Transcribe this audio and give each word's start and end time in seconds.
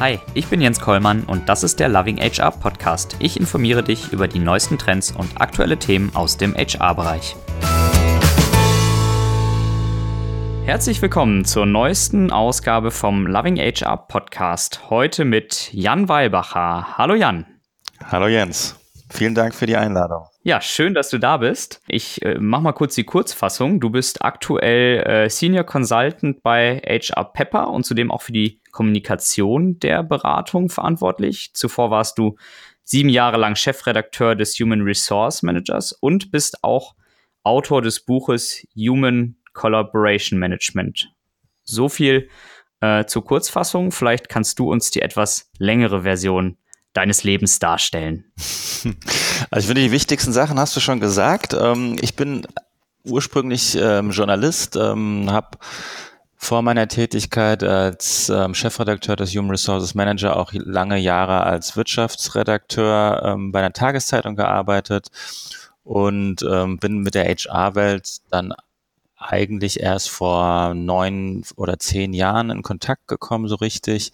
Hi, 0.00 0.20
ich 0.32 0.46
bin 0.46 0.60
Jens 0.60 0.78
Kollmann 0.78 1.24
und 1.24 1.48
das 1.48 1.64
ist 1.64 1.80
der 1.80 1.88
Loving 1.88 2.18
HR 2.18 2.52
Podcast. 2.52 3.16
Ich 3.18 3.36
informiere 3.36 3.82
dich 3.82 4.12
über 4.12 4.28
die 4.28 4.38
neuesten 4.38 4.78
Trends 4.78 5.10
und 5.10 5.40
aktuelle 5.40 5.76
Themen 5.76 6.14
aus 6.14 6.36
dem 6.36 6.54
HR-Bereich. 6.54 7.34
Herzlich 10.64 11.02
willkommen 11.02 11.44
zur 11.44 11.66
neuesten 11.66 12.30
Ausgabe 12.30 12.92
vom 12.92 13.26
Loving 13.26 13.56
HR 13.56 13.96
Podcast. 13.96 14.88
Heute 14.88 15.24
mit 15.24 15.72
Jan 15.72 16.08
Weilbacher. 16.08 16.96
Hallo 16.96 17.16
Jan. 17.16 17.46
Hallo 18.04 18.28
Jens. 18.28 18.78
Vielen 19.10 19.34
Dank 19.34 19.52
für 19.52 19.66
die 19.66 19.76
Einladung. 19.76 20.26
Ja, 20.44 20.60
schön, 20.60 20.94
dass 20.94 21.10
du 21.10 21.18
da 21.18 21.38
bist. 21.38 21.80
Ich 21.88 22.22
äh, 22.22 22.36
mach 22.38 22.60
mal 22.60 22.72
kurz 22.72 22.94
die 22.94 23.04
Kurzfassung. 23.04 23.80
Du 23.80 23.90
bist 23.90 24.22
aktuell 24.22 25.00
äh, 25.00 25.28
Senior 25.28 25.64
Consultant 25.64 26.42
bei 26.44 26.80
HR 26.86 27.24
Pepper 27.24 27.70
und 27.70 27.84
zudem 27.84 28.12
auch 28.12 28.22
für 28.22 28.32
die 28.32 28.60
Kommunikation 28.78 29.80
der 29.80 30.04
Beratung 30.04 30.68
verantwortlich. 30.68 31.50
Zuvor 31.52 31.90
warst 31.90 32.16
du 32.16 32.36
sieben 32.84 33.08
Jahre 33.08 33.36
lang 33.36 33.56
Chefredakteur 33.56 34.36
des 34.36 34.54
Human 34.60 34.82
Resource 34.82 35.42
Managers 35.42 35.90
und 35.90 36.30
bist 36.30 36.62
auch 36.62 36.94
Autor 37.42 37.82
des 37.82 37.98
Buches 37.98 38.64
Human 38.76 39.34
Collaboration 39.52 40.38
Management. 40.38 41.12
So 41.64 41.88
viel 41.88 42.28
äh, 42.80 43.04
zur 43.06 43.24
Kurzfassung. 43.24 43.90
Vielleicht 43.90 44.28
kannst 44.28 44.60
du 44.60 44.70
uns 44.70 44.92
die 44.92 45.02
etwas 45.02 45.50
längere 45.58 46.02
Version 46.02 46.56
deines 46.92 47.24
Lebens 47.24 47.58
darstellen? 47.58 48.26
Also 49.50 49.64
ich 49.64 49.66
finde, 49.66 49.82
die 49.82 49.92
wichtigsten 49.92 50.32
Sachen 50.32 50.58
hast 50.58 50.74
du 50.74 50.80
schon 50.80 50.98
gesagt. 50.98 51.54
Ähm, 51.54 51.96
ich 52.00 52.16
bin 52.16 52.44
ursprünglich 53.04 53.78
ähm, 53.80 54.10
Journalist, 54.10 54.74
ähm, 54.74 55.30
habe 55.30 55.58
vor 56.38 56.62
meiner 56.62 56.88
Tätigkeit 56.88 57.62
als 57.64 58.32
Chefredakteur 58.52 59.16
des 59.16 59.34
Human 59.34 59.50
Resources 59.50 59.94
Manager 59.94 60.36
auch 60.36 60.52
lange 60.54 60.96
Jahre 60.96 61.42
als 61.42 61.76
Wirtschaftsredakteur 61.76 63.36
bei 63.50 63.58
einer 63.58 63.72
Tageszeitung 63.72 64.36
gearbeitet 64.36 65.08
und 65.82 66.36
bin 66.36 66.98
mit 66.98 67.14
der 67.14 67.24
HR-Welt 67.24 68.18
dann 68.30 68.54
eigentlich 69.18 69.80
erst 69.80 70.10
vor 70.10 70.74
neun 70.74 71.42
oder 71.56 71.78
zehn 71.78 72.14
Jahren 72.14 72.50
in 72.50 72.62
Kontakt 72.62 73.08
gekommen, 73.08 73.48
so 73.48 73.56
richtig. 73.56 74.12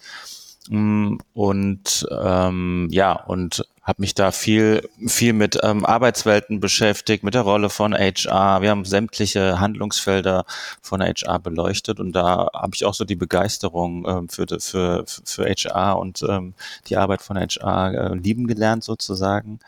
Mm, 0.69 1.17
und 1.33 2.07
ähm, 2.09 2.87
ja, 2.91 3.13
und 3.13 3.65
habe 3.85 4.01
mich 4.01 4.15
da 4.15 4.31
viel, 4.31 4.89
viel 5.05 5.33
mit 5.33 5.59
ähm, 5.61 5.85
Arbeitswelten 5.85 6.59
beschäftigt, 6.59 7.23
mit 7.23 7.35
der 7.35 7.43
Rolle 7.43 7.69
von 7.69 7.93
HR. 7.93 8.61
Wir 8.61 8.71
haben 8.71 8.83
sämtliche 8.83 9.59
Handlungsfelder 9.59 10.45
von 10.81 11.01
HR 11.01 11.37
beleuchtet 11.37 11.99
und 11.99 12.11
da 12.13 12.49
habe 12.51 12.71
ich 12.73 12.83
auch 12.83 12.95
so 12.95 13.05
die 13.05 13.15
Begeisterung 13.15 14.05
ähm, 14.07 14.29
für, 14.29 14.47
für, 14.59 15.05
für 15.05 15.45
HR 15.45 15.99
und 15.99 16.25
ähm, 16.27 16.55
die 16.87 16.97
Arbeit 16.97 17.21
von 17.21 17.37
HR 17.37 17.93
äh, 17.93 18.15
lieben 18.15 18.47
gelernt 18.47 18.83
sozusagen. 18.83 19.59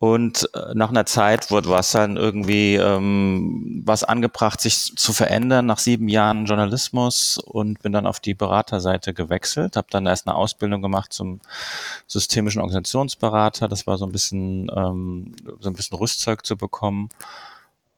Und 0.00 0.48
äh, 0.54 0.72
nach 0.72 0.88
einer 0.88 1.04
Zeit 1.04 1.50
wurde 1.50 1.68
was 1.68 1.92
dann 1.92 2.16
irgendwie 2.16 2.76
ähm, 2.76 3.82
was 3.84 4.02
angebracht, 4.02 4.58
sich 4.58 4.96
zu 4.96 5.12
verändern 5.12 5.66
nach 5.66 5.78
sieben 5.78 6.08
Jahren 6.08 6.46
Journalismus 6.46 7.36
und 7.36 7.82
bin 7.82 7.92
dann 7.92 8.06
auf 8.06 8.18
die 8.18 8.32
Beraterseite 8.32 9.12
gewechselt, 9.12 9.76
habe 9.76 9.88
dann 9.90 10.06
erst 10.06 10.26
eine 10.26 10.36
Ausbildung 10.36 10.80
gemacht 10.80 11.12
zum 11.12 11.40
systemischen 12.06 12.62
Organisationsberater. 12.62 13.68
Das 13.68 13.86
war 13.86 13.98
so 13.98 14.06
ein 14.06 14.12
bisschen 14.12 14.70
ähm, 14.74 15.34
so 15.60 15.68
ein 15.68 15.74
bisschen 15.74 15.98
Rüstzeug 15.98 16.46
zu 16.46 16.56
bekommen 16.56 17.10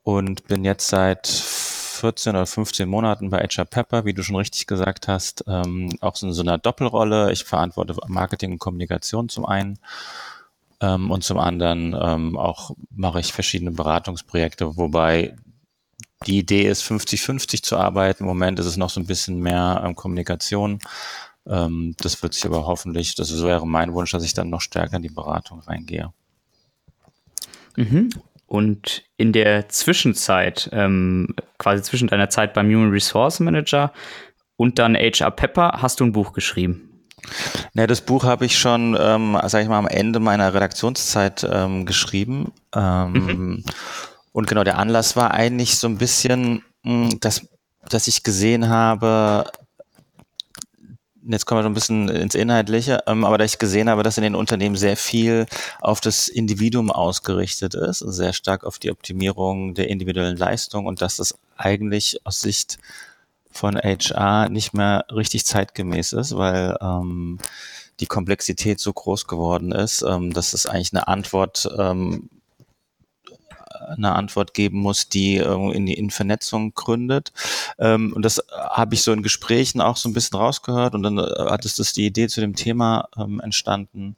und 0.03 0.49
bin 0.49 0.65
jetzt 0.65 0.89
seit 0.89 1.29
14 1.29 2.35
oder 2.35 2.47
15 2.47 2.89
Monaten 2.89 3.31
bei 3.31 3.39
HR 3.39 3.65
Pepper, 3.65 4.05
wie 4.05 4.13
du 4.13 4.25
schon 4.25 4.35
richtig 4.35 4.67
gesagt 4.67 5.07
hast, 5.07 5.45
ähm, 5.47 5.97
auch 6.01 6.17
so 6.17 6.27
in 6.27 6.33
so 6.33 6.43
einer 6.43 6.59
Doppelrolle. 6.59 7.31
Ich 7.31 7.45
verantworte 7.45 7.95
Marketing 8.09 8.51
und 8.51 8.59
Kommunikation 8.59 9.29
zum 9.29 9.47
einen 9.47 9.79
ähm, 10.83 11.11
und 11.11 11.23
zum 11.25 11.39
anderen 11.39 11.97
ähm, 11.99 12.37
auch 12.37 12.73
mache 12.91 13.21
ich 13.21 13.33
verschiedene 13.33 13.71
Beratungsprojekte, 13.71 14.77
wobei 14.77 15.37
die 16.27 16.39
Idee 16.39 16.69
ist, 16.69 16.85
50-50 16.85 17.63
zu 17.63 17.77
arbeiten. 17.77 18.25
Im 18.25 18.29
Moment 18.29 18.59
ist 18.59 18.67
es 18.67 18.77
noch 18.77 18.91
so 18.91 19.01
ein 19.01 19.07
bisschen 19.07 19.41
mehr 19.41 19.83
ähm, 19.85 19.95
Kommunikation. 19.95 20.81
Ähm, 21.47 21.95
das 21.99 22.23
wird 22.23 22.35
sich 22.35 22.45
aber 22.45 22.67
hoffentlich, 22.67 23.15
das 23.15 23.43
wäre 23.43 23.67
mein 23.67 23.95
Wunsch, 23.95 24.11
dass 24.11 24.25
ich 24.25 24.35
dann 24.35 24.51
noch 24.51 24.61
stärker 24.61 24.97
in 24.97 25.03
die 25.03 25.09
Beratung 25.09 25.61
reingehe. 25.61 26.13
Mhm. 27.77 28.11
Und 28.47 29.05
in 29.17 29.33
der 29.33 29.69
Zwischenzeit, 29.69 30.69
ähm, 30.73 31.35
quasi 31.59 31.83
zwischen 31.83 32.09
deiner 32.09 32.29
Zeit 32.29 32.55
beim 32.55 32.69
Human 32.69 32.91
Resource 32.91 33.41
Manager 33.41 33.93
und 34.57 34.79
dann 34.79 34.95
HR 34.95 35.31
Pepper, 35.31 35.79
hast 35.81 36.01
du 36.01 36.05
ein 36.05 36.13
Buch 36.13 36.33
geschrieben. 36.33 36.92
Ne, 37.75 37.87
das 37.87 38.01
Buch 38.01 38.25
habe 38.25 38.45
ich 38.45 38.59
schon, 38.59 38.97
ähm, 39.01 39.39
sag 39.47 39.63
ich 39.63 39.69
mal, 39.69 39.79
am 39.79 39.87
Ende 39.87 40.21
meiner 40.21 40.53
Redaktionszeit 40.55 41.47
ähm, 41.51 41.87
geschrieben. 41.87 42.53
Ähm, 42.75 43.13
mhm. 43.13 43.65
Und 44.33 44.47
genau, 44.47 44.65
der 44.65 44.79
Anlass 44.79 45.17
war 45.17 45.33
eigentlich 45.33 45.79
so 45.79 45.87
ein 45.87 45.99
bisschen, 45.99 46.63
mh, 46.83 47.11
hm, 47.11 47.21
dass, 47.21 47.47
dass 47.89 48.09
ich 48.09 48.23
gesehen 48.23 48.69
habe, 48.69 49.45
jetzt 51.25 51.47
kommen 51.47 51.61
wir 51.61 51.63
so 51.63 51.69
ein 51.69 51.75
bisschen 51.75 52.09
ins 52.09 52.35
Inhaltliche, 52.35 53.03
ähm, 53.07 53.25
aber 53.25 53.39
da 53.39 53.45
ich 53.45 53.59
gesehen 53.59 53.89
habe, 53.89 54.03
dass 54.03 54.19
in 54.19 54.25
den 54.25 54.35
Unternehmen 54.35 54.77
sehr 54.77 54.97
viel 54.97 55.47
auf 55.81 56.01
das 56.01 56.29
Individuum 56.29 56.91
ausgerichtet 56.91 57.75
ist 57.75 58.03
und 58.03 58.13
sehr 58.13 58.33
stark 58.33 58.65
auf 58.65 58.79
die 58.79 58.91
Optimierung 58.91 59.75
der 59.75 59.89
individuellen 59.89 60.37
Leistung 60.37 60.87
und 60.87 61.01
dass 61.01 61.17
das 61.17 61.35
eigentlich 61.57 62.19
aus 62.25 62.41
Sicht 62.41 62.79
von 63.53 63.77
HR 63.77 64.49
nicht 64.49 64.75
mehr 64.75 65.05
richtig 65.11 65.47
zeitgemäß 65.47 66.13
ist, 66.13 66.37
weil 66.37 66.77
ähm, 66.81 67.39
die 68.01 68.07
Komplexität 68.07 68.81
so 68.81 68.93
groß 68.93 69.27
geworden 69.27 69.73
ist, 69.73 70.03
ähm, 70.03 70.33
dass 70.33 70.55
es 70.55 70.67
eigentlich 70.67 70.93
eine 70.93 71.09
Antwort 71.09 71.69
ähm, 71.79 72.29
eine 73.89 74.15
Antwort 74.15 74.55
geben 74.55 74.79
muss, 74.79 75.09
die 75.09 75.37
äh, 75.37 75.73
in 75.73 75.87
die 75.87 76.11
Vernetzung 76.11 76.75
gründet. 76.75 77.33
Ähm, 77.79 78.13
und 78.15 78.25
das 78.25 78.43
habe 78.51 78.95
ich 78.95 79.03
so 79.03 79.13
in 79.13 79.23
Gesprächen 79.23 79.81
auch 79.81 79.97
so 79.97 80.09
ein 80.09 80.13
bisschen 80.13 80.39
rausgehört 80.39 80.95
und 80.95 81.03
dann 81.03 81.19
äh, 81.19 81.51
hat 81.51 81.65
es 81.65 81.77
das 81.77 81.93
die 81.93 82.07
Idee 82.07 82.29
zu 82.29 82.41
dem 82.41 82.55
Thema 82.55 83.09
ähm, 83.17 83.41
entstanden. 83.41 84.17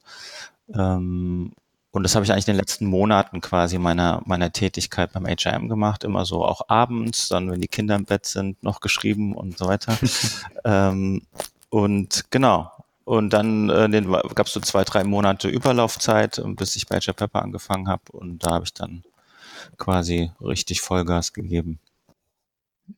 Ähm, 0.73 1.53
und 1.95 2.03
das 2.03 2.13
habe 2.13 2.25
ich 2.25 2.31
eigentlich 2.31 2.47
in 2.47 2.53
den 2.53 2.59
letzten 2.59 2.87
Monaten 2.87 3.39
quasi 3.39 3.77
meiner, 3.77 4.21
meiner 4.25 4.51
Tätigkeit 4.51 5.13
beim 5.13 5.25
HM 5.25 5.69
gemacht, 5.69 6.03
immer 6.03 6.25
so 6.25 6.43
auch 6.43 6.67
abends, 6.67 7.29
dann 7.29 7.49
wenn 7.49 7.61
die 7.61 7.69
Kinder 7.69 7.95
im 7.95 8.03
Bett 8.03 8.25
sind, 8.25 8.61
noch 8.61 8.81
geschrieben 8.81 9.33
und 9.33 9.57
so 9.57 9.67
weiter. 9.67 9.97
ähm, 10.65 11.21
und 11.69 12.25
genau. 12.31 12.69
Und 13.05 13.31
dann 13.31 13.69
äh, 13.69 14.01
gab 14.33 14.47
es 14.47 14.53
so 14.53 14.59
zwei, 14.59 14.83
drei 14.83 15.05
Monate 15.05 15.47
Überlaufzeit, 15.47 16.41
bis 16.57 16.75
ich 16.75 16.87
bei 16.87 16.99
HR 16.99 17.13
Pepper 17.13 17.41
angefangen 17.41 17.87
habe. 17.87 18.03
Und 18.11 18.45
da 18.45 18.55
habe 18.55 18.65
ich 18.65 18.73
dann 18.73 19.03
quasi 19.77 20.31
richtig 20.41 20.81
Vollgas 20.81 21.31
gegeben. 21.31 21.79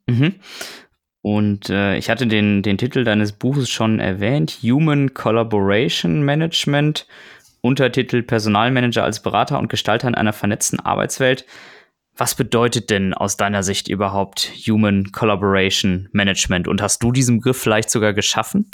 Mhm. 0.08 0.36
Und 1.22 1.70
äh, 1.70 1.98
ich 1.98 2.10
hatte 2.10 2.26
den, 2.26 2.64
den 2.64 2.78
Titel 2.78 3.04
deines 3.04 3.34
Buches 3.34 3.70
schon 3.70 4.00
erwähnt, 4.00 4.60
Human 4.64 5.14
Collaboration 5.14 6.24
Management. 6.24 7.06
Untertitel 7.68 8.24
Personalmanager 8.24 9.04
als 9.04 9.22
Berater 9.22 9.60
und 9.60 9.70
Gestalter 9.70 10.08
in 10.08 10.16
einer 10.16 10.34
vernetzten 10.34 10.80
Arbeitswelt. 10.80 11.46
Was 12.16 12.34
bedeutet 12.34 12.90
denn 12.90 13.14
aus 13.14 13.38
deiner 13.38 13.62
Sicht 13.62 13.88
überhaupt 13.88 14.52
Human 14.68 15.12
Collaboration 15.12 16.10
Management? 16.14 16.68
Und 16.68 16.82
hast 16.82 17.04
du 17.04 17.12
diesen 17.12 17.38
Begriff 17.38 17.58
vielleicht 17.62 17.92
sogar 17.92 18.14
geschaffen? 18.14 18.72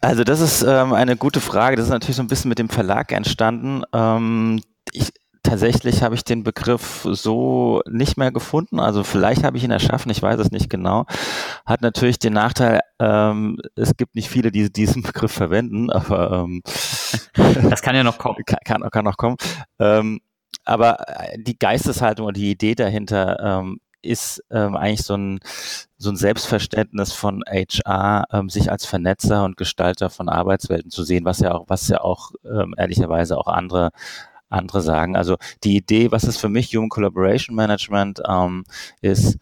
Also 0.00 0.22
das 0.22 0.40
ist 0.40 0.62
ähm, 0.62 0.92
eine 0.92 1.16
gute 1.16 1.40
Frage. 1.40 1.76
Das 1.76 1.86
ist 1.86 1.90
natürlich 1.90 2.16
so 2.16 2.22
ein 2.22 2.28
bisschen 2.28 2.50
mit 2.50 2.60
dem 2.60 2.68
Verlag 2.68 3.10
entstanden. 3.10 3.82
Ähm, 3.92 4.62
ich, 4.92 5.10
tatsächlich 5.48 6.02
habe 6.02 6.14
ich 6.14 6.24
den 6.24 6.44
Begriff 6.44 7.06
so 7.10 7.82
nicht 7.88 8.16
mehr 8.16 8.30
gefunden. 8.30 8.80
Also 8.80 9.02
vielleicht 9.04 9.44
habe 9.44 9.56
ich 9.56 9.64
ihn 9.64 9.70
erschaffen, 9.70 10.10
ich 10.10 10.22
weiß 10.22 10.38
es 10.40 10.50
nicht 10.50 10.68
genau. 10.68 11.06
Hat 11.64 11.82
natürlich 11.82 12.18
den 12.18 12.34
Nachteil, 12.34 12.80
ähm, 12.98 13.58
es 13.74 13.96
gibt 13.96 14.14
nicht 14.14 14.28
viele, 14.28 14.50
die 14.52 14.70
diesen 14.72 15.02
Begriff 15.08 15.32
verwenden, 15.32 15.90
aber 15.90 16.44
ähm, 16.44 16.62
das 17.70 17.82
kann 17.82 17.96
ja 17.96 18.04
noch 18.04 18.18
kommen. 18.18 18.38
Kann, 18.46 18.58
kann, 18.64 18.90
kann 18.90 19.04
noch 19.04 19.16
kommen. 19.16 19.36
Ähm, 19.78 20.20
aber 20.64 21.08
äh, 21.08 21.38
die 21.38 21.58
Geisteshaltung 21.58 22.26
oder 22.26 22.34
die 22.34 22.50
Idee 22.50 22.74
dahinter 22.74 23.38
ähm, 23.60 23.80
ist 24.02 24.42
ähm, 24.50 24.76
eigentlich 24.76 25.02
so 25.02 25.16
ein, 25.16 25.40
so 25.96 26.10
ein 26.10 26.16
Selbstverständnis 26.16 27.12
von 27.12 27.42
HR, 27.46 28.24
ähm, 28.32 28.48
sich 28.48 28.70
als 28.70 28.86
Vernetzer 28.86 29.44
und 29.44 29.56
Gestalter 29.56 30.10
von 30.10 30.28
Arbeitswelten 30.28 30.90
zu 30.90 31.04
sehen, 31.04 31.24
was 31.24 31.40
ja 31.40 31.52
auch, 31.52 31.64
was 31.68 31.88
ja 31.88 32.00
auch 32.00 32.32
ähm, 32.44 32.74
ehrlicherweise 32.76 33.36
auch 33.36 33.48
andere 33.48 33.90
andere 34.48 34.80
sagen. 34.80 35.16
Also 35.16 35.36
die 35.64 35.76
Idee, 35.76 36.10
was 36.10 36.24
ist 36.24 36.38
für 36.38 36.48
mich 36.48 36.74
Human 36.74 36.88
Collaboration 36.88 37.54
Management, 37.54 38.20
ähm, 38.28 38.64
ist, 39.00 39.38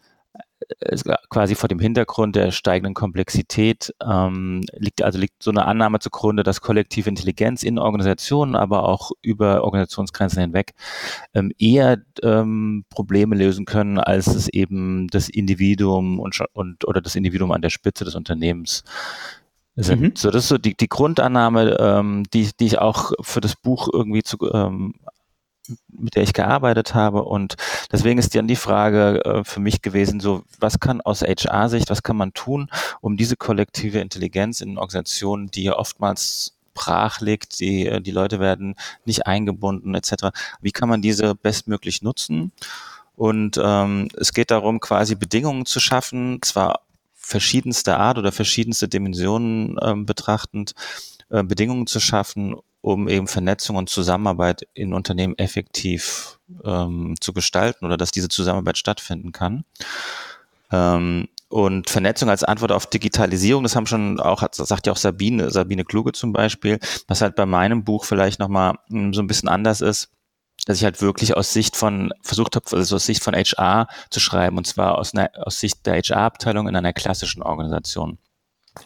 äh, 0.79 0.93
ist 0.93 1.05
quasi 1.29 1.55
vor 1.55 1.69
dem 1.69 1.79
Hintergrund 1.79 2.35
der 2.35 2.51
steigenden 2.51 2.93
Komplexität 2.93 3.93
ähm, 4.05 4.63
liegt 4.73 5.01
also 5.01 5.19
liegt 5.19 5.41
so 5.41 5.51
eine 5.51 5.65
Annahme 5.65 5.99
zugrunde, 5.99 6.43
dass 6.43 6.61
kollektive 6.61 7.09
Intelligenz 7.09 7.63
in 7.63 7.79
Organisationen, 7.79 8.55
aber 8.55 8.87
auch 8.87 9.11
über 9.21 9.63
Organisationsgrenzen 9.63 10.41
hinweg 10.41 10.73
ähm, 11.33 11.51
eher 11.57 11.97
ähm, 12.23 12.85
Probleme 12.89 13.35
lösen 13.35 13.65
können, 13.65 13.97
als 13.99 14.27
es 14.27 14.49
eben 14.49 15.07
das 15.07 15.29
Individuum 15.29 16.19
und, 16.19 16.41
und 16.53 16.87
oder 16.87 17.01
das 17.01 17.15
Individuum 17.15 17.51
an 17.51 17.61
der 17.61 17.69
Spitze 17.69 18.03
des 18.05 18.15
Unternehmens 18.15 18.83
sind. 19.77 20.01
Mhm. 20.01 20.13
So, 20.15 20.31
das 20.31 20.43
ist 20.43 20.49
so 20.49 20.57
die, 20.57 20.75
die 20.75 20.89
Grundannahme, 20.89 21.77
ähm, 21.79 22.23
die, 22.33 22.49
die 22.59 22.65
ich 22.65 22.79
auch 22.79 23.11
für 23.21 23.41
das 23.41 23.55
Buch 23.55 23.87
irgendwie 23.91 24.23
zu, 24.23 24.37
ähm, 24.51 24.95
mit 25.89 26.15
der 26.15 26.23
ich 26.23 26.33
gearbeitet 26.33 26.93
habe. 26.93 27.23
Und 27.23 27.55
deswegen 27.91 28.19
ist 28.19 28.35
dann 28.35 28.47
die 28.47 28.55
Frage 28.55 29.23
äh, 29.23 29.43
für 29.43 29.59
mich 29.59 29.81
gewesen, 29.81 30.19
so, 30.19 30.43
was 30.59 30.79
kann 30.79 31.01
aus 31.01 31.21
HR-Sicht, 31.21 31.89
was 31.89 32.03
kann 32.03 32.17
man 32.17 32.33
tun, 32.33 32.69
um 33.01 33.17
diese 33.17 33.35
kollektive 33.35 33.99
Intelligenz 33.99 34.61
in 34.61 34.77
Organisationen, 34.77 35.51
die 35.51 35.63
ja 35.63 35.77
oftmals 35.77 36.57
brach 36.73 37.21
liegt, 37.21 37.59
die, 37.59 37.87
äh, 37.87 38.01
die 38.01 38.11
Leute 38.11 38.39
werden 38.39 38.75
nicht 39.05 39.27
eingebunden 39.27 39.95
etc. 39.95 40.29
Wie 40.61 40.71
kann 40.71 40.89
man 40.89 41.01
diese 41.01 41.35
bestmöglich 41.35 42.01
nutzen? 42.01 42.51
Und 43.15 43.59
ähm, 43.61 44.09
es 44.15 44.31
geht 44.31 44.51
darum, 44.51 44.79
quasi 44.79 45.15
Bedingungen 45.15 45.65
zu 45.65 45.79
schaffen, 45.79 46.39
zwar 46.43 46.81
verschiedenste 47.27 47.97
Art 47.97 48.17
oder 48.17 48.31
verschiedenste 48.31 48.87
Dimensionen 48.87 49.77
ähm, 49.81 50.05
betrachtend, 50.05 50.73
äh, 51.29 51.43
Bedingungen 51.43 51.85
zu 51.85 51.99
schaffen, 51.99 52.55
um 52.79 53.09
eben 53.09 53.27
Vernetzung 53.27 53.75
und 53.75 53.89
Zusammenarbeit 53.89 54.65
in 54.73 54.93
Unternehmen 54.93 55.37
effektiv 55.37 56.39
ähm, 56.63 57.15
zu 57.19 57.33
gestalten 57.33 57.85
oder 57.85 57.97
dass 57.97 58.11
diese 58.11 58.29
Zusammenarbeit 58.29 58.77
stattfinden 58.77 59.33
kann. 59.33 59.65
Ähm, 60.71 61.27
und 61.49 61.89
Vernetzung 61.89 62.29
als 62.29 62.45
Antwort 62.45 62.71
auf 62.71 62.87
Digitalisierung, 62.87 63.63
das 63.63 63.75
haben 63.75 63.87
schon 63.87 64.21
auch, 64.21 64.41
sagt 64.51 64.87
ja 64.87 64.93
auch 64.93 64.97
Sabine, 64.97 65.49
Sabine 65.49 65.83
Kluge 65.83 66.13
zum 66.13 66.31
Beispiel, 66.31 66.79
was 67.07 67.21
halt 67.21 67.35
bei 67.35 67.45
meinem 67.45 67.83
Buch 67.83 68.05
vielleicht 68.05 68.39
nochmal 68.39 68.75
hm, 68.89 69.13
so 69.13 69.21
ein 69.21 69.27
bisschen 69.27 69.49
anders 69.49 69.81
ist, 69.81 70.09
dass 70.67 70.77
ich 70.77 70.83
halt 70.83 71.01
wirklich 71.01 71.35
aus 71.35 71.53
Sicht 71.53 71.77
von, 71.77 72.11
versucht 72.21 72.57
habe, 72.57 72.65
also 72.75 72.97
aus 72.97 73.05
Sicht 73.05 73.23
von 73.23 73.33
HR 73.33 73.87
zu 74.09 74.19
schreiben, 74.19 74.57
und 74.57 74.67
zwar 74.67 74.97
aus, 74.97 75.13
einer, 75.13 75.31
aus 75.35 75.61
Sicht 75.61 75.85
der 75.85 75.95
HR-Abteilung 75.95 76.67
in 76.67 76.75
einer 76.75 76.91
klassischen 76.91 77.41
Organisation. 77.41 78.17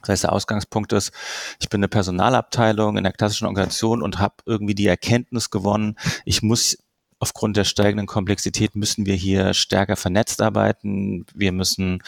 Das 0.01 0.09
heißt, 0.09 0.23
der 0.25 0.31
Ausgangspunkt 0.31 0.93
ist, 0.93 1.11
ich 1.59 1.69
bin 1.69 1.79
eine 1.79 1.87
Personalabteilung 1.87 2.97
in 2.97 3.03
der 3.03 3.13
klassischen 3.13 3.47
Organisation 3.47 4.03
und 4.03 4.19
habe 4.19 4.35
irgendwie 4.45 4.75
die 4.75 4.85
Erkenntnis 4.85 5.49
gewonnen, 5.49 5.97
ich 6.23 6.43
muss 6.43 6.77
aufgrund 7.17 7.57
der 7.57 7.63
steigenden 7.63 8.05
Komplexität 8.05 8.75
müssen 8.75 9.07
wir 9.07 9.15
hier 9.15 9.53
stärker 9.53 9.95
vernetzt 9.95 10.41
arbeiten. 10.41 11.25
Wir 11.35 11.51
müssen 11.51 12.01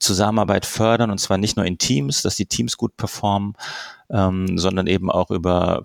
Zusammenarbeit 0.00 0.66
fördern 0.66 1.10
und 1.10 1.18
zwar 1.18 1.38
nicht 1.38 1.56
nur 1.56 1.64
in 1.64 1.78
Teams, 1.78 2.20
dass 2.22 2.36
die 2.36 2.44
Teams 2.44 2.76
gut 2.76 2.96
performen, 2.96 3.54
ähm, 4.10 4.58
sondern 4.58 4.86
eben 4.86 5.10
auch 5.10 5.30
über 5.30 5.82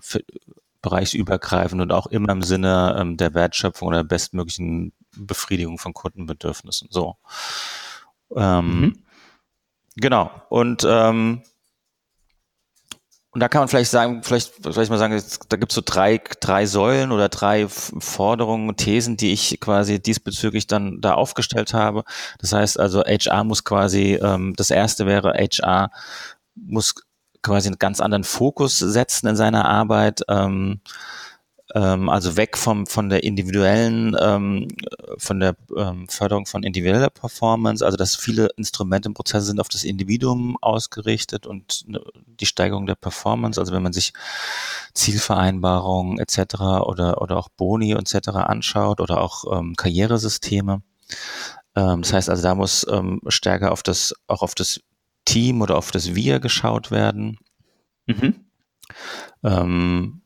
bereichsübergreifend 0.82 1.82
und 1.82 1.92
auch 1.92 2.06
immer 2.06 2.32
im 2.32 2.42
Sinne 2.42 2.96
ähm, 2.98 3.16
der 3.16 3.34
Wertschöpfung 3.34 3.88
oder 3.88 4.04
bestmöglichen 4.04 4.92
Befriedigung 5.16 5.78
von 5.78 5.94
Kundenbedürfnissen. 5.94 6.88
So. 6.90 7.16
Ähm, 8.34 8.80
mhm. 8.80 9.02
Genau. 9.96 10.30
Und 10.48 10.86
ähm, 10.88 11.42
und 13.36 13.40
da 13.40 13.48
kann 13.48 13.60
man 13.60 13.68
vielleicht 13.68 13.90
sagen, 13.90 14.22
vielleicht, 14.22 14.54
vielleicht 14.62 14.88
mal 14.88 14.96
sagen, 14.96 15.22
da 15.50 15.58
gibt 15.58 15.70
es 15.70 15.76
so 15.76 15.82
drei, 15.84 16.22
drei 16.40 16.64
Säulen 16.64 17.12
oder 17.12 17.28
drei 17.28 17.68
Forderungen, 17.68 18.74
Thesen, 18.76 19.18
die 19.18 19.30
ich 19.34 19.60
quasi 19.60 20.00
diesbezüglich 20.00 20.66
dann 20.66 21.02
da 21.02 21.12
aufgestellt 21.12 21.74
habe. 21.74 22.04
Das 22.38 22.54
heißt 22.54 22.80
also, 22.80 23.02
HR 23.02 23.44
muss 23.44 23.62
quasi, 23.62 24.14
ähm, 24.14 24.54
das 24.56 24.70
erste 24.70 25.04
wäre, 25.04 25.34
HR 25.34 25.90
muss 26.54 26.94
quasi 27.46 27.68
einen 27.68 27.78
ganz 27.78 28.00
anderen 28.00 28.24
Fokus 28.24 28.78
setzen 28.78 29.28
in 29.28 29.36
seiner 29.36 29.64
Arbeit. 29.64 30.22
Ähm, 30.28 30.80
ähm, 31.74 32.08
also 32.08 32.36
weg 32.36 32.56
vom, 32.56 32.86
von 32.86 33.08
der 33.08 33.24
individuellen, 33.24 34.16
ähm, 34.20 34.68
von 35.18 35.40
der 35.40 35.56
ähm, 35.76 36.08
Förderung 36.08 36.46
von 36.46 36.62
individueller 36.62 37.10
Performance, 37.10 37.84
also 37.84 37.96
dass 37.96 38.14
viele 38.14 38.48
Instrumente 38.56 39.08
und 39.08 39.14
Prozesse 39.14 39.46
sind 39.46 39.60
auf 39.60 39.68
das 39.68 39.84
Individuum 39.84 40.56
ausgerichtet 40.60 41.46
und 41.46 41.82
ne, 41.88 42.00
die 42.26 42.46
Steigerung 42.46 42.86
der 42.86 42.94
Performance, 42.94 43.60
also 43.60 43.72
wenn 43.72 43.82
man 43.82 43.92
sich 43.92 44.12
Zielvereinbarungen 44.94 46.18
etc. 46.20 46.54
oder, 46.84 47.20
oder 47.20 47.36
auch 47.36 47.48
Boni 47.48 47.92
etc. 47.92 48.28
anschaut 48.28 49.00
oder 49.00 49.20
auch 49.20 49.58
ähm, 49.58 49.74
Karrieresysteme. 49.76 50.82
Ähm, 51.74 52.02
das 52.02 52.12
heißt 52.12 52.30
also, 52.30 52.42
da 52.42 52.54
muss 52.54 52.86
ähm, 52.88 53.20
stärker 53.28 53.72
auf 53.72 53.82
das, 53.82 54.14
auch 54.28 54.42
auf 54.42 54.54
das 54.54 54.80
Team 55.26 55.60
oder 55.60 55.76
auf 55.76 55.90
das 55.90 56.14
Wir 56.14 56.40
geschaut 56.40 56.90
werden. 56.90 57.38
Mhm. 58.06 58.46
Ähm, 59.44 60.22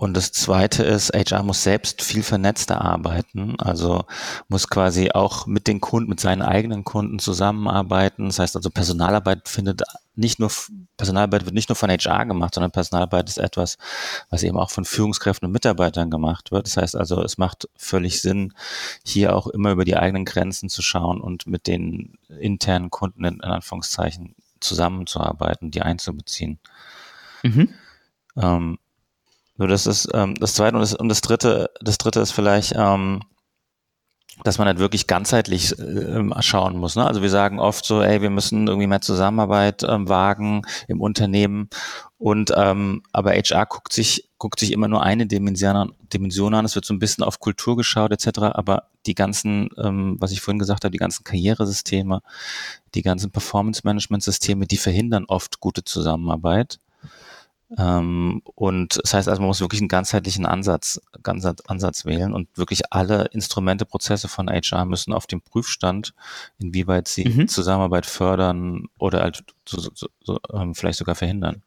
und 0.00 0.14
das 0.16 0.32
zweite 0.32 0.82
ist, 0.82 1.12
HR 1.12 1.42
muss 1.42 1.62
selbst 1.62 2.00
viel 2.00 2.22
vernetzter 2.22 2.80
arbeiten, 2.80 3.60
also 3.60 4.06
muss 4.48 4.70
quasi 4.70 5.10
auch 5.10 5.46
mit 5.46 5.66
den 5.66 5.82
Kunden, 5.82 6.08
mit 6.08 6.20
seinen 6.20 6.40
eigenen 6.40 6.84
Kunden 6.84 7.18
zusammenarbeiten. 7.18 8.24
Das 8.24 8.38
heißt 8.38 8.56
also, 8.56 8.70
Personalarbeit 8.70 9.46
findet 9.46 9.82
nicht 10.14 10.38
nur, 10.38 10.50
Personalarbeit 10.96 11.44
wird 11.44 11.54
nicht 11.54 11.68
nur 11.68 11.76
von 11.76 11.90
HR 11.90 12.24
gemacht, 12.24 12.54
sondern 12.54 12.70
Personalarbeit 12.70 13.28
ist 13.28 13.36
etwas, 13.36 13.76
was 14.30 14.42
eben 14.42 14.56
auch 14.56 14.70
von 14.70 14.86
Führungskräften 14.86 15.44
und 15.44 15.52
Mitarbeitern 15.52 16.10
gemacht 16.10 16.50
wird. 16.50 16.66
Das 16.66 16.78
heißt 16.78 16.96
also, 16.96 17.22
es 17.22 17.36
macht 17.36 17.68
völlig 17.76 18.22
Sinn, 18.22 18.54
hier 19.04 19.36
auch 19.36 19.48
immer 19.48 19.72
über 19.72 19.84
die 19.84 19.98
eigenen 19.98 20.24
Grenzen 20.24 20.70
zu 20.70 20.80
schauen 20.80 21.20
und 21.20 21.46
mit 21.46 21.66
den 21.66 22.16
internen 22.40 22.88
Kunden 22.88 23.26
in, 23.26 23.42
Anführungszeichen 23.42 24.34
zusammenzuarbeiten, 24.60 25.70
die 25.70 25.82
einzubeziehen. 25.82 26.58
Mhm. 27.42 27.74
Ähm, 28.36 28.78
so, 29.60 29.66
das 29.66 29.86
ist 29.86 30.08
ähm, 30.14 30.36
das 30.36 30.54
zweite 30.54 30.76
und 30.76 30.80
das, 30.80 30.94
und 30.94 31.10
das 31.10 31.20
dritte, 31.20 31.70
das 31.82 31.98
dritte 31.98 32.20
ist 32.20 32.30
vielleicht, 32.30 32.72
ähm, 32.74 33.20
dass 34.42 34.56
man 34.56 34.66
halt 34.66 34.78
wirklich 34.78 35.06
ganzheitlich 35.06 35.78
äh, 35.78 36.24
schauen 36.40 36.78
muss. 36.78 36.96
Ne? 36.96 37.06
Also 37.06 37.20
wir 37.20 37.28
sagen 37.28 37.60
oft 37.60 37.84
so, 37.84 38.00
ey, 38.00 38.22
wir 38.22 38.30
müssen 38.30 38.66
irgendwie 38.66 38.86
mehr 38.86 39.02
Zusammenarbeit 39.02 39.82
ähm, 39.82 40.08
wagen 40.08 40.62
im 40.88 41.02
Unternehmen. 41.02 41.68
Und 42.16 42.54
ähm, 42.56 43.02
aber 43.12 43.32
HR 43.32 43.66
guckt 43.66 43.92
sich, 43.92 44.30
guckt 44.38 44.58
sich 44.58 44.72
immer 44.72 44.88
nur 44.88 45.02
eine 45.02 45.26
Dimension 45.26 45.76
an, 45.76 45.92
Dimension 46.10 46.54
an. 46.54 46.64
Es 46.64 46.74
wird 46.74 46.86
so 46.86 46.94
ein 46.94 46.98
bisschen 46.98 47.22
auf 47.22 47.38
Kultur 47.38 47.76
geschaut, 47.76 48.12
etc. 48.12 48.38
Aber 48.54 48.84
die 49.04 49.14
ganzen, 49.14 49.68
ähm, 49.76 50.16
was 50.20 50.32
ich 50.32 50.40
vorhin 50.40 50.58
gesagt 50.58 50.84
habe, 50.84 50.92
die 50.92 50.96
ganzen 50.96 51.22
Karrieresysteme, 51.22 52.22
die 52.94 53.02
ganzen 53.02 53.30
Performance-Management-Systeme, 53.30 54.66
die 54.66 54.78
verhindern 54.78 55.26
oft 55.28 55.60
gute 55.60 55.84
Zusammenarbeit. 55.84 56.78
Ähm, 57.78 58.42
und 58.54 59.00
das 59.02 59.14
heißt 59.14 59.28
also, 59.28 59.40
man 59.40 59.48
muss 59.48 59.60
wirklich 59.60 59.80
einen 59.80 59.88
ganzheitlichen 59.88 60.46
Ansatz, 60.46 61.00
Ansatz, 61.22 61.62
Ansatz 61.66 62.04
wählen 62.04 62.34
und 62.34 62.48
wirklich 62.56 62.92
alle 62.92 63.26
Instrumente, 63.26 63.84
Prozesse 63.84 64.28
von 64.28 64.48
HR 64.48 64.84
müssen 64.84 65.12
auf 65.12 65.26
dem 65.26 65.40
Prüfstand, 65.40 66.14
inwieweit 66.58 67.08
sie 67.08 67.28
mhm. 67.28 67.48
Zusammenarbeit 67.48 68.06
fördern 68.06 68.86
oder 68.98 69.20
halt 69.20 69.44
so, 69.68 69.80
so, 69.80 70.08
so, 70.20 70.38
ähm, 70.52 70.74
vielleicht 70.74 70.98
sogar 70.98 71.14
verhindern. 71.14 71.62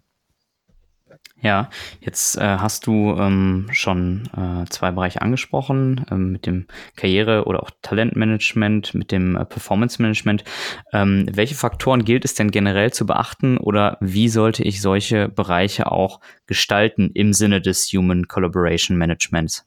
Ja, 1.43 1.69
jetzt 1.99 2.37
äh, 2.37 2.57
hast 2.57 2.87
du 2.87 3.17
ähm, 3.19 3.67
schon 3.73 4.29
äh, 4.33 4.65
zwei 4.69 4.91
Bereiche 4.91 5.21
angesprochen, 5.21 6.05
ähm, 6.09 6.31
mit 6.31 6.45
dem 6.45 6.67
Karriere- 6.95 7.43
oder 7.43 7.61
auch 7.61 7.69
Talentmanagement, 7.81 8.93
mit 8.93 9.11
dem 9.11 9.35
äh, 9.35 9.43
Performance-Management. 9.43 10.45
Ähm, 10.93 11.25
welche 11.29 11.55
Faktoren 11.55 12.05
gilt 12.05 12.23
es 12.23 12.33
denn 12.33 12.49
generell 12.49 12.93
zu 12.93 13.05
beachten 13.05 13.57
oder 13.57 13.97
wie 13.99 14.29
sollte 14.29 14.63
ich 14.63 14.81
solche 14.81 15.27
Bereiche 15.27 15.91
auch 15.91 16.21
gestalten 16.47 17.11
im 17.13 17.33
Sinne 17.33 17.59
des 17.59 17.87
Human 17.91 18.29
Collaboration 18.29 18.95
Managements? 18.95 19.65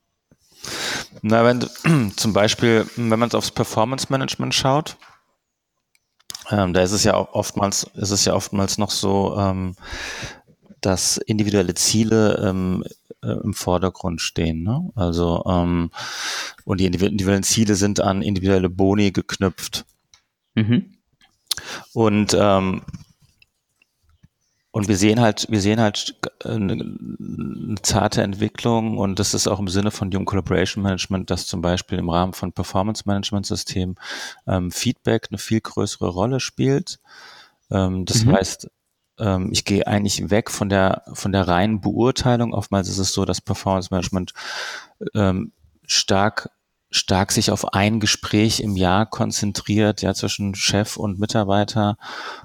Na, 1.21 1.45
wenn 1.45 1.61
zum 2.17 2.33
Beispiel, 2.33 2.87
wenn 2.97 3.19
man 3.19 3.31
aufs 3.33 3.51
Performance-Management 3.51 4.55
schaut, 4.55 4.97
ähm, 6.51 6.73
da 6.73 6.83
ist 6.83 6.93
es 6.93 7.05
ja 7.05 7.15
auch 7.15 7.33
oftmals, 7.33 7.85
ist 7.95 8.11
es 8.11 8.25
ja 8.25 8.35
oftmals 8.35 8.79
noch 8.79 8.91
so, 8.91 9.37
ähm, 9.39 9.75
dass 10.87 11.17
individuelle 11.17 11.75
Ziele 11.75 12.41
ähm, 12.47 12.85
äh, 13.21 13.33
im 13.33 13.55
Vordergrund 13.55 14.21
stehen. 14.21 14.63
Ne? 14.63 14.89
Also 14.95 15.43
ähm, 15.45 15.91
und 16.65 16.79
die 16.79 16.87
individuellen 16.87 17.43
Ziele 17.43 17.75
sind 17.75 18.01
an 18.01 18.23
individuelle 18.23 18.71
Boni 18.71 19.11
geknüpft. 19.11 19.85
Mhm. 20.55 20.93
Und 21.93 22.37
ähm, 22.39 22.83
und 24.71 24.87
wir 24.87 24.97
sehen 24.97 25.21
halt, 25.21 25.47
wir 25.51 25.61
sehen 25.61 25.81
halt 25.81 26.15
eine, 26.45 26.75
eine, 26.75 27.75
zarte 27.83 28.23
Entwicklung 28.23 28.99
und 28.99 29.19
das 29.19 29.35
ist 29.35 29.49
auch 29.49 29.59
im 29.59 29.69
Sinne 29.69 29.91
von 29.91 30.13
Human 30.13 30.27
Collaboration 30.27 30.85
Management, 30.85 31.31
dass 31.31 31.49
zum 31.49 31.63
Beispiel 31.63 31.99
im 31.99 32.11
Rahmen 32.11 32.33
von 32.33 32.53
Performance 32.53 33.03
Management 33.07 33.47
Systemen 33.47 33.97
ähm, 34.47 34.71
Feedback 34.71 35.29
eine 35.31 35.39
viel 35.39 35.63
größere 35.63 36.07
Rolle 36.07 36.39
spielt. 36.39 37.01
Ähm, 37.73 38.05
das 38.05 38.25
mhm. 38.25 38.37
heißt, 38.37 38.71
ähm, 39.19 39.51
ich 39.53 39.65
gehe 39.65 39.87
eigentlich 39.87 40.31
weg 40.31 40.51
von 40.51 40.69
der, 40.69 41.03
von 41.13 41.33
der 41.33 41.49
reinen 41.49 41.81
Beurteilung. 41.81 42.55
Oftmals 42.55 42.89
ist 42.89 42.99
es 42.99 43.13
so, 43.13 43.25
dass 43.25 43.41
Performance 43.41 43.89
Management 43.91 44.33
ähm, 45.15 45.53
stark 45.87 46.51
stark 46.91 47.33
sich 47.33 47.51
auf 47.51 47.75
ein 47.75 48.01
Gespräch 48.01 48.61
im 48.61 48.77
Jahr 48.77 49.07
konzentriert, 49.07 50.03
ja, 50.03 50.15
zwischen 50.15 50.55
Chef 50.55 50.97
und 50.97 51.19
Mitarbeiter. 51.19 51.99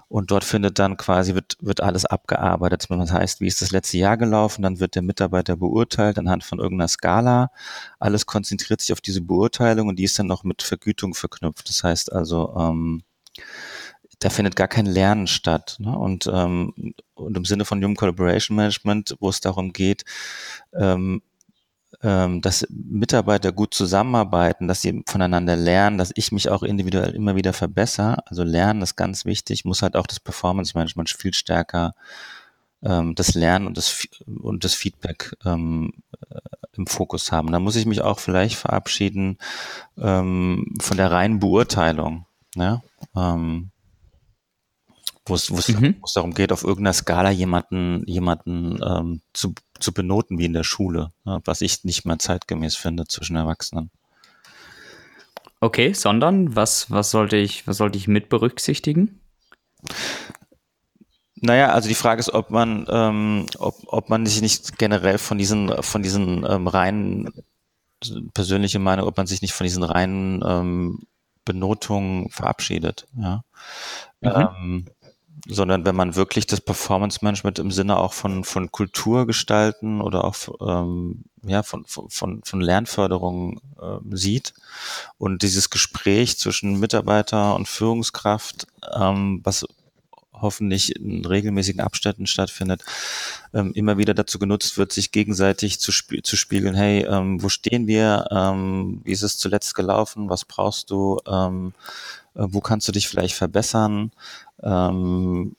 Und 0.07 0.31
dort 0.31 0.43
findet 0.43 0.79
dann 0.79 0.97
quasi, 0.97 1.35
wird, 1.35 1.57
wird 1.61 1.81
alles 1.81 2.05
abgearbeitet. 2.05 2.87
Das 2.89 3.11
heißt, 3.11 3.39
wie 3.39 3.47
ist 3.47 3.61
das 3.61 3.71
letzte 3.71 3.97
Jahr 3.97 4.17
gelaufen? 4.17 4.63
Dann 4.63 4.79
wird 4.79 4.95
der 4.95 5.03
Mitarbeiter 5.03 5.55
beurteilt 5.55 6.17
anhand 6.17 6.43
von 6.43 6.59
irgendeiner 6.59 6.89
Skala. 6.89 7.51
Alles 7.99 8.25
konzentriert 8.25 8.81
sich 8.81 8.91
auf 8.93 9.01
diese 9.01 9.21
Beurteilung 9.21 9.87
und 9.87 9.97
die 9.97 10.03
ist 10.03 10.19
dann 10.19 10.27
noch 10.27 10.43
mit 10.43 10.63
Vergütung 10.63 11.13
verknüpft. 11.13 11.69
Das 11.69 11.83
heißt 11.83 12.11
also, 12.11 12.53
ähm, 12.57 13.03
da 14.21 14.29
findet 14.29 14.55
gar 14.55 14.67
kein 14.67 14.85
Lernen 14.85 15.27
statt. 15.27 15.75
Ne? 15.79 15.97
Und, 15.97 16.29
ähm, 16.31 16.93
und 17.15 17.35
im 17.35 17.43
Sinne 17.43 17.65
von 17.65 17.83
Human 17.83 17.95
Collaboration 17.95 18.55
Management, 18.55 19.17
wo 19.19 19.29
es 19.29 19.41
darum 19.41 19.73
geht, 19.73 20.05
ähm, 20.73 21.21
ähm, 22.03 22.41
dass 22.41 22.65
Mitarbeiter 22.69 23.51
gut 23.51 23.73
zusammenarbeiten, 23.73 24.67
dass 24.67 24.81
sie 24.81 25.03
voneinander 25.07 25.55
lernen, 25.55 25.97
dass 25.97 26.11
ich 26.15 26.31
mich 26.31 26.49
auch 26.49 26.63
individuell 26.63 27.13
immer 27.15 27.35
wieder 27.35 27.51
verbessere. 27.51 28.17
Also 28.27 28.43
Lernen 28.43 28.81
ist 28.81 28.95
ganz 28.95 29.25
wichtig, 29.25 29.65
muss 29.65 29.81
halt 29.81 29.95
auch 29.95 30.07
das 30.07 30.19
Performance 30.19 30.73
Management 30.75 31.09
viel 31.09 31.33
stärker 31.33 31.93
ähm, 32.83 33.15
das 33.15 33.33
Lernen 33.33 33.67
und 33.67 33.77
das, 33.77 34.07
und 34.25 34.63
das 34.63 34.73
Feedback 34.73 35.35
ähm, 35.45 35.93
äh, 36.29 36.39
im 36.73 36.87
Fokus 36.87 37.31
haben. 37.31 37.51
Da 37.51 37.59
muss 37.59 37.75
ich 37.75 37.85
mich 37.85 38.01
auch 38.01 38.19
vielleicht 38.19 38.55
verabschieden 38.55 39.37
ähm, 39.97 40.73
von 40.79 40.97
der 40.97 41.11
reinen 41.11 41.39
Beurteilung. 41.39 42.25
Ja? 42.55 42.81
Ähm, 43.15 43.70
wo 45.25 45.35
es, 45.35 45.49
mhm. 45.49 46.01
darum 46.13 46.33
geht, 46.33 46.51
auf 46.51 46.63
irgendeiner 46.63 46.93
Skala 46.93 47.29
jemanden, 47.29 48.03
jemanden 48.07 48.79
ähm, 48.83 49.21
zu, 49.33 49.53
zu 49.79 49.93
benoten 49.93 50.39
wie 50.39 50.45
in 50.45 50.53
der 50.53 50.63
Schule, 50.63 51.11
ja, 51.25 51.39
was 51.45 51.61
ich 51.61 51.83
nicht 51.83 52.05
mehr 52.05 52.19
zeitgemäß 52.19 52.75
finde 52.75 53.05
zwischen 53.07 53.35
Erwachsenen. 53.35 53.91
Okay, 55.59 55.93
sondern 55.93 56.55
was, 56.55 56.89
was 56.89 57.11
sollte 57.11 57.37
ich, 57.37 57.67
was 57.67 57.77
sollte 57.77 57.97
ich 57.97 58.07
mit 58.07 58.29
berücksichtigen? 58.29 59.19
Naja, 61.35 61.71
also 61.71 61.87
die 61.87 61.95
Frage 61.95 62.19
ist, 62.19 62.33
ob 62.33 62.49
man, 62.49 62.85
ähm, 62.89 63.45
ob, 63.59 63.75
ob 63.87 64.09
man 64.09 64.25
sich 64.25 64.41
nicht 64.41 64.77
generell 64.79 65.19
von 65.19 65.37
diesen, 65.37 65.71
von 65.83 66.01
diesen 66.01 66.45
ähm, 66.49 66.67
reinen, 66.67 67.31
persönliche 68.33 68.79
Meinung, 68.79 69.07
ob 69.07 69.17
man 69.17 69.27
sich 69.27 69.43
nicht 69.43 69.53
von 69.53 69.65
diesen 69.65 69.83
reinen 69.83 70.43
ähm, 70.43 70.99
Benotungen 71.45 72.29
verabschiedet. 72.29 73.07
Ja. 73.15 73.43
Mhm. 74.21 74.29
Ähm, 74.31 74.85
sondern 75.47 75.85
wenn 75.85 75.95
man 75.95 76.15
wirklich 76.15 76.45
das 76.47 76.61
Performance 76.61 77.19
Management 77.21 77.59
im 77.59 77.71
Sinne 77.71 77.97
auch 77.97 78.13
von, 78.13 78.43
von 78.43 78.71
Kultur 78.71 79.25
gestalten 79.25 80.01
oder 80.01 80.23
auch 80.23 80.35
ähm, 80.61 81.23
ja, 81.43 81.63
von, 81.63 81.85
von, 81.85 82.41
von 82.43 82.61
Lernförderung 82.61 83.59
äh, 83.81 84.15
sieht 84.15 84.53
und 85.17 85.41
dieses 85.41 85.69
Gespräch 85.69 86.37
zwischen 86.37 86.79
Mitarbeiter 86.79 87.55
und 87.55 87.67
Führungskraft, 87.67 88.67
ähm, 88.95 89.41
was 89.43 89.65
hoffentlich 90.41 90.95
in 90.95 91.23
regelmäßigen 91.23 91.81
Abständen 91.81 92.27
stattfindet, 92.27 92.83
ähm, 93.53 93.71
immer 93.73 93.97
wieder 93.97 94.13
dazu 94.13 94.39
genutzt 94.39 94.77
wird, 94.77 94.91
sich 94.91 95.11
gegenseitig 95.11 95.79
zu, 95.79 95.91
spie 95.91 96.21
zu 96.21 96.35
spiegeln, 96.35 96.75
hey, 96.75 97.05
ähm, 97.05 97.41
wo 97.41 97.49
stehen 97.49 97.87
wir, 97.87 98.27
ähm, 98.31 99.01
wie 99.03 99.11
ist 99.11 99.21
es 99.21 99.37
zuletzt 99.37 99.75
gelaufen, 99.75 100.29
was 100.29 100.45
brauchst 100.45 100.89
du, 100.89 101.19
ähm, 101.27 101.73
äh, 102.35 102.45
wo 102.47 102.61
kannst 102.61 102.87
du 102.87 102.91
dich 102.91 103.07
vielleicht 103.07 103.35
verbessern, 103.35 104.11
ähm, 104.61 105.55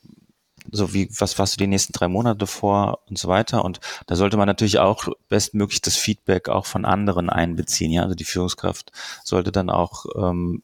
so 0.71 0.93
wie, 0.93 1.09
was 1.17 1.37
warst 1.39 1.55
du 1.55 1.57
die 1.57 1.67
nächsten 1.67 1.93
drei 1.93 2.07
Monate 2.07 2.47
vor 2.47 2.99
und 3.09 3.17
so 3.17 3.27
weiter. 3.27 3.65
Und 3.65 3.79
da 4.07 4.15
sollte 4.15 4.37
man 4.37 4.47
natürlich 4.47 4.79
auch 4.79 5.07
bestmöglich 5.27 5.81
das 5.81 5.97
Feedback 5.97 6.49
auch 6.49 6.65
von 6.65 6.85
anderen 6.85 7.29
einbeziehen. 7.29 7.91
Ja, 7.91 8.03
also 8.03 8.15
die 8.15 8.23
Führungskraft 8.23 8.91
sollte 9.23 9.51
dann 9.51 9.69
auch 9.69 10.05
ähm, 10.15 10.63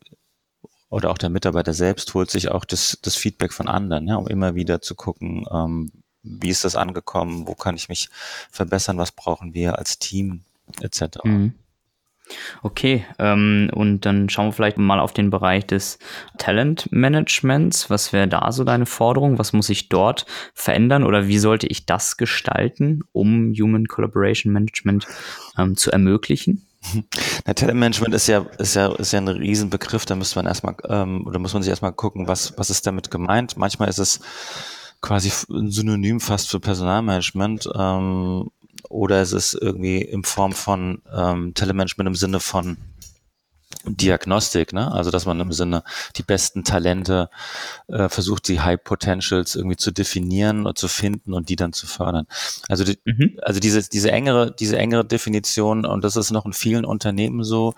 oder 0.89 1.11
auch 1.11 1.17
der 1.17 1.29
Mitarbeiter 1.29 1.73
selbst 1.73 2.13
holt 2.13 2.31
sich 2.31 2.49
auch 2.49 2.65
das, 2.65 2.97
das 3.01 3.15
Feedback 3.15 3.53
von 3.53 3.67
anderen, 3.67 4.07
ja, 4.07 4.15
um 4.15 4.27
immer 4.27 4.55
wieder 4.55 4.81
zu 4.81 4.95
gucken, 4.95 5.45
ähm, 5.51 5.91
wie 6.23 6.49
ist 6.49 6.65
das 6.65 6.75
angekommen, 6.75 7.47
wo 7.47 7.53
kann 7.53 7.75
ich 7.75 7.89
mich 7.89 8.09
verbessern, 8.51 8.97
was 8.97 9.11
brauchen 9.11 9.53
wir 9.53 9.77
als 9.77 9.99
Team 9.99 10.43
etc. 10.81 11.19
Mhm. 11.23 11.53
Okay, 12.61 13.05
ähm, 13.17 13.69
und 13.73 14.05
dann 14.05 14.29
schauen 14.29 14.47
wir 14.47 14.53
vielleicht 14.53 14.77
mal 14.77 14.99
auf 14.99 15.13
den 15.13 15.29
Bereich 15.29 15.65
des 15.65 15.99
Talentmanagements. 16.37 17.89
Was 17.89 18.13
wäre 18.13 18.27
da 18.27 18.51
so 18.51 18.63
deine 18.63 18.85
Forderung? 18.85 19.39
Was 19.39 19.53
muss 19.53 19.69
ich 19.69 19.89
dort 19.89 20.25
verändern 20.53 21.03
oder 21.03 21.27
wie 21.27 21.39
sollte 21.39 21.67
ich 21.67 21.85
das 21.85 22.17
gestalten, 22.17 23.01
um 23.11 23.53
Human 23.53 23.87
Collaboration 23.87 24.53
Management 24.53 25.07
ähm, 25.57 25.75
zu 25.75 25.91
ermöglichen? 25.91 26.65
Na, 27.45 27.53
Talentmanagement 27.53 28.13
ist 28.13 28.27
ja, 28.27 28.45
ist 28.57 28.75
ja, 28.75 28.93
ist 28.95 29.11
ja 29.11 29.19
ein 29.19 29.27
Riesenbegriff. 29.27 30.05
Da 30.05 30.15
müsste 30.15 30.37
man 30.37 30.45
erstmal, 30.45 30.75
ähm, 30.87 31.25
oder 31.25 31.39
muss 31.39 31.53
man 31.53 31.63
sich 31.63 31.69
erstmal 31.69 31.93
gucken, 31.93 32.27
was, 32.27 32.57
was 32.57 32.69
ist 32.69 32.87
damit 32.87 33.11
gemeint. 33.11 33.57
Manchmal 33.57 33.89
ist 33.89 33.99
es 33.99 34.19
quasi 35.01 35.31
ein 35.49 35.71
Synonym 35.71 36.19
fast 36.19 36.49
für 36.49 36.59
Personalmanagement. 36.59 37.69
Ähm, 37.75 38.49
oder 38.89 39.21
ist 39.21 39.33
es 39.33 39.53
irgendwie 39.53 40.01
in 40.01 40.23
Form 40.23 40.53
von 40.53 41.01
ähm, 41.15 41.53
Telemanagement 41.53 42.07
im 42.07 42.15
Sinne 42.15 42.39
von 42.39 42.77
Diagnostik, 43.85 44.73
ne? 44.73 44.91
Also 44.91 45.09
dass 45.11 45.25
man 45.25 45.39
im 45.39 45.53
Sinne 45.53 45.83
die 46.17 46.23
besten 46.23 46.63
Talente 46.63 47.29
äh, 47.87 48.09
versucht, 48.09 48.47
die 48.47 48.59
High 48.59 48.83
Potentials 48.83 49.55
irgendwie 49.55 49.77
zu 49.77 49.91
definieren 49.91 50.65
und 50.65 50.77
zu 50.77 50.87
finden 50.87 51.33
und 51.33 51.49
die 51.49 51.55
dann 51.55 51.71
zu 51.71 51.87
fördern. 51.87 52.25
Also 52.67 52.83
die, 52.83 52.99
mhm. 53.05 53.39
also 53.41 53.59
diese 53.59 53.87
diese 53.87 54.11
engere 54.11 54.53
diese 54.53 54.77
engere 54.77 55.05
Definition 55.05 55.85
und 55.85 56.03
das 56.03 56.17
ist 56.17 56.31
noch 56.31 56.45
in 56.45 56.53
vielen 56.53 56.83
Unternehmen 56.83 57.43
so 57.43 57.73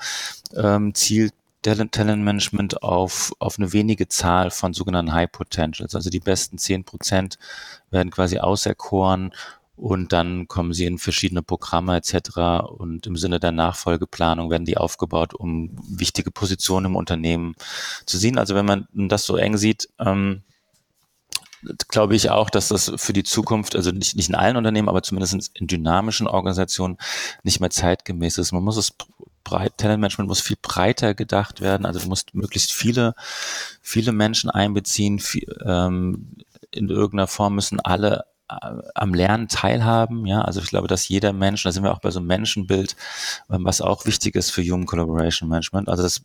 ähm, 0.55 0.95
zielt 0.95 1.33
Talentmanagement 1.61 2.81
auf, 2.81 3.33
auf 3.37 3.59
eine 3.59 3.71
wenige 3.71 4.07
Zahl 4.07 4.49
von 4.49 4.73
sogenannten 4.73 5.13
High 5.13 5.31
Potentials. 5.31 5.93
Also 5.93 6.09
die 6.09 6.19
besten 6.19 6.57
zehn 6.57 6.83
Prozent 6.83 7.37
werden 7.91 8.09
quasi 8.09 8.39
auserkoren 8.39 9.31
und 9.81 10.13
dann 10.13 10.47
kommen 10.47 10.73
sie 10.73 10.85
in 10.85 10.99
verschiedene 10.99 11.41
Programme 11.41 11.97
etc. 11.97 12.67
Und 12.67 13.07
im 13.07 13.15
Sinne 13.17 13.39
der 13.39 13.51
Nachfolgeplanung 13.51 14.51
werden 14.51 14.63
die 14.65 14.77
aufgebaut, 14.77 15.33
um 15.33 15.71
wichtige 15.89 16.29
Positionen 16.29 16.85
im 16.85 16.95
Unternehmen 16.95 17.55
zu 18.05 18.19
sehen. 18.19 18.37
Also 18.37 18.53
wenn 18.53 18.67
man 18.67 18.87
das 18.93 19.25
so 19.25 19.37
eng 19.37 19.57
sieht, 19.57 19.89
ähm, 19.97 20.43
glaube 21.87 22.15
ich 22.15 22.29
auch, 22.29 22.51
dass 22.51 22.67
das 22.67 22.91
für 22.95 23.11
die 23.11 23.23
Zukunft, 23.23 23.75
also 23.75 23.89
nicht, 23.89 24.15
nicht 24.15 24.29
in 24.29 24.35
allen 24.35 24.55
Unternehmen, 24.55 24.87
aber 24.87 25.01
zumindest 25.01 25.49
in 25.55 25.65
dynamischen 25.65 26.27
Organisationen 26.27 26.97
nicht 27.41 27.59
mehr 27.59 27.71
zeitgemäß 27.71 28.37
ist. 28.37 28.51
Man 28.51 28.63
muss 28.63 28.77
es 28.77 28.93
breit, 29.43 29.79
Talentmanagement 29.79 30.27
muss 30.27 30.41
viel 30.41 30.57
breiter 30.61 31.15
gedacht 31.15 31.59
werden. 31.59 31.87
Also 31.87 31.99
du 31.99 32.07
musst 32.07 32.35
möglichst 32.35 32.71
viele, 32.71 33.15
viele 33.81 34.11
Menschen 34.11 34.51
einbeziehen. 34.51 35.17
Viel, 35.17 35.47
ähm, 35.65 36.37
in 36.69 36.89
irgendeiner 36.89 37.27
Form 37.27 37.55
müssen 37.55 37.79
alle 37.79 38.25
am 38.95 39.13
Lernen 39.13 39.47
teilhaben. 39.47 40.25
Ja, 40.25 40.41
also 40.41 40.61
ich 40.61 40.67
glaube, 40.67 40.87
dass 40.87 41.07
jeder 41.07 41.33
Mensch, 41.33 41.63
da 41.63 41.71
sind 41.71 41.83
wir 41.83 41.93
auch 41.93 42.01
bei 42.01 42.11
so 42.11 42.19
einem 42.19 42.27
Menschenbild, 42.27 42.95
ähm, 43.49 43.65
was 43.65 43.81
auch 43.81 44.05
wichtig 44.05 44.35
ist 44.35 44.51
für 44.51 44.63
Human 44.63 44.85
Collaboration 44.85 45.49
Management. 45.49 45.89
Also 45.89 46.03
das, 46.03 46.21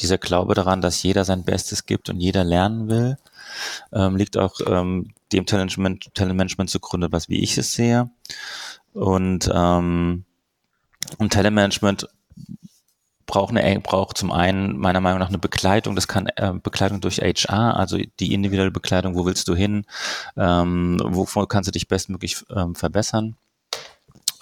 dieser 0.00 0.18
Glaube 0.18 0.54
daran, 0.54 0.80
dass 0.80 1.02
jeder 1.02 1.24
sein 1.24 1.44
Bestes 1.44 1.86
gibt 1.86 2.08
und 2.08 2.20
jeder 2.20 2.44
lernen 2.44 2.88
will, 2.88 3.16
ähm, 3.92 4.16
liegt 4.16 4.36
auch 4.36 4.60
ähm, 4.66 5.12
dem 5.32 5.46
Talentmanagement, 5.46 6.14
Talentmanagement 6.14 6.70
zugrunde, 6.70 7.12
was 7.12 7.28
wie 7.28 7.40
ich 7.40 7.56
es 7.58 7.74
sehe. 7.74 8.10
Und, 8.92 9.50
ähm, 9.52 10.24
und 11.18 11.32
Talentmanagement 11.32 12.08
braucht, 13.30 13.56
eine, 13.56 13.80
braucht 13.80 14.18
zum 14.18 14.32
einen 14.32 14.76
meiner 14.76 15.00
Meinung 15.00 15.20
nach 15.20 15.28
eine 15.28 15.38
Begleitung. 15.38 15.94
Das 15.94 16.08
kann 16.08 16.26
äh, 16.34 16.52
Begleitung 16.60 17.00
durch 17.00 17.18
HR, 17.18 17.76
also 17.76 17.96
die 18.18 18.34
individuelle 18.34 18.72
Begleitung, 18.72 19.14
wo 19.14 19.24
willst 19.24 19.46
du 19.46 19.54
hin, 19.54 19.84
ähm, 20.36 21.00
wovon 21.04 21.46
kannst 21.46 21.68
du 21.68 21.70
dich 21.72 21.86
bestmöglich 21.86 22.44
ähm, 22.54 22.74
verbessern. 22.74 23.36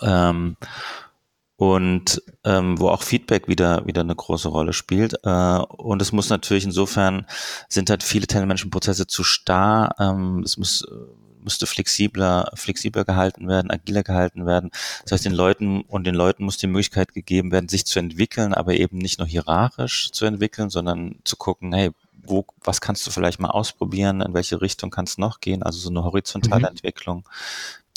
Ähm, 0.00 0.56
und 1.56 2.22
ähm, 2.44 2.78
wo 2.78 2.88
auch 2.88 3.02
Feedback 3.02 3.48
wieder 3.48 3.84
wieder 3.84 4.00
eine 4.02 4.14
große 4.14 4.48
Rolle 4.48 4.72
spielt. 4.72 5.14
Äh, 5.24 5.58
und 5.58 6.00
es 6.00 6.12
muss 6.12 6.30
natürlich 6.30 6.64
insofern 6.64 7.26
sind 7.68 7.90
halt 7.90 8.02
viele 8.02 8.26
Telemenschen-Prozesse 8.26 9.06
zu 9.06 9.22
starr. 9.22 9.94
Ähm, 9.98 10.42
es 10.44 10.56
muss 10.56 10.86
müsste 11.42 11.66
flexibler, 11.66 12.50
flexibler 12.54 13.04
gehalten 13.04 13.48
werden, 13.48 13.70
agiler 13.70 14.02
gehalten 14.02 14.46
werden. 14.46 14.70
Das 15.02 15.12
heißt, 15.12 15.24
den 15.24 15.32
Leuten 15.32 15.82
und 15.82 16.04
den 16.04 16.14
Leuten 16.14 16.44
muss 16.44 16.56
die 16.56 16.66
Möglichkeit 16.66 17.12
gegeben 17.12 17.52
werden, 17.52 17.68
sich 17.68 17.86
zu 17.86 17.98
entwickeln, 17.98 18.54
aber 18.54 18.74
eben 18.74 18.98
nicht 18.98 19.18
nur 19.18 19.28
hierarchisch 19.28 20.10
zu 20.10 20.24
entwickeln, 20.24 20.70
sondern 20.70 21.16
zu 21.24 21.36
gucken, 21.36 21.72
hey, 21.72 21.90
wo, 22.12 22.44
was 22.62 22.80
kannst 22.80 23.06
du 23.06 23.10
vielleicht 23.10 23.40
mal 23.40 23.50
ausprobieren, 23.50 24.20
in 24.20 24.34
welche 24.34 24.60
Richtung 24.60 24.90
kannst 24.90 25.18
du 25.18 25.22
noch 25.22 25.40
gehen, 25.40 25.62
also 25.62 25.78
so 25.78 25.88
eine 25.88 26.04
horizontale 26.04 26.60
mhm. 26.60 26.66
Entwicklung 26.66 27.28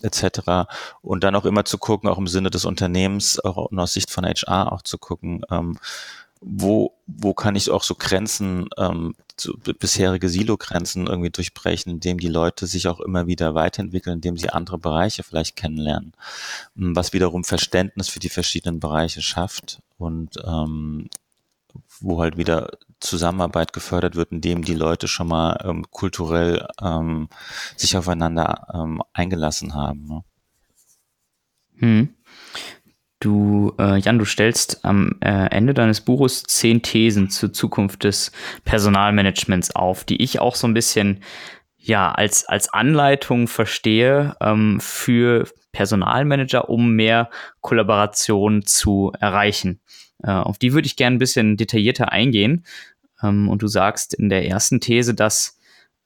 etc. 0.03 0.67
Und 1.01 1.23
dann 1.23 1.35
auch 1.35 1.45
immer 1.45 1.65
zu 1.65 1.77
gucken, 1.77 2.09
auch 2.09 2.17
im 2.17 2.27
Sinne 2.27 2.49
des 2.49 2.65
Unternehmens, 2.65 3.39
auch 3.39 3.71
aus 3.71 3.93
Sicht 3.93 4.09
von 4.09 4.25
HR 4.25 4.71
auch 4.71 4.81
zu 4.81 4.97
gucken, 4.97 5.43
ähm, 5.51 5.77
wo, 6.41 6.95
wo 7.05 7.33
kann 7.33 7.55
ich 7.55 7.69
auch 7.69 7.83
so 7.83 7.95
Grenzen, 7.95 8.67
ähm, 8.77 9.13
so 9.41 9.53
bisherige 9.57 10.29
Silo-Grenzen 10.29 11.07
irgendwie 11.07 11.29
durchbrechen, 11.29 11.93
indem 11.93 12.19
die 12.19 12.27
Leute 12.27 12.67
sich 12.67 12.87
auch 12.87 12.99
immer 12.99 13.27
wieder 13.27 13.55
weiterentwickeln, 13.55 14.15
indem 14.15 14.37
sie 14.37 14.49
andere 14.49 14.77
Bereiche 14.77 15.23
vielleicht 15.23 15.55
kennenlernen, 15.55 16.13
hm, 16.75 16.95
was 16.95 17.13
wiederum 17.13 17.43
Verständnis 17.43 18.09
für 18.09 18.19
die 18.19 18.29
verschiedenen 18.29 18.79
Bereiche 18.79 19.21
schafft 19.21 19.81
und 19.97 20.37
ähm, 20.45 21.09
wo 21.99 22.21
halt 22.21 22.37
wieder 22.37 22.77
Zusammenarbeit 22.99 23.73
gefördert 23.73 24.15
wird, 24.15 24.31
indem 24.31 24.63
die 24.63 24.75
Leute 24.75 25.07
schon 25.07 25.27
mal 25.27 25.57
ähm, 25.63 25.89
kulturell 25.89 26.67
ähm, 26.81 27.29
sich 27.75 27.97
aufeinander 27.97 28.67
ähm, 28.73 29.01
eingelassen 29.13 29.73
haben. 29.73 30.05
Ne? 30.05 30.23
Hm. 31.77 32.15
Du, 33.21 33.75
äh, 33.77 33.99
Jan, 33.99 34.17
du 34.17 34.25
stellst 34.25 34.83
am 34.83 35.15
äh, 35.21 35.47
Ende 35.51 35.75
deines 35.75 36.01
Buches 36.01 36.41
zehn 36.41 36.81
Thesen 36.81 37.29
zur 37.29 37.53
Zukunft 37.53 38.03
des 38.03 38.31
Personalmanagements 38.65 39.75
auf, 39.75 40.03
die 40.03 40.23
ich 40.23 40.39
auch 40.39 40.55
so 40.55 40.67
ein 40.67 40.73
bisschen 40.73 41.21
ja 41.77 42.11
als 42.11 42.45
als 42.45 42.73
Anleitung 42.73 43.47
verstehe 43.47 44.35
ähm, 44.41 44.79
für 44.81 45.47
Personalmanager, 45.71 46.67
um 46.67 46.95
mehr 46.95 47.29
Kollaboration 47.61 48.65
zu 48.65 49.11
erreichen. 49.19 49.81
Äh, 50.23 50.31
auf 50.31 50.57
die 50.57 50.73
würde 50.73 50.87
ich 50.87 50.95
gerne 50.95 51.17
ein 51.17 51.19
bisschen 51.19 51.57
detaillierter 51.57 52.11
eingehen. 52.11 52.65
Ähm, 53.21 53.49
und 53.49 53.61
du 53.61 53.67
sagst 53.67 54.15
in 54.15 54.29
der 54.29 54.47
ersten 54.47 54.79
These, 54.79 55.13
dass 55.13 55.59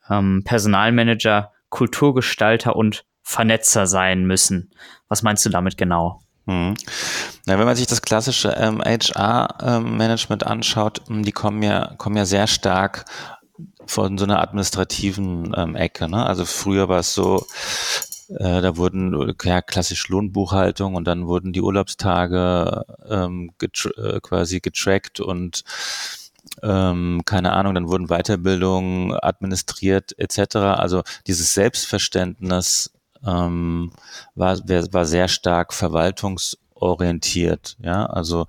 ähm, 0.10 0.43
Personalmanager 0.43 1.53
Kulturgestalter 1.69 2.75
und 2.75 3.05
Vernetzer 3.24 3.88
sein 3.88 4.25
müssen. 4.25 4.72
Was 5.07 5.24
meinst 5.24 5.45
du 5.45 5.50
damit 5.50 5.77
genau? 5.77 6.25
Hm. 6.48 6.75
Na, 7.46 7.58
wenn 7.58 7.66
man 7.66 7.75
sich 7.75 7.88
das 7.88 8.02
klassische 8.02 8.50
ähm, 8.50 8.82
HR-Management 8.82 10.44
ähm, 10.44 10.48
anschaut, 10.48 11.02
hm, 11.08 11.24
die 11.24 11.32
kommen 11.32 11.64
ja, 11.64 11.94
kommen 11.98 12.18
ja 12.18 12.25
sehr 12.25 12.48
stark 12.48 13.06
von 13.88 14.18
so 14.18 14.25
einer 14.25 14.42
administrativen 14.42 15.54
ähm, 15.56 15.75
Ecke. 15.75 16.08
Ne? 16.10 16.25
Also 16.25 16.46
früher 16.46 16.90
war 16.90 17.00
es 17.00 17.14
so, 17.14 17.46
äh, 18.30 18.62
da 18.62 18.78
wurden 18.78 19.36
ja 19.44 19.62
klassisch 19.62 20.08
Lohnbuchhaltung 20.10 20.96
und 20.96 21.06
dann 21.06 21.28
wurden 21.28 21.54
die 21.54 21.62
Urlaubstage 21.62 22.86
ähm, 23.10 23.52
getra 23.58 23.90
äh, 24.16 24.20
quasi 24.22 24.60
getrackt 24.60 25.20
und 25.20 25.64
ähm, 26.64 27.22
keine 27.25 27.54
Ahnung, 27.54 27.74
dann 27.75 27.88
wurden 27.88 28.08
Weiterbildungen 28.08 29.14
administriert 29.14 30.18
etc. 30.18 30.56
Also 30.56 31.04
dieses 31.28 31.54
Selbstverständnis 31.54 32.92
ähm, 33.25 33.91
war, 34.36 34.58
war 34.58 35.05
sehr 35.05 35.27
stark 35.27 35.74
verwaltungsorientiert. 35.74 37.77
Ja, 37.82 38.05
also 38.05 38.46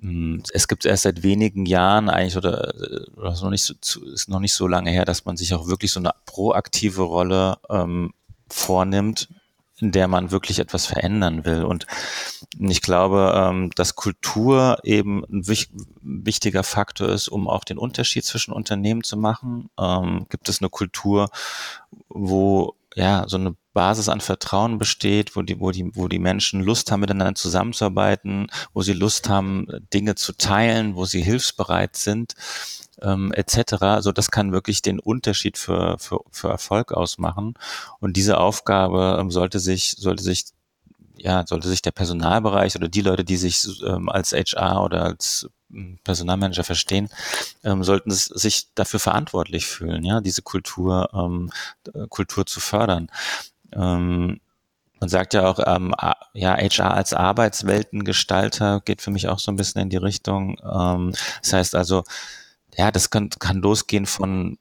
hm, 0.00 0.42
es 0.52 0.68
gibt 0.68 0.84
erst 0.84 1.04
seit 1.04 1.22
wenigen 1.22 1.66
Jahren 1.66 2.10
eigentlich 2.10 2.36
oder, 2.36 2.74
oder 3.16 3.32
ist 3.32 3.42
noch 3.42 3.50
nicht 3.50 3.64
so, 3.64 4.04
ist 4.04 4.28
noch 4.28 4.40
nicht 4.40 4.54
so 4.54 4.66
lange 4.66 4.90
her, 4.90 5.04
dass 5.04 5.24
man 5.24 5.36
sich 5.36 5.54
auch 5.54 5.66
wirklich 5.66 5.92
so 5.92 6.00
eine 6.00 6.12
proaktive 6.26 7.02
Rolle 7.02 7.58
ähm, 7.70 8.12
vornimmt, 8.50 9.28
in 9.80 9.92
der 9.92 10.08
man 10.08 10.30
wirklich 10.30 10.58
etwas 10.58 10.86
verändern 10.86 11.44
will. 11.44 11.64
Und 11.64 11.86
ich 12.58 12.82
glaube, 12.82 13.32
ähm, 13.34 13.70
dass 13.76 13.94
Kultur 13.94 14.78
eben 14.82 15.24
ein 15.30 15.46
wichtiger 15.46 16.64
Faktor 16.64 17.08
ist, 17.08 17.28
um 17.28 17.48
auch 17.48 17.64
den 17.64 17.78
Unterschied 17.78 18.24
zwischen 18.24 18.52
Unternehmen 18.52 19.04
zu 19.04 19.16
machen. 19.16 19.70
Ähm, 19.78 20.26
gibt 20.28 20.48
es 20.48 20.60
eine 20.60 20.68
Kultur, 20.68 21.30
wo 22.08 22.74
ja 22.94 23.24
so 23.28 23.36
eine 23.36 23.54
Basis 23.78 24.08
an 24.08 24.20
Vertrauen 24.20 24.76
besteht, 24.78 25.36
wo 25.36 25.42
die, 25.42 25.60
wo 25.60 25.70
die, 25.70 25.94
wo 25.94 26.08
die 26.08 26.18
Menschen 26.18 26.64
Lust 26.64 26.90
haben, 26.90 26.98
miteinander 26.98 27.36
zusammenzuarbeiten, 27.36 28.48
wo 28.74 28.82
sie 28.82 28.92
Lust 28.92 29.28
haben, 29.28 29.68
Dinge 29.94 30.16
zu 30.16 30.32
teilen, 30.32 30.96
wo 30.96 31.04
sie 31.04 31.22
hilfsbereit 31.22 31.94
sind, 31.94 32.34
ähm, 33.00 33.32
etc. 33.32 33.74
Also 33.82 34.10
das 34.10 34.32
kann 34.32 34.50
wirklich 34.50 34.82
den 34.82 34.98
Unterschied 34.98 35.58
für, 35.58 35.96
für, 36.00 36.22
für 36.32 36.48
Erfolg 36.48 36.90
ausmachen. 36.90 37.54
Und 38.00 38.16
diese 38.16 38.38
Aufgabe 38.38 39.16
ähm, 39.20 39.30
sollte 39.30 39.60
sich, 39.60 39.94
sollte 39.96 40.24
sich 40.24 40.46
ja, 41.20 41.44
sollte 41.46 41.68
sich 41.68 41.82
der 41.82 41.92
Personalbereich 41.92 42.74
oder 42.74 42.88
die 42.88 43.02
Leute, 43.02 43.24
die 43.24 43.36
sich 43.36 43.64
ähm, 43.84 44.08
als 44.08 44.32
HR 44.32 44.82
oder 44.82 45.04
als 45.04 45.48
hm, 45.70 45.98
Personalmanager 46.02 46.64
verstehen, 46.64 47.10
ähm, 47.62 47.84
sollten 47.84 48.10
sich 48.10 48.68
dafür 48.74 49.00
verantwortlich 49.00 49.66
fühlen, 49.66 50.04
ja, 50.04 50.20
diese 50.20 50.42
Kultur, 50.42 51.08
ähm, 51.12 51.50
Kultur 52.08 52.46
zu 52.46 52.60
fördern. 52.60 53.08
Ähm, 53.72 54.40
man 55.00 55.08
sagt 55.08 55.34
ja 55.34 55.48
auch, 55.48 55.60
ähm, 55.64 55.94
ja, 56.34 56.56
HR 56.56 56.94
als 56.94 57.12
Arbeitsweltengestalter 57.12 58.80
geht 58.84 59.00
für 59.00 59.10
mich 59.10 59.28
auch 59.28 59.38
so 59.38 59.52
ein 59.52 59.56
bisschen 59.56 59.82
in 59.82 59.90
die 59.90 59.96
Richtung. 59.96 60.56
Ähm, 60.64 61.12
das 61.42 61.52
heißt 61.52 61.74
also, 61.74 62.04
ja, 62.76 62.92
das 62.92 63.10
kann, 63.10 63.30
kann 63.30 63.58
losgehen 63.58 64.06
von 64.06 64.56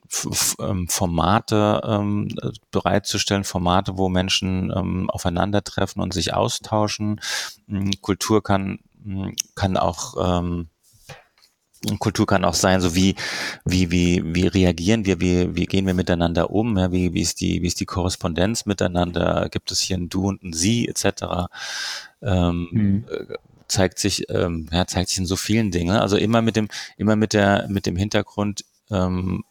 ähm, 0.60 0.88
Formate 0.90 1.82
ähm, 1.86 2.30
bereitzustellen, 2.72 3.44
Formate, 3.44 3.98
wo 3.98 4.10
Menschen 4.10 4.72
ähm, 4.76 5.10
aufeinandertreffen 5.10 6.02
und 6.02 6.14
sich 6.14 6.34
austauschen. 6.34 7.22
Hm, 7.68 7.92
Kultur 8.02 8.42
kann, 8.42 8.80
hm, 9.04 9.36
kann 9.56 9.78
auch 9.78 10.16
ähm, 10.20 10.70
Kultur 12.00 12.26
kann 12.26 12.46
auch 12.46 12.54
sein, 12.54 12.82
so 12.82 12.96
wie, 12.96 13.16
wie, 13.66 13.92
wie, 13.92 14.22
wie 14.26 14.48
reagieren 14.48 15.06
wir, 15.06 15.20
wie, 15.20 15.56
wie 15.56 15.66
gehen 15.66 15.86
wir 15.86 15.94
miteinander 15.94 16.50
um, 16.50 16.78
ja, 16.78 16.92
wie, 16.92 17.14
wie 17.14 17.22
ist 17.22 17.42
die, 17.42 17.62
wie 17.62 17.68
ist 17.68 17.80
die 17.80 17.86
Korrespondenz 17.86 18.66
miteinander, 18.66 19.48
gibt 19.52 19.72
es 19.72 19.80
hier 19.80 19.98
ein 19.98 20.10
Du 20.10 20.28
und 20.28 20.44
ein 20.44 20.54
Sie, 20.54 20.88
etc. 20.88 21.50
Ähm, 22.22 22.68
mhm. 22.72 23.06
Äh, 23.10 23.36
zeigt 23.68 24.00
sich, 24.00 24.30
ähm, 24.30 24.68
ja, 24.72 24.88
zeigt 24.88 25.10
sich 25.10 25.20
in 25.20 25.26
so 25.26 25.36
vielen 25.36 25.72
Dingen. 25.72 25.96
Also 25.98 26.18
immer 26.18 26.42
mit 26.42 26.56
dem, 26.56 26.68
immer 26.98 27.16
mit 27.16 27.34
der, 27.34 27.68
mit 27.70 27.86
dem 27.86 27.96
Hintergrund, 27.96 28.66
ähm, 28.90 29.44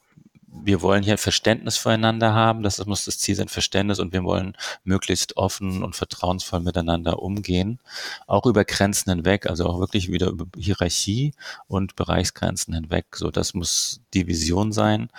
wir 0.65 0.83
wollen 0.83 1.03
hier 1.03 1.19
Verständnis 1.19 1.77
füreinander 1.77 2.35
haben, 2.35 2.63
das 2.63 2.85
muss 2.87 3.05
das 3.05 3.19
Ziel 3.19 3.35
sein, 3.35 3.49
Verständnis 3.49 3.99
und 3.99 4.13
wir 4.13 4.25
wollen 4.25 4.57
möglichst 4.85 5.37
offen 5.37 5.83
und 5.83 5.97
vertrauensvoll 5.97 6.61
miteinander 6.61 7.21
umgehen, 7.23 7.81
auch 8.27 8.47
über 8.47 8.65
Grenzen 8.65 9.11
hinweg, 9.11 9.47
also 9.47 9.67
auch 9.67 9.81
wirklich 9.81 10.11
wieder 10.11 10.29
über 10.29 10.47
Hierarchie 10.57 11.33
und 11.69 11.97
Bereichsgrenzen 11.97 12.75
hinweg. 12.75 13.07
So, 13.15 13.31
das 13.31 13.55
muss 13.55 14.01
die 14.15 14.27
Vision 14.27 14.73
sein 14.73 15.11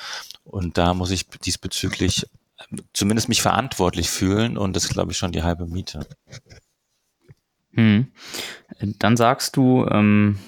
und 0.44 0.78
da 0.78 0.94
muss 0.94 1.12
ich 1.12 1.28
diesbezüglich 1.28 2.28
zumindest 2.94 3.30
mich 3.30 3.42
verantwortlich 3.42 4.10
fühlen 4.10 4.58
und 4.58 4.76
das 4.76 4.86
ist, 4.86 4.94
glaube 4.94 5.12
ich, 5.12 5.18
schon 5.18 5.32
die 5.32 5.44
halbe 5.44 5.66
Miete. 5.66 6.08
Hm. 7.74 8.12
Dann 8.80 9.18
sagst 9.18 9.56
du, 9.56 9.86
ähm, 9.86 10.40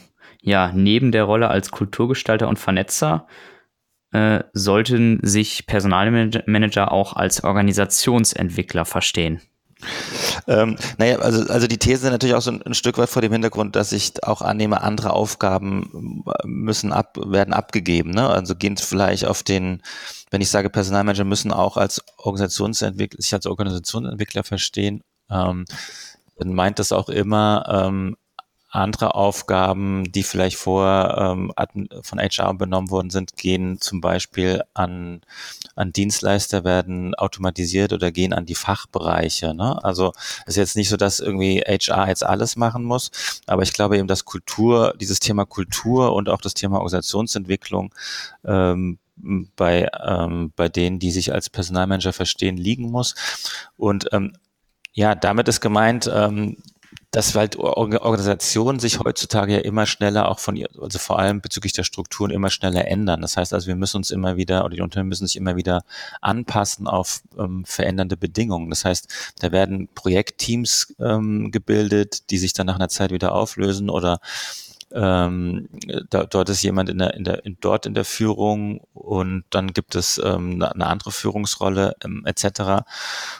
ja, 0.41 0.71
neben 0.73 1.12
der 1.12 1.25
Rolle 1.25 1.49
als 1.49 1.69
Kulturgestalter 1.71 2.47
und 2.47 2.58
Vernetzer 2.58 3.28
äh, 4.12 4.43
sollten 4.54 5.19
sich 5.24 5.67
Personalmanager 5.67 6.91
auch 6.91 7.13
als 7.13 7.43
Organisationsentwickler 7.43 8.86
verstehen. 8.86 9.41
Ähm, 10.48 10.78
naja, 10.98 11.19
also, 11.19 11.52
also 11.52 11.67
die 11.67 11.78
These 11.78 12.10
natürlich 12.10 12.36
auch 12.36 12.41
so 12.41 12.52
ein, 12.52 12.62
ein, 12.63 12.74
Stück 12.74 12.98
weit 12.98 13.10
vor 13.10 13.22
dem 13.22 13.32
Hintergrund, 13.32 13.78
dass 13.78 13.93
ich 13.93 14.24
auch 14.24 14.41
annehme, 14.41 14.82
andere 14.82 15.13
Aufgaben 15.13 16.24
müssen 16.43 16.91
ab, 16.91 17.17
werden 17.24 17.54
abgegeben. 17.54 18.12
Ne? 18.12 18.28
Also 18.28 18.56
gehen 18.56 18.76
vielleicht 18.76 19.26
auf 19.26 19.41
den, 19.41 19.82
wenn 20.32 20.41
ich 20.41 20.50
sage, 20.50 20.69
Personalmanager 20.69 21.24
müssen 21.24 21.54
auch 21.54 21.78
als 21.78 22.04
Organisationsentwickler, 22.17 23.22
sich 23.22 23.34
als 23.34 23.45
Organisationsentwickler 23.45 24.43
verstehen, 24.43 25.02
ähm, 25.30 25.65
dann 26.38 26.54
meint 26.54 26.80
das 26.80 26.91
auch 26.91 27.08
immer 27.08 27.65
ähm, 27.69 28.17
andere 28.69 29.15
Aufgaben, 29.15 30.12
die 30.12 30.21
vielleicht 30.21 30.58
vorher 30.58 31.17
ähm, 31.17 31.51
von 32.03 32.19
HR 32.19 32.51
übernommen 32.51 32.91
worden 32.91 33.10
sind, 33.10 33.36
gehen 33.36 33.82
zum 33.82 33.99
Beispiel 33.99 34.63
an, 34.75 35.21
an 35.75 35.91
Dienstleister, 35.91 36.63
werden 36.63 37.15
automatisiert 37.15 37.93
oder 37.93 38.12
gehen 38.12 38.32
an 38.32 38.45
die 38.45 38.55
Fachbereiche. 38.55 39.55
Ne? 39.55 39.84
Also 39.84 40.13
es 40.45 40.49
ist 40.49 40.58
jetzt 40.58 40.75
nicht 40.75 40.89
so, 40.89 40.97
dass 40.97 41.19
irgendwie 41.19 41.62
HR 41.62 42.08
jetzt 42.10 42.23
alles 42.23 42.55
machen 42.55 42.84
muss, 42.84 43.41
aber 43.47 43.63
ich 43.63 43.73
glaube 43.73 43.97
eben, 43.97 44.08
dass 44.08 44.25
Kultur, 44.25 44.93
dieses 44.99 45.19
Thema 45.19 45.45
Kultur 45.45 46.13
und 46.13 46.29
auch 46.29 46.41
das 46.41 46.53
Thema 46.53 46.77
Organisationsentwicklung 46.77 47.93
ähm, 48.45 48.99
bei, 49.55 49.89
ähm, 50.05 50.53
bei 50.55 50.69
denen, 50.69 50.99
die 50.99 51.12
sich 51.12 51.34
als 51.34 51.49
Personalmanager 51.49 52.13
verstehen, 52.13 52.55
liegen 52.55 52.89
muss. 52.91 53.15
Und 53.77 54.08
ähm, 54.12 54.34
ja, 54.93 55.15
damit 55.15 55.47
ist 55.47 55.62
gemeint, 55.62 56.10
ähm, 56.13 56.58
dass 57.12 57.34
halt 57.34 57.58
Organisationen 57.58 58.80
sich 58.80 59.00
heutzutage 59.00 59.54
ja 59.54 59.60
immer 59.60 59.88
schneller 59.88 60.30
auch 60.30 60.38
von 60.39 60.56
ihr, 60.56 60.69
also 60.80 61.00
vor 61.00 61.17
allem 61.17 61.41
bezüglich 61.41 61.74
der 61.74 61.84
Strukturen 61.84 62.30
immer 62.30 62.52
schneller 62.52 62.88
ändern. 62.88 63.22
Das 63.22 63.36
heißt 63.36 63.54
also, 63.54 63.67
wir 63.67 63.76
müssen 63.76 63.98
uns 63.98 64.12
immer 64.12 64.38
wieder, 64.38 64.63
oder 64.63 64.76
die 64.76 64.82
Unternehmen 64.82 65.10
müssen 65.10 65.26
sich 65.26 65.36
immer 65.36 65.56
wieder 65.56 65.84
anpassen 66.22 66.88
auf 66.88 67.22
ähm, 67.38 67.65
verändernde 67.65 68.15
Bedingungen. 68.15 68.69
Das 68.69 68.86
heißt, 68.86 69.08
da 69.39 69.52
werden 69.52 69.89
Projektteams 69.95 70.95
ähm, 71.00 71.50
gebildet, 71.52 72.30
die 72.30 72.38
sich 72.38 72.54
dann 72.54 72.67
nach 72.67 72.76
einer 72.76 72.89
Zeit 72.89 73.12
wieder 73.12 73.34
auflösen 73.34 73.89
oder 73.89 74.19
ähm, 74.93 75.69
da, 76.10 76.25
dort 76.25 76.49
ist 76.49 76.63
jemand 76.63 76.89
in 76.89 76.97
der, 76.97 77.13
in 77.13 77.23
der, 77.23 77.45
in, 77.45 77.58
dort 77.62 77.86
in 77.86 77.93
der 77.93 78.06
Führung 78.06 78.82
und 78.93 79.43
dann 79.52 79.73
gibt 79.73 79.95
es 79.95 80.19
ähm, 80.23 80.62
eine 80.62 80.88
andere 80.88 81.12
Führungsrolle 81.12 81.95
ähm, 82.04 82.25
etc. 82.25 82.86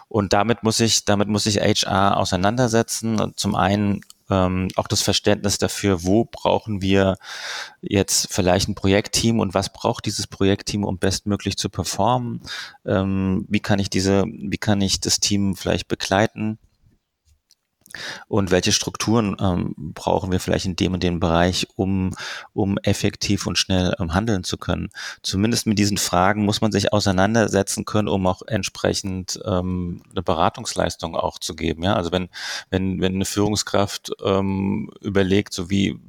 Und 0.08 0.34
damit 0.34 0.64
muss 0.64 0.80
ich, 0.80 1.06
damit 1.06 1.28
muss 1.28 1.46
ich 1.46 1.58
HR 1.58 2.18
auseinandersetzen. 2.18 3.34
Zum 3.36 3.56
einen 3.56 4.02
ähm, 4.30 4.68
auch 4.76 4.88
das 4.88 5.02
Verständnis 5.02 5.58
dafür, 5.58 6.04
wo 6.04 6.26
brauchen 6.26 6.82
wir 6.82 7.18
jetzt 7.82 8.32
vielleicht 8.32 8.70
ein 8.70 8.76
Projektteam 8.76 9.40
und 9.40 9.54
was 9.54 9.74
braucht 9.74 10.06
dieses 10.06 10.28
Projektteam, 10.28 10.84
um 10.84 11.00
bestmöglich 11.00 11.58
zu 11.58 11.70
performen? 11.70 12.42
Ähm, 12.86 13.46
wie 13.50 13.60
kann 13.60 13.80
ich 13.80 13.90
diese, 13.90 14.24
wie 14.26 14.58
kann 14.58 14.82
ich 14.82 15.00
das 15.00 15.20
Team 15.20 15.56
vielleicht 15.56 15.88
begleiten? 15.88 16.60
Und 18.28 18.52
welche 18.52 18.72
Strukturen 18.72 19.36
ähm, 19.40 19.74
brauchen 19.78 20.32
wir 20.32 20.40
vielleicht 20.40 20.66
in 20.66 20.76
dem 20.76 20.94
und 20.94 21.04
dem 21.04 21.20
Bereich, 21.20 21.68
um, 21.76 22.16
um 22.54 22.78
effektiv 22.80 23.48
und 23.48 23.58
schnell 23.58 23.96
ähm, 24.00 24.14
handeln 24.14 24.44
zu 24.44 24.58
können. 24.58 24.90
Zumindest 25.22 25.66
mit 25.66 25.80
diesen 25.80 25.98
Fragen 25.98 26.46
muss 26.46 26.62
man 26.62 26.72
sich 26.72 26.94
auseinandersetzen 26.94 27.86
können, 27.86 28.08
um 28.08 28.28
auch 28.28 28.42
entsprechend 28.46 29.40
ähm, 29.46 30.02
eine 30.12 30.24
Beratungsleistung 30.24 31.16
auch 31.16 31.40
zu 31.40 31.56
geben. 31.56 31.84
Ja? 31.84 31.96
Also 31.96 32.12
wenn, 32.12 32.30
wenn, 32.70 33.02
wenn 33.02 33.16
eine 33.16 33.26
Führungskraft 33.26 34.12
ähm, 34.24 34.90
überlegt, 35.02 35.54
so 35.54 35.70
wie 35.70 36.00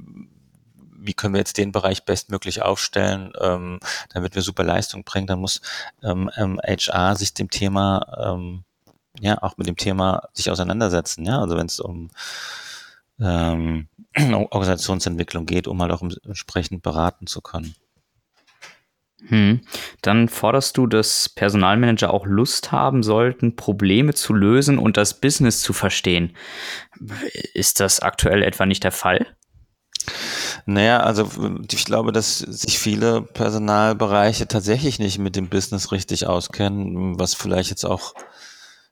wie 1.03 1.13
können 1.13 1.33
wir 1.33 1.39
jetzt 1.39 1.57
den 1.57 1.71
Bereich 1.71 2.05
bestmöglich 2.05 2.61
aufstellen, 2.61 3.33
ähm, 3.41 3.79
damit 4.13 4.35
wir 4.35 4.41
super 4.41 4.63
Leistung 4.63 5.03
bringen, 5.03 5.27
dann 5.27 5.39
muss 5.39 5.61
ähm, 6.03 6.29
HR 6.35 7.11
ähm, 7.11 7.15
sich 7.15 7.33
dem 7.33 7.49
Thema 7.49 8.33
ähm, 8.33 8.63
ja 9.19 9.41
auch 9.41 9.57
mit 9.57 9.67
dem 9.67 9.75
Thema 9.75 10.29
sich 10.33 10.49
auseinandersetzen. 10.49 11.25
Ja, 11.25 11.39
also 11.39 11.57
wenn 11.57 11.67
es 11.67 11.79
um 11.79 12.09
ähm, 13.19 13.87
Organisationsentwicklung 14.15 15.45
geht, 15.45 15.67
um 15.67 15.81
halt 15.81 15.91
auch 15.91 16.01
entsprechend 16.01 16.81
beraten 16.81 17.27
zu 17.27 17.41
können. 17.41 17.75
Hm. 19.27 19.61
Dann 20.01 20.29
forderst 20.29 20.77
du, 20.77 20.87
dass 20.87 21.29
Personalmanager 21.29 22.11
auch 22.11 22.25
Lust 22.25 22.71
haben 22.71 23.03
sollten, 23.03 23.55
Probleme 23.55 24.15
zu 24.15 24.33
lösen 24.33 24.79
und 24.79 24.97
das 24.97 25.21
Business 25.21 25.59
zu 25.59 25.73
verstehen. 25.73 26.35
Ist 27.53 27.79
das 27.79 27.99
aktuell 27.99 28.41
etwa 28.41 28.65
nicht 28.65 28.83
der 28.83 28.91
Fall? 28.91 29.27
Naja, 30.65 31.01
also 31.01 31.29
ich 31.71 31.85
glaube, 31.85 32.11
dass 32.11 32.39
sich 32.39 32.79
viele 32.79 33.21
Personalbereiche 33.21 34.47
tatsächlich 34.47 34.99
nicht 34.99 35.19
mit 35.19 35.35
dem 35.35 35.49
Business 35.49 35.91
richtig 35.91 36.27
auskennen, 36.27 37.19
was 37.19 37.35
vielleicht 37.35 37.69
jetzt 37.69 37.85
auch 37.85 38.13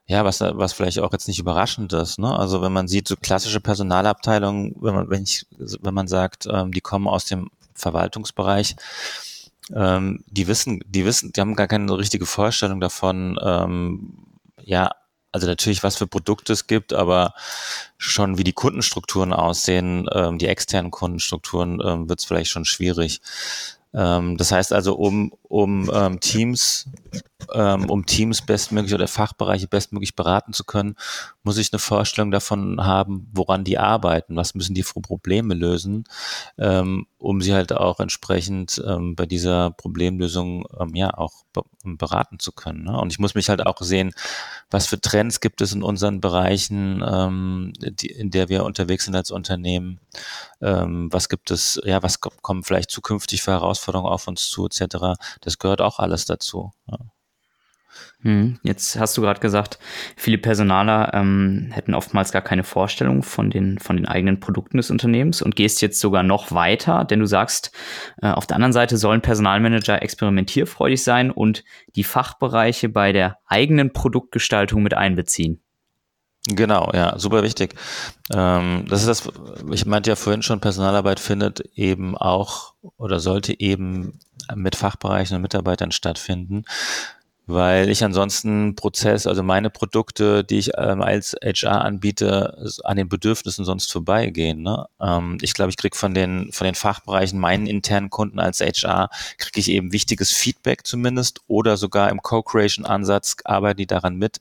ja, 0.09 0.25
was, 0.25 0.41
was 0.41 0.73
vielleicht 0.73 0.99
auch 0.99 1.13
jetzt 1.13 1.27
nicht 1.27 1.37
überraschend 1.37 1.93
ist. 1.93 2.17
Ne? 2.17 2.35
Also 2.35 2.63
wenn 2.63 2.73
man 2.73 2.87
sieht, 2.87 3.07
so 3.07 3.15
klassische 3.15 3.61
Personalabteilungen, 3.61 4.75
wenn 4.81 4.95
man, 4.95 5.09
wenn 5.11 5.21
ich, 5.21 5.45
wenn 5.59 5.93
man 5.93 6.07
sagt, 6.07 6.47
ähm, 6.51 6.71
die 6.71 6.81
kommen 6.81 7.07
aus 7.07 7.25
dem 7.25 7.51
Verwaltungsbereich, 7.75 8.75
ähm, 9.71 10.23
die 10.25 10.47
wissen, 10.47 10.81
die 10.87 11.05
wissen, 11.05 11.31
die 11.31 11.39
haben 11.39 11.55
gar 11.55 11.67
keine 11.67 11.95
richtige 11.95 12.25
Vorstellung 12.25 12.81
davon, 12.81 13.39
ähm, 13.39 14.25
ja, 14.63 14.89
also 15.31 15.45
natürlich, 15.45 15.83
was 15.83 15.97
für 15.97 16.07
Produkte 16.07 16.53
es 16.53 16.65
gibt, 16.65 16.91
aber 16.91 17.35
schon 17.99 18.39
wie 18.39 18.43
die 18.43 18.53
Kundenstrukturen 18.53 19.31
aussehen, 19.31 20.09
ähm, 20.11 20.39
die 20.39 20.47
externen 20.47 20.89
Kundenstrukturen, 20.89 21.79
ähm, 21.85 22.09
wird 22.09 22.17
es 22.17 22.25
vielleicht 22.25 22.49
schon 22.49 22.65
schwierig. 22.65 23.21
Ähm, 23.93 24.37
das 24.37 24.51
heißt 24.51 24.73
also, 24.73 24.95
um, 24.95 25.33
um 25.43 25.91
ähm, 25.93 26.19
Teams 26.19 26.87
ähm, 27.53 27.89
um 27.89 28.05
Teams 28.05 28.45
bestmöglich 28.45 28.93
oder 28.93 29.07
Fachbereiche 29.07 29.67
bestmöglich 29.67 30.15
beraten 30.15 30.53
zu 30.53 30.63
können, 30.63 30.95
muss 31.43 31.57
ich 31.57 31.71
eine 31.73 31.79
Vorstellung 31.79 32.31
davon 32.31 32.83
haben, 32.83 33.29
woran 33.33 33.63
die 33.63 33.77
arbeiten, 33.77 34.35
was 34.35 34.55
müssen 34.55 34.75
die 34.75 34.83
für 34.83 35.01
Probleme 35.01 35.53
lösen, 35.53 36.03
ähm, 36.57 37.07
um 37.17 37.41
sie 37.41 37.53
halt 37.53 37.73
auch 37.73 37.99
entsprechend 37.99 38.81
ähm, 38.85 39.15
bei 39.15 39.25
dieser 39.25 39.71
Problemlösung 39.71 40.65
ähm, 40.79 40.95
ja 40.95 41.13
auch 41.13 41.43
be 41.53 41.63
beraten 41.83 42.39
zu 42.39 42.51
können. 42.51 42.83
Ne? 42.83 42.99
Und 42.99 43.11
ich 43.11 43.19
muss 43.19 43.35
mich 43.35 43.49
halt 43.49 43.65
auch 43.65 43.81
sehen, 43.81 44.13
was 44.69 44.85
für 44.85 44.99
Trends 44.99 45.39
gibt 45.39 45.61
es 45.61 45.71
in 45.71 45.81
unseren 45.81 46.19
Bereichen, 46.19 47.03
ähm, 47.07 47.73
die, 47.79 48.07
in 48.07 48.31
der 48.31 48.49
wir 48.49 48.65
unterwegs 48.65 49.05
sind 49.05 49.15
als 49.15 49.31
Unternehmen, 49.31 49.99
ähm, 50.61 51.07
was 51.11 51.29
gibt 51.29 51.51
es, 51.51 51.79
ja, 51.85 52.03
was 52.03 52.19
kommen 52.19 52.63
vielleicht 52.63 52.91
zukünftig 52.91 53.41
für 53.41 53.51
Herausforderungen 53.51 54.11
auf 54.11 54.27
uns 54.27 54.49
zu, 54.49 54.65
etc. 54.65 55.17
Das 55.41 55.57
gehört 55.57 55.81
auch 55.81 55.99
alles 55.99 56.25
dazu. 56.25 56.73
Hm, 58.21 58.59
jetzt 58.63 58.99
hast 58.99 59.17
du 59.17 59.21
gerade 59.21 59.39
gesagt, 59.39 59.79
viele 60.17 60.37
Personaler 60.37 61.13
ähm, 61.13 61.69
hätten 61.71 61.93
oftmals 61.93 62.33
gar 62.33 62.41
keine 62.41 62.65
Vorstellung 62.65 63.23
von 63.23 63.49
den, 63.49 63.79
von 63.79 63.95
den 63.95 64.07
eigenen 64.07 64.41
Produkten 64.41 64.75
des 64.75 64.91
Unternehmens 64.91 65.41
und 65.41 65.55
gehst 65.55 65.81
jetzt 65.81 66.01
sogar 66.01 66.23
noch 66.23 66.51
weiter, 66.51 67.05
denn 67.05 67.21
du 67.21 67.25
sagst, 67.25 67.71
äh, 68.21 68.27
auf 68.27 68.45
der 68.45 68.55
anderen 68.55 68.73
Seite 68.73 68.97
sollen 68.97 69.21
Personalmanager 69.21 70.01
experimentierfreudig 70.01 71.01
sein 71.01 71.31
und 71.31 71.63
die 71.95 72.03
Fachbereiche 72.03 72.89
bei 72.89 73.13
der 73.13 73.37
eigenen 73.45 73.93
Produktgestaltung 73.93 74.83
mit 74.83 74.95
einbeziehen. 74.95 75.61
Genau, 76.47 76.89
ja, 76.93 77.19
super 77.19 77.43
wichtig. 77.43 77.75
Ähm, 78.33 78.85
das 78.89 79.01
ist 79.01 79.07
das, 79.07 79.29
ich 79.71 79.85
meinte 79.85 80.09
ja 80.09 80.15
vorhin 80.15 80.41
schon, 80.41 80.61
Personalarbeit 80.61 81.19
findet 81.19 81.59
eben 81.75 82.17
auch 82.17 82.73
oder 82.97 83.19
sollte 83.19 83.59
eben 83.59 84.19
mit 84.55 84.75
Fachbereichen 84.75 85.35
und 85.35 85.41
Mitarbeitern 85.41 85.91
stattfinden 85.91 86.63
weil 87.49 87.89
ich 87.89 88.03
ansonsten 88.03 88.75
Prozess, 88.75 89.25
also 89.25 89.41
meine 89.41 89.71
Produkte, 89.71 90.43
die 90.43 90.59
ich 90.59 90.71
ähm, 90.77 91.01
als 91.01 91.35
HR 91.43 91.81
anbiete, 91.83 92.63
an 92.83 92.95
den 92.97 93.09
Bedürfnissen 93.09 93.65
sonst 93.65 93.91
vorbeigehen. 93.91 94.61
Ne? 94.61 94.85
Ähm, 95.01 95.39
ich 95.41 95.55
glaube, 95.55 95.71
ich 95.71 95.77
kriege 95.77 95.97
von 95.97 96.13
den 96.13 96.51
von 96.51 96.65
den 96.65 96.75
Fachbereichen 96.75 97.39
meinen 97.39 97.65
internen 97.65 98.11
Kunden 98.11 98.39
als 98.39 98.61
HR 98.61 99.09
kriege 99.39 99.59
ich 99.59 99.71
eben 99.71 99.91
wichtiges 99.91 100.31
Feedback 100.31 100.85
zumindest 100.85 101.41
oder 101.47 101.75
sogar 101.75 102.09
im 102.11 102.21
Co-Creation-Ansatz 102.21 103.37
arbeiten 103.45 103.77
die 103.77 103.87
daran 103.87 104.15
mit 104.15 104.39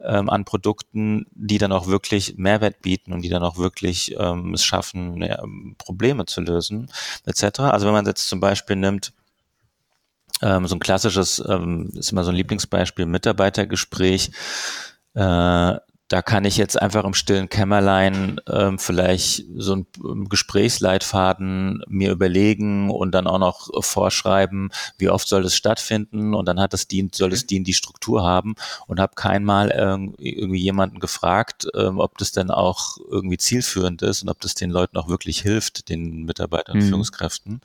ähm, 0.00 0.30
an 0.30 0.44
Produkten, 0.44 1.26
die 1.32 1.58
dann 1.58 1.72
auch 1.72 1.86
wirklich 1.86 2.36
Mehrwert 2.36 2.82
bieten 2.82 3.12
und 3.12 3.22
die 3.22 3.28
dann 3.28 3.42
auch 3.42 3.58
wirklich 3.58 4.14
ähm, 4.18 4.54
es 4.54 4.64
schaffen, 4.64 5.22
ja, 5.22 5.42
Probleme 5.78 6.26
zu 6.26 6.40
lösen 6.40 6.90
etc. 7.26 7.60
Also 7.60 7.86
wenn 7.86 7.94
man 7.94 8.06
jetzt 8.06 8.28
zum 8.28 8.40
Beispiel 8.40 8.76
nimmt 8.76 9.12
ähm, 10.42 10.66
so 10.66 10.76
ein 10.76 10.80
klassisches, 10.80 11.42
ähm, 11.48 11.90
ist 11.94 12.12
immer 12.12 12.24
so 12.24 12.30
ein 12.30 12.36
Lieblingsbeispiel, 12.36 13.06
Mitarbeitergespräch. 13.06 14.30
Äh, 15.14 15.76
da 16.08 16.22
kann 16.22 16.44
ich 16.44 16.56
jetzt 16.56 16.80
einfach 16.80 17.04
im 17.04 17.14
stillen 17.14 17.48
Kämmerlein 17.48 18.40
ähm, 18.48 18.78
vielleicht 18.78 19.44
so 19.56 19.76
ein 19.76 19.86
ähm, 20.02 20.28
Gesprächsleitfaden 20.28 21.84
mir 21.86 22.10
überlegen 22.10 22.90
und 22.90 23.12
dann 23.12 23.26
auch 23.26 23.38
noch 23.38 23.84
vorschreiben, 23.84 24.70
wie 24.96 25.10
oft 25.10 25.28
soll 25.28 25.44
es 25.44 25.54
stattfinden 25.54 26.34
und 26.34 26.46
dann 26.46 26.58
hat 26.58 26.72
es 26.72 26.88
dient, 26.88 27.14
soll 27.14 27.32
es 27.32 27.46
dient 27.46 27.66
die 27.66 27.74
Struktur 27.74 28.24
haben 28.24 28.54
und 28.86 29.00
habe 29.00 29.12
keinmal 29.14 29.70
irgendwie 29.70 30.60
jemanden 30.60 30.98
gefragt, 30.98 31.68
ähm, 31.74 31.98
ob 31.98 32.16
das 32.18 32.32
denn 32.32 32.50
auch 32.50 32.96
irgendwie 33.10 33.38
zielführend 33.38 34.00
ist 34.02 34.22
und 34.22 34.30
ob 34.30 34.40
das 34.40 34.54
den 34.54 34.70
Leuten 34.70 34.96
auch 34.96 35.08
wirklich 35.08 35.40
hilft, 35.40 35.90
den 35.90 36.24
Mitarbeitern 36.24 36.76
und 36.76 36.84
mhm. 36.84 36.88
Führungskräften. 36.88 37.60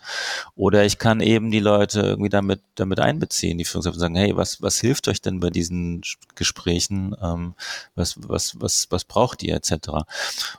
Oder 0.55 0.85
ich 0.85 0.97
kann 0.97 1.21
eben 1.21 1.49
die 1.49 1.59
Leute 1.59 2.01
irgendwie 2.01 2.29
damit, 2.29 2.61
damit 2.75 2.99
einbeziehen, 2.99 3.57
die 3.57 3.65
Führungskräfte 3.65 3.99
sagen, 3.99 4.15
hey, 4.15 4.35
was, 4.35 4.61
was 4.61 4.79
hilft 4.79 5.07
euch 5.07 5.21
denn 5.21 5.39
bei 5.39 5.49
diesen 5.49 6.01
Gesprächen? 6.35 7.15
Ähm, 7.21 7.53
was, 7.95 8.17
was, 8.33 8.59
was, 8.59 8.87
was 8.89 9.05
braucht 9.05 9.41
ihr 9.43 9.55
etc. 9.55 10.03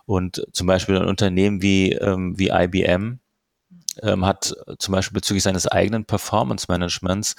Und 0.06 0.46
zum 0.52 0.66
Beispiel 0.66 0.96
ein 0.96 1.04
Unternehmen 1.04 1.60
wie, 1.60 1.92
ähm, 1.92 2.38
wie 2.38 2.48
IBM 2.48 3.18
ähm, 4.02 4.24
hat 4.24 4.54
zum 4.78 4.92
Beispiel 4.92 5.14
bezüglich 5.14 5.42
seines 5.42 5.66
eigenen 5.66 6.04
Performance 6.04 6.66
Managements 6.68 7.36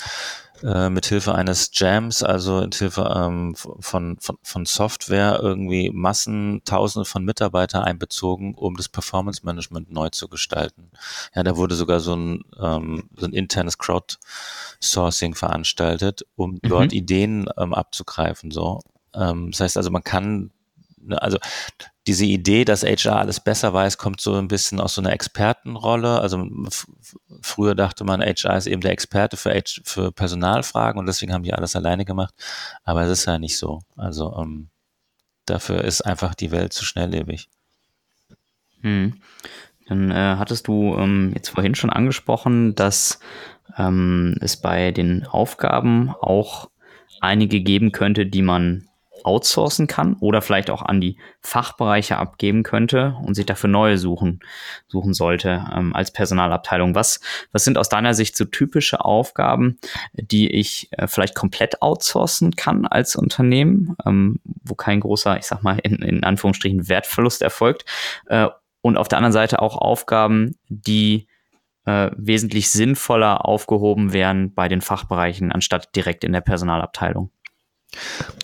äh, 0.63 0.89
mit 0.89 1.05
Hilfe 1.05 1.35
eines 1.35 1.69
Jams, 1.73 2.23
also 2.23 2.61
mit 2.61 2.75
Hilfe 2.75 3.13
ähm, 3.15 3.55
von, 3.55 4.17
von, 4.19 4.37
von 4.41 4.65
Software 4.65 5.39
irgendwie 5.41 5.89
Massen, 5.91 6.61
Tausende 6.65 7.05
von 7.05 7.25
Mitarbeitern 7.25 7.83
einbezogen, 7.83 8.55
um 8.55 8.77
das 8.77 8.89
Performance 8.89 9.45
Management 9.45 9.91
neu 9.91 10.09
zu 10.09 10.29
gestalten. 10.29 10.91
Ja, 11.35 11.43
da 11.43 11.57
wurde 11.57 11.75
sogar 11.75 11.99
so 11.99 12.15
ein, 12.15 12.43
ähm, 12.59 13.09
so 13.17 13.25
ein 13.25 13.33
internes 13.33 13.77
Crowdsourcing 13.77 15.35
veranstaltet, 15.35 16.25
um 16.35 16.51
mhm. 16.51 16.59
dort 16.63 16.93
Ideen 16.93 17.49
ähm, 17.57 17.73
abzugreifen. 17.73 18.51
So 18.51 18.79
ähm, 19.15 19.51
das 19.51 19.61
heißt 19.61 19.77
also, 19.77 19.91
man 19.91 20.03
kann, 20.03 20.51
ne, 20.97 21.21
also 21.21 21.37
diese 22.07 22.25
Idee, 22.25 22.65
dass 22.65 22.83
HR 22.83 23.17
alles 23.17 23.39
besser 23.39 23.73
weiß, 23.73 23.97
kommt 23.97 24.21
so 24.21 24.35
ein 24.35 24.47
bisschen 24.47 24.79
aus 24.79 24.93
so 24.93 25.01
einer 25.01 25.13
Expertenrolle. 25.13 26.19
Also 26.19 26.47
früher 27.41 27.73
dachte 27.73 28.03
man, 28.03 28.21
HR 28.21 28.57
ist 28.57 28.67
eben 28.67 28.81
der 28.81 28.91
Experte 28.91 29.37
für, 29.37 29.51
H 29.55 29.81
für 29.83 30.11
Personalfragen 30.11 30.99
und 30.99 31.07
deswegen 31.07 31.33
haben 31.33 31.43
die 31.43 31.53
alles 31.53 31.75
alleine 31.75 32.05
gemacht. 32.05 32.33
Aber 32.83 33.03
es 33.03 33.09
ist 33.09 33.25
ja 33.25 33.39
nicht 33.39 33.57
so. 33.57 33.81
Also 33.95 34.35
ähm, 34.37 34.69
dafür 35.45 35.83
ist 35.83 36.01
einfach 36.01 36.35
die 36.35 36.51
Welt 36.51 36.73
zu 36.73 36.85
schnelllebig. 36.85 37.49
Hm. 38.81 39.19
Dann 39.87 40.11
äh, 40.11 40.35
hattest 40.37 40.67
du 40.67 40.95
ähm, 40.97 41.31
jetzt 41.35 41.49
vorhin 41.49 41.75
schon 41.75 41.89
angesprochen, 41.89 42.75
dass 42.75 43.19
ähm, 43.77 44.35
es 44.41 44.57
bei 44.57 44.91
den 44.91 45.25
Aufgaben 45.25 46.09
auch 46.09 46.69
einige 47.21 47.61
geben 47.61 47.91
könnte, 47.91 48.25
die 48.25 48.41
man 48.41 48.87
outsourcen 49.25 49.87
kann 49.87 50.15
oder 50.19 50.41
vielleicht 50.41 50.69
auch 50.69 50.81
an 50.81 51.01
die 51.01 51.17
Fachbereiche 51.41 52.17
abgeben 52.17 52.63
könnte 52.63 53.15
und 53.23 53.33
sich 53.33 53.45
dafür 53.45 53.69
neue 53.69 53.97
suchen, 53.97 54.39
suchen 54.87 55.13
sollte 55.13 55.65
ähm, 55.75 55.95
als 55.95 56.11
Personalabteilung. 56.11 56.95
Was, 56.95 57.19
was 57.51 57.63
sind 57.63 57.77
aus 57.77 57.89
deiner 57.89 58.13
Sicht 58.13 58.37
so 58.37 58.45
typische 58.45 59.03
Aufgaben, 59.03 59.79
die 60.13 60.49
ich 60.51 60.89
äh, 60.91 61.07
vielleicht 61.07 61.35
komplett 61.35 61.81
outsourcen 61.81 62.55
kann 62.55 62.85
als 62.85 63.15
Unternehmen, 63.15 63.95
ähm, 64.05 64.39
wo 64.63 64.75
kein 64.75 64.99
großer, 64.99 65.37
ich 65.37 65.45
sag 65.45 65.63
mal, 65.63 65.79
in, 65.79 65.95
in 65.95 66.23
Anführungsstrichen 66.23 66.87
Wertverlust 66.87 67.41
erfolgt? 67.41 67.85
Äh, 68.27 68.47
und 68.81 68.97
auf 68.97 69.07
der 69.07 69.17
anderen 69.17 69.33
Seite 69.33 69.63
auch 69.63 69.77
Aufgaben, 69.77 70.55
die 70.69 71.27
äh, 71.85 72.11
wesentlich 72.15 72.69
sinnvoller 72.69 73.45
aufgehoben 73.45 74.13
wären 74.13 74.53
bei 74.53 74.67
den 74.67 74.81
Fachbereichen, 74.81 75.51
anstatt 75.51 75.95
direkt 75.95 76.23
in 76.23 76.33
der 76.33 76.41
Personalabteilung. 76.41 77.31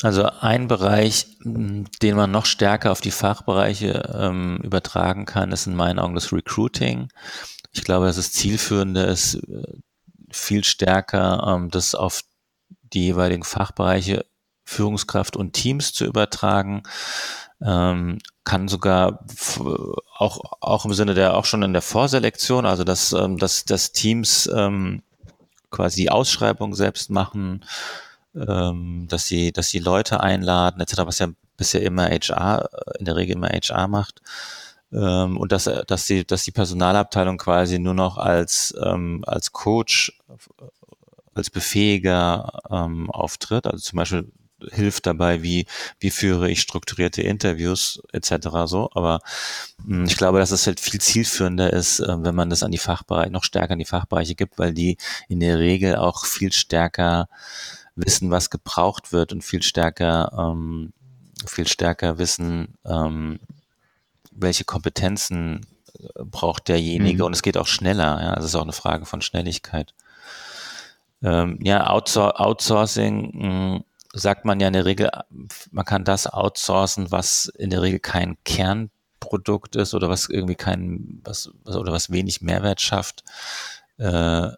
Also 0.01 0.23
ein 0.23 0.67
Bereich, 0.67 1.27
den 1.43 2.15
man 2.15 2.31
noch 2.31 2.45
stärker 2.45 2.91
auf 2.91 3.01
die 3.01 3.11
Fachbereiche 3.11 4.11
ähm, 4.13 4.59
übertragen 4.63 5.25
kann, 5.25 5.51
ist 5.51 5.67
in 5.67 5.75
meinen 5.75 5.99
Augen 5.99 6.15
das 6.15 6.31
Recruiting. 6.31 7.09
Ich 7.73 7.83
glaube, 7.83 8.05
dass 8.05 8.17
es 8.17 8.31
zielführender 8.31 9.07
ist, 9.07 9.35
äh, 9.35 9.63
viel 10.31 10.63
stärker 10.63 11.43
ähm, 11.47 11.69
das 11.69 11.95
auf 11.95 12.23
die 12.93 13.05
jeweiligen 13.05 13.43
Fachbereiche 13.43 14.25
Führungskraft 14.63 15.35
und 15.35 15.53
Teams 15.53 15.93
zu 15.93 16.05
übertragen. 16.05 16.83
Ähm, 17.61 18.19
kann 18.43 18.67
sogar 18.67 19.23
auch, 20.17 20.39
auch 20.61 20.85
im 20.85 20.93
Sinne 20.93 21.13
der, 21.13 21.37
auch 21.37 21.45
schon 21.45 21.61
in 21.61 21.73
der 21.73 21.81
Vorselektion, 21.81 22.65
also 22.65 22.83
dass, 22.83 23.13
ähm, 23.13 23.37
dass, 23.37 23.65
dass 23.65 23.91
Teams 23.91 24.49
ähm, 24.53 25.03
quasi 25.69 26.01
die 26.01 26.09
Ausschreibung 26.09 26.73
selbst 26.73 27.09
machen, 27.09 27.63
ähm, 28.35 29.07
dass 29.09 29.27
sie, 29.27 29.51
dass 29.51 29.69
sie 29.69 29.79
Leute 29.79 30.19
einladen, 30.21 30.81
etc., 30.81 31.01
was 31.05 31.19
ja 31.19 31.27
bisher 31.57 31.81
immer 31.81 32.09
HR, 32.09 32.69
in 32.99 33.05
der 33.05 33.15
Regel 33.15 33.35
immer 33.35 33.49
HR 33.49 33.87
macht. 33.87 34.21
Ähm, 34.93 35.37
und 35.37 35.51
dass, 35.51 35.69
dass 35.87 36.05
die, 36.05 36.25
dass 36.25 36.43
die 36.43 36.51
Personalabteilung 36.51 37.37
quasi 37.37 37.79
nur 37.79 37.93
noch 37.93 38.17
als, 38.17 38.73
ähm, 38.83 39.23
als 39.25 39.51
Coach, 39.51 40.19
als 41.33 41.49
Befähiger 41.49 42.61
ähm, 42.69 43.09
auftritt. 43.09 43.67
Also 43.67 43.79
zum 43.79 43.97
Beispiel 43.97 44.31
hilft 44.69 45.07
dabei, 45.07 45.41
wie, 45.43 45.65
wie 45.99 46.11
führe 46.11 46.49
ich 46.49 46.61
strukturierte 46.61 47.21
Interviews 47.21 48.01
etc. 48.11 48.49
so. 48.65 48.89
Aber 48.93 49.21
mh, 49.85 49.97
hm, 49.97 50.05
ich 50.05 50.17
glaube, 50.17 50.39
dass 50.39 50.51
es 50.51 50.67
halt 50.67 50.79
viel 50.79 51.01
zielführender 51.01 51.71
ist, 51.71 51.99
äh, 51.99 52.23
wenn 52.23 52.35
man 52.35 52.49
das 52.49 52.63
an 52.63 52.71
die 52.71 52.77
Fachbereiche, 52.77 53.31
noch 53.31 53.43
stärker 53.43 53.73
an 53.73 53.79
die 53.79 53.85
Fachbereiche 53.85 54.35
gibt, 54.35 54.59
weil 54.59 54.73
die 54.73 54.97
in 55.29 55.39
der 55.39 55.59
Regel 55.59 55.95
auch 55.95 56.25
viel 56.25 56.51
stärker 56.51 57.27
wissen, 57.95 58.31
was 58.31 58.49
gebraucht 58.49 59.11
wird 59.11 59.33
und 59.33 59.43
viel 59.43 59.61
stärker, 59.63 60.31
ähm, 60.37 60.93
viel 61.45 61.67
stärker 61.67 62.17
wissen, 62.17 62.77
ähm, 62.85 63.39
welche 64.31 64.63
Kompetenzen 64.63 65.65
äh, 65.99 66.23
braucht 66.23 66.67
derjenige 66.67 67.23
mhm. 67.23 67.27
und 67.27 67.33
es 67.33 67.41
geht 67.41 67.57
auch 67.57 67.67
schneller. 67.67 68.21
Ja, 68.21 68.35
das 68.35 68.45
ist 68.45 68.55
auch 68.55 68.63
eine 68.63 68.73
Frage 68.73 69.05
von 69.05 69.21
Schnelligkeit. 69.21 69.93
Ähm, 71.23 71.59
ja, 71.61 71.87
Outsour 71.87 72.39
Outsourcing 72.39 73.31
mh, 73.33 73.75
hm, 73.75 73.83
sagt 74.13 74.45
man 74.45 74.59
ja 74.59 74.67
in 74.67 74.73
der 74.73 74.85
Regel, 74.85 75.09
man 75.71 75.85
kann 75.85 76.03
das 76.03 76.27
outsourcen, 76.27 77.11
was 77.11 77.45
in 77.57 77.69
der 77.69 77.81
Regel 77.81 77.99
kein 77.99 78.37
Kernprodukt 78.43 79.75
ist 79.75 79.93
oder 79.93 80.09
was 80.09 80.27
irgendwie 80.29 80.55
kein, 80.55 81.21
was, 81.23 81.51
oder 81.65 81.91
was 81.91 82.11
wenig 82.11 82.41
Mehrwert 82.41 82.81
schafft. 82.81 83.23
Äh, 83.97 84.49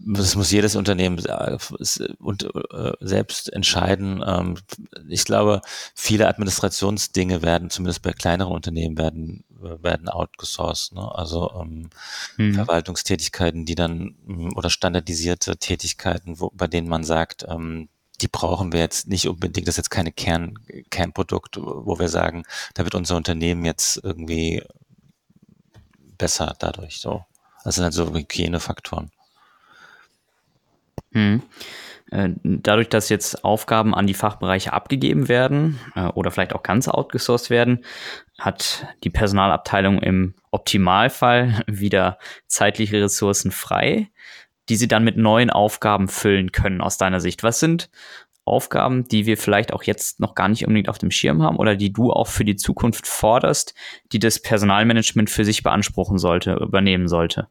das 0.00 0.34
muss 0.34 0.50
jedes 0.50 0.76
Unternehmen 0.76 1.18
äh, 1.24 1.58
und, 2.18 2.44
äh, 2.44 2.92
selbst 3.00 3.52
entscheiden. 3.52 4.22
Ähm, 4.26 4.56
ich 5.08 5.24
glaube, 5.24 5.60
viele 5.94 6.28
Administrationsdinge 6.28 7.42
werden, 7.42 7.70
zumindest 7.70 8.02
bei 8.02 8.12
kleineren 8.12 8.52
Unternehmen, 8.52 8.98
werden, 8.98 9.44
werden 9.50 10.08
outgesourced. 10.08 10.94
Ne? 10.94 11.14
Also 11.14 11.52
ähm, 11.60 11.90
mhm. 12.36 12.54
Verwaltungstätigkeiten, 12.54 13.64
die 13.64 13.74
dann 13.74 14.16
ähm, 14.28 14.56
oder 14.56 14.70
standardisierte 14.70 15.56
Tätigkeiten, 15.56 16.40
wo, 16.40 16.50
bei 16.54 16.66
denen 16.66 16.88
man 16.88 17.04
sagt, 17.04 17.44
ähm, 17.48 17.88
die 18.20 18.28
brauchen 18.28 18.72
wir 18.72 18.80
jetzt 18.80 19.08
nicht 19.08 19.28
unbedingt, 19.28 19.68
das 19.68 19.74
ist 19.74 19.78
jetzt 19.78 19.90
keine 19.90 20.10
Kern, 20.10 20.58
Kernprodukt, 20.90 21.58
wo 21.58 21.98
wir 21.98 22.08
sagen, 22.08 22.44
da 22.74 22.84
wird 22.84 22.94
unser 22.94 23.16
Unternehmen 23.16 23.64
jetzt 23.64 24.00
irgendwie 24.02 24.62
besser 26.16 26.54
dadurch. 26.58 26.98
So. 26.98 27.24
Das 27.64 27.74
sind 27.74 27.84
halt 27.84 27.94
so 27.94 28.14
Hygienefaktoren. 28.14 29.10
Hm. 31.12 31.42
Äh, 32.10 32.30
dadurch, 32.42 32.88
dass 32.88 33.08
jetzt 33.08 33.44
Aufgaben 33.44 33.94
an 33.94 34.06
die 34.06 34.14
Fachbereiche 34.14 34.72
abgegeben 34.72 35.28
werden 35.28 35.78
äh, 35.96 36.06
oder 36.08 36.30
vielleicht 36.30 36.54
auch 36.54 36.62
ganz 36.62 36.88
outgesourced 36.88 37.50
werden, 37.50 37.84
hat 38.38 38.86
die 39.02 39.10
Personalabteilung 39.10 39.98
im 40.00 40.34
Optimalfall 40.50 41.62
wieder 41.66 42.18
zeitliche 42.46 43.02
Ressourcen 43.02 43.50
frei, 43.50 44.10
die 44.68 44.76
sie 44.76 44.88
dann 44.88 45.04
mit 45.04 45.16
neuen 45.16 45.50
Aufgaben 45.50 46.08
füllen 46.08 46.52
können 46.52 46.80
aus 46.80 46.96
deiner 46.96 47.20
Sicht. 47.20 47.42
Was 47.42 47.60
sind 47.60 47.90
Aufgaben, 48.44 49.08
die 49.08 49.26
wir 49.26 49.36
vielleicht 49.36 49.72
auch 49.72 49.82
jetzt 49.82 50.20
noch 50.20 50.36
gar 50.36 50.48
nicht 50.48 50.64
unbedingt 50.64 50.88
auf 50.88 50.98
dem 50.98 51.10
Schirm 51.10 51.42
haben 51.42 51.56
oder 51.56 51.74
die 51.74 51.92
du 51.92 52.12
auch 52.12 52.28
für 52.28 52.44
die 52.44 52.54
Zukunft 52.54 53.08
forderst, 53.08 53.74
die 54.12 54.20
das 54.20 54.40
Personalmanagement 54.40 55.28
für 55.28 55.44
sich 55.44 55.64
beanspruchen 55.64 56.18
sollte, 56.18 56.54
übernehmen 56.54 57.08
sollte? 57.08 57.48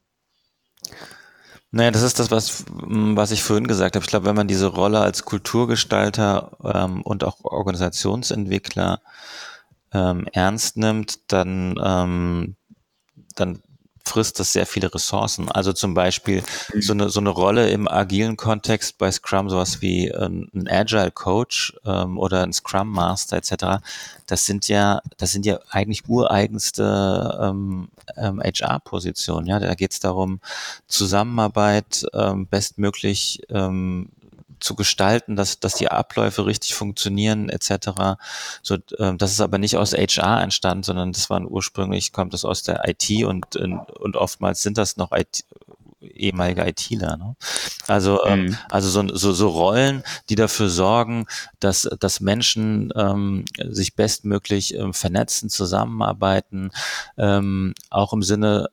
Naja, 1.76 1.92
das 1.92 2.04
ist 2.04 2.20
das, 2.20 2.32
was, 2.32 2.64
was 2.70 3.32
ich 3.32 3.44
vorhin 3.44 3.68
gesagt 3.68 3.98
habe. 3.98 4.04
Ich 4.06 4.10
glaube, 4.10 4.28
wenn 4.28 4.36
man 4.36 4.48
diese 4.48 4.68
Rolle 4.68 5.02
als 5.02 5.26
Kulturgestalter 5.26 6.52
ähm, 6.64 7.02
und 7.02 7.26
auch 7.26 7.44
Organisationsentwickler 7.44 9.02
ähm, 9.92 10.26
ernst 10.32 10.78
nimmt, 10.78 11.34
dann, 11.34 11.76
ähm, 11.84 12.56
dann 13.36 13.62
frisst 14.06 14.40
das 14.40 14.54
sehr 14.54 14.66
viele 14.66 14.94
Ressourcen. 14.94 15.52
Also 15.52 15.74
zum 15.74 15.94
Beispiel 15.94 16.44
so 16.80 16.94
eine, 16.94 17.10
so 17.10 17.20
eine 17.20 17.30
Rolle 17.30 17.70
im 17.70 17.88
agilen 17.88 18.38
Kontext 18.38 18.98
bei 18.98 19.12
Scrum, 19.12 19.50
sowas 19.50 19.82
wie 19.82 20.14
ein, 20.14 20.50
ein 20.54 20.68
Agile 20.70 21.12
Coach 21.12 21.76
ähm, 21.86 22.18
oder 22.18 22.44
ein 22.44 22.54
Scrum 22.54 22.90
Master 22.90 23.38
etc. 23.38 23.84
Das 24.28 24.46
sind 24.46 24.68
ja, 24.68 25.02
das 25.18 25.32
sind 25.32 25.46
ja 25.46 25.60
eigentlich 25.70 26.08
ureigenste 26.08 27.40
ähm, 27.42 27.90
ähm, 28.18 28.42
HR-Positionen. 28.42 29.48
Ja, 29.48 29.60
da 29.60 29.74
geht 29.74 29.92
es 29.92 30.00
darum, 30.00 30.40
Zusammenarbeit 30.88 32.06
ähm, 32.14 32.48
bestmöglich 32.48 33.42
ähm, 33.50 34.10
zu 34.60 34.76
gestalten, 34.76 35.36
dass, 35.36 35.60
dass 35.60 35.76
die 35.76 35.90
Abläufe 35.90 36.46
richtig 36.46 36.76
funktionieren 36.76 37.50
etc. 37.50 38.18
So, 38.62 38.76
äh, 38.98 39.16
das 39.18 39.32
ist 39.32 39.42
aber 39.42 39.58
nicht 39.58 39.78
aus 39.78 39.94
HR 39.94 40.42
entstanden, 40.42 40.84
sondern 40.84 41.12
das 41.12 41.30
waren 41.30 41.48
ursprünglich 41.48 42.12
kommt 42.12 42.34
das 42.34 42.46
aus 42.46 42.64
der 42.64 42.88
IT 42.88 43.26
und 43.26 43.56
und 43.56 44.16
oftmals 44.16 44.62
sind 44.62 44.78
das 44.78 44.98
noch 44.98 45.12
IT, 45.12 45.46
ehemalige 46.02 46.68
ITler. 46.68 47.18
Ne? 47.18 47.36
Also 47.88 48.24
ähm, 48.26 48.46
mhm. 48.46 48.58
also 48.70 48.90
so, 48.90 49.16
so, 49.16 49.34
so 49.34 49.50
Rollen, 49.50 50.04
die 50.30 50.36
dafür 50.36 50.70
sorgen, 50.70 51.26
dass 51.60 51.84
dass 52.00 52.20
Menschen 52.20 52.92
ähm, 52.96 53.46
sich 53.58 53.96
bestmöglich 53.96 54.76
ähm, 54.76 54.94
vernetzen, 54.94 55.50
zusammenarbeiten, 55.50 56.72
ähm, 57.18 57.74
auch 57.90 58.14
im 58.14 58.24
Sinne 58.24 58.70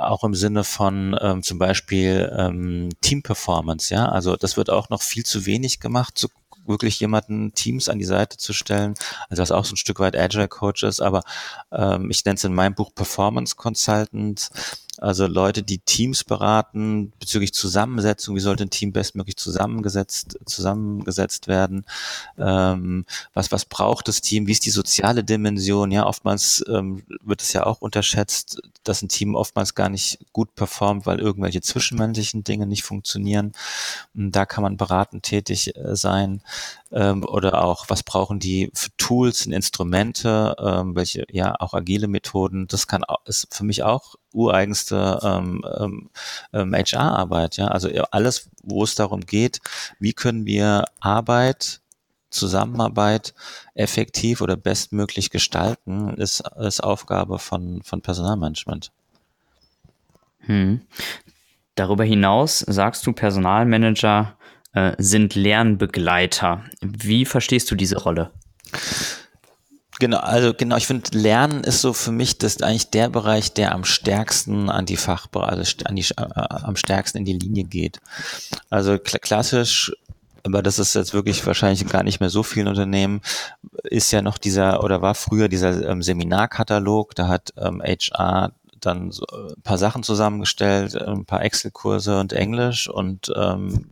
auch 0.00 0.24
im 0.24 0.34
Sinne 0.34 0.64
von 0.64 1.16
ähm, 1.20 1.42
zum 1.42 1.58
Beispiel 1.58 2.32
ähm, 2.36 2.90
Team 3.00 3.22
Performance, 3.22 3.92
ja. 3.94 4.08
Also 4.08 4.36
das 4.36 4.56
wird 4.56 4.70
auch 4.70 4.88
noch 4.88 5.02
viel 5.02 5.24
zu 5.24 5.46
wenig 5.46 5.80
gemacht, 5.80 6.18
zu 6.18 6.28
wirklich 6.66 6.98
jemanden 7.00 7.52
Teams 7.54 7.88
an 7.88 7.98
die 7.98 8.04
Seite 8.04 8.36
zu 8.38 8.52
stellen. 8.52 8.94
Also 9.28 9.42
das 9.42 9.52
auch 9.52 9.64
so 9.64 9.74
ein 9.74 9.76
Stück 9.76 10.00
weit 10.00 10.16
Agile 10.16 10.48
Coach 10.48 10.82
ist, 10.82 11.00
aber 11.00 11.22
ähm, 11.72 12.10
ich 12.10 12.24
nenne 12.24 12.36
es 12.36 12.44
in 12.44 12.54
meinem 12.54 12.74
Buch 12.74 12.94
Performance 12.94 13.56
Consultant 13.56 14.50
also 14.98 15.26
Leute, 15.26 15.62
die 15.62 15.78
Teams 15.78 16.24
beraten 16.24 17.12
bezüglich 17.18 17.52
Zusammensetzung, 17.52 18.36
wie 18.36 18.40
sollte 18.40 18.64
ein 18.64 18.70
Team 18.70 18.92
bestmöglich 18.92 19.36
zusammengesetzt, 19.36 20.38
zusammengesetzt 20.46 21.48
werden, 21.48 21.84
ähm, 22.38 23.04
was, 23.34 23.52
was 23.52 23.64
braucht 23.64 24.08
das 24.08 24.20
Team, 24.20 24.46
wie 24.46 24.52
ist 24.52 24.66
die 24.66 24.70
soziale 24.70 25.24
Dimension, 25.24 25.90
ja, 25.90 26.06
oftmals 26.06 26.64
ähm, 26.68 27.02
wird 27.22 27.42
es 27.42 27.52
ja 27.52 27.64
auch 27.64 27.80
unterschätzt, 27.80 28.60
dass 28.84 29.02
ein 29.02 29.08
Team 29.08 29.34
oftmals 29.34 29.74
gar 29.74 29.88
nicht 29.88 30.18
gut 30.32 30.54
performt, 30.54 31.06
weil 31.06 31.18
irgendwelche 31.18 31.60
zwischenmenschlichen 31.60 32.44
Dinge 32.44 32.66
nicht 32.66 32.84
funktionieren. 32.84 33.52
Da 34.14 34.46
kann 34.46 34.62
man 34.62 34.76
beratend 34.76 35.24
tätig 35.24 35.76
äh, 35.76 35.96
sein 35.96 36.42
ähm, 36.92 37.24
oder 37.24 37.62
auch, 37.62 37.86
was 37.88 38.02
brauchen 38.02 38.38
die 38.38 38.70
für 38.74 38.90
Tools 38.96 39.46
und 39.46 39.52
Instrumente, 39.52 40.54
ähm, 40.58 40.94
welche, 40.94 41.26
ja, 41.30 41.54
auch 41.58 41.74
agile 41.74 42.08
Methoden, 42.08 42.66
das 42.68 42.86
kann, 42.86 43.02
ist 43.24 43.48
für 43.54 43.64
mich 43.64 43.82
auch 43.82 44.14
ureigenste 44.32 45.18
ähm, 45.22 45.64
ähm, 45.78 46.10
ähm 46.52 46.74
HR-Arbeit, 46.74 47.56
ja, 47.56 47.68
also 47.68 47.88
alles, 48.10 48.50
wo 48.62 48.84
es 48.84 48.94
darum 48.94 49.20
geht, 49.20 49.60
wie 49.98 50.12
können 50.12 50.46
wir 50.46 50.84
Arbeit 51.00 51.80
Zusammenarbeit 52.30 53.34
effektiv 53.74 54.40
oder 54.40 54.56
bestmöglich 54.56 55.30
gestalten, 55.30 56.10
ist, 56.14 56.42
ist 56.58 56.82
Aufgabe 56.82 57.38
von, 57.38 57.82
von 57.82 58.02
Personalmanagement. 58.02 58.92
Hm. 60.40 60.82
Darüber 61.74 62.04
hinaus 62.04 62.60
sagst 62.60 63.06
du, 63.06 63.12
Personalmanager 63.12 64.36
äh, 64.76 64.92
sind 64.98 65.34
Lernbegleiter. 65.34 66.62
Wie 66.82 67.24
verstehst 67.24 67.70
du 67.70 67.74
diese 67.74 67.96
Rolle? 67.96 68.30
Genau, 69.98 70.18
also 70.18 70.52
genau, 70.52 70.76
ich 70.76 70.86
finde, 70.86 71.16
Lernen 71.16 71.64
ist 71.64 71.80
so 71.80 71.94
für 71.94 72.12
mich 72.12 72.36
das 72.36 72.60
eigentlich 72.60 72.90
der 72.90 73.08
Bereich, 73.08 73.54
der 73.54 73.72
am 73.72 73.84
stärksten 73.84 74.68
an 74.68 74.84
die 74.84 74.98
Fachbereiche, 74.98 75.56
also 75.56 75.72
an 75.86 75.96
die, 75.96 76.02
äh, 76.02 76.64
am 76.64 76.76
stärksten 76.76 77.18
in 77.18 77.24
die 77.24 77.38
Linie 77.38 77.64
geht. 77.64 78.00
Also 78.68 78.98
kl 78.98 79.18
klassisch 79.18 79.92
aber 80.44 80.62
das 80.62 80.78
ist 80.78 80.94
jetzt 80.94 81.12
wirklich 81.12 81.44
wahrscheinlich 81.44 81.84
gar 81.88 82.04
nicht 82.04 82.20
mehr 82.20 82.30
so 82.30 82.44
vielen 82.44 82.68
Unternehmen, 82.68 83.20
ist 83.82 84.12
ja 84.12 84.22
noch 84.22 84.38
dieser 84.38 84.84
oder 84.84 85.02
war 85.02 85.16
früher 85.16 85.48
dieser 85.48 85.88
ähm, 85.88 86.02
Seminarkatalog, 86.02 87.16
da 87.16 87.26
hat 87.26 87.52
ähm, 87.56 87.82
HR 87.82 88.52
dann 88.86 89.10
so 89.12 89.24
ein 89.26 89.62
paar 89.62 89.78
Sachen 89.78 90.02
zusammengestellt, 90.02 90.94
ein 90.96 91.24
paar 91.24 91.42
Excel-Kurse 91.42 92.18
und 92.20 92.32
Englisch 92.32 92.88
und 92.88 93.32
ähm, 93.36 93.86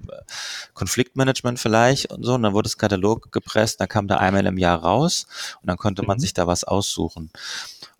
Konfliktmanagement 0.74 1.58
vielleicht 1.58 2.12
und 2.12 2.24
so. 2.24 2.34
Und 2.34 2.42
dann 2.42 2.54
wurde 2.54 2.68
das 2.68 2.78
Katalog 2.78 3.32
gepresst, 3.32 3.80
dann 3.80 3.88
kam 3.88 4.08
da 4.08 4.16
einmal 4.16 4.46
im 4.46 4.58
Jahr 4.58 4.78
raus 4.78 5.26
und 5.60 5.68
dann 5.68 5.76
konnte 5.76 6.02
man 6.02 6.18
mhm. 6.18 6.20
sich 6.20 6.34
da 6.34 6.46
was 6.46 6.64
aussuchen. 6.64 7.30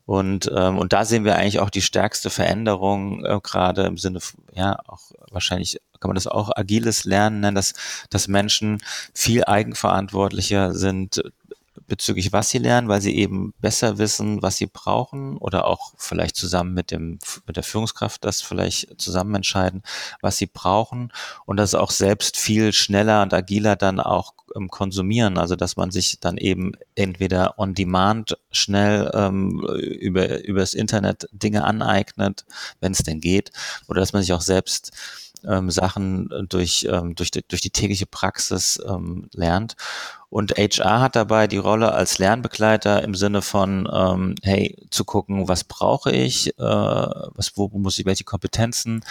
Und, 0.07 0.51
ähm, 0.55 0.79
und 0.79 0.93
da 0.93 1.05
sehen 1.05 1.25
wir 1.25 1.37
eigentlich 1.37 1.61
auch 1.61 1.71
die 1.71 1.81
stärkste 1.81 2.29
Veränderung, 2.29 3.25
äh, 3.25 3.41
gerade 3.43 3.85
im 3.85 3.97
Sinne, 3.97 4.19
ja, 4.53 4.79
auch 4.87 5.01
wahrscheinlich 5.31 5.81
kann 5.99 6.11
man 6.11 6.17
das 6.17 6.27
auch 6.27 6.51
agiles 6.55 7.05
Lernen 7.05 7.41
nennen, 7.41 7.55
dass, 7.55 7.73
dass 8.11 8.29
Menschen 8.29 8.83
viel 9.15 9.45
eigenverantwortlicher 9.45 10.75
sind 10.75 11.23
bezüglich 11.87 12.33
was 12.33 12.51
sie 12.51 12.59
lernen, 12.59 12.89
weil 12.89 13.01
sie 13.01 13.17
eben 13.17 13.53
besser 13.61 13.99
wissen, 13.99 14.43
was 14.43 14.57
sie 14.57 14.67
brauchen 14.67 15.37
oder 15.39 15.67
auch 15.67 15.93
vielleicht 15.97 16.37
zusammen 16.37 16.75
mit 16.75 16.91
dem, 16.91 17.19
mit 17.47 17.57
der 17.57 17.63
Führungskraft 17.63 18.25
das 18.25 18.43
vielleicht 18.43 19.01
zusammen 19.01 19.35
entscheiden, 19.37 19.83
was 20.21 20.37
sie 20.37 20.47
brauchen 20.47 21.13
und 21.47 21.57
das 21.57 21.75
auch 21.75 21.91
selbst 21.91 22.37
viel 22.37 22.73
schneller 22.73 23.23
und 23.23 23.35
agiler 23.35 23.77
dann 23.77 24.01
auch 24.01 24.35
ähm, 24.55 24.69
konsumieren. 24.69 25.39
Also, 25.39 25.57
dass 25.57 25.77
man 25.77 25.91
sich 25.91 26.21
dann 26.21 26.37
eben 26.37 26.73
entweder 26.95 27.59
on 27.59 27.75
demand 27.75 28.39
schnell 28.51 29.11
ähm, 29.15 29.61
über, 29.61 30.45
über 30.45 30.61
das 30.61 30.75
Internet 30.75 31.29
Dinge 31.33 31.65
aneignet, 31.65 32.45
wenn 32.81 32.93
es 32.93 33.03
denn 33.03 33.21
geht, 33.21 33.51
oder 33.89 34.01
dass 34.01 34.13
man 34.13 34.23
sich 34.23 34.33
auch 34.33 34.41
selbst 34.41 34.93
ähm, 35.49 35.71
Sachen 35.71 36.29
durch, 36.49 36.87
ähm, 36.91 37.15
durch, 37.15 37.31
die, 37.31 37.47
durch 37.47 37.61
die 37.61 37.71
tägliche 37.71 38.07
Praxis 38.07 38.81
ähm, 38.87 39.29
lernt. 39.33 39.77
Und 40.35 40.59
HR 40.59 41.01
hat 41.01 41.15
dabei 41.15 41.47
die 41.47 41.59
Rolle 41.59 41.93
als 41.93 42.19
Lernbegleiter 42.19 43.05
im 43.05 43.15
Sinne 43.15 43.41
von, 43.41 43.89
ähm, 43.93 44.35
hey, 44.43 44.77
zu 44.91 45.05
gucken, 45.05 45.47
was 45.47 45.63
brauche 45.63 46.11
ich, 46.11 46.49
äh, 46.59 46.61
was, 46.61 47.53
wo 47.55 47.69
muss 47.69 48.01
ich, 48.01 48.05
welche 48.05 48.25
Kompetenzen 48.25 49.05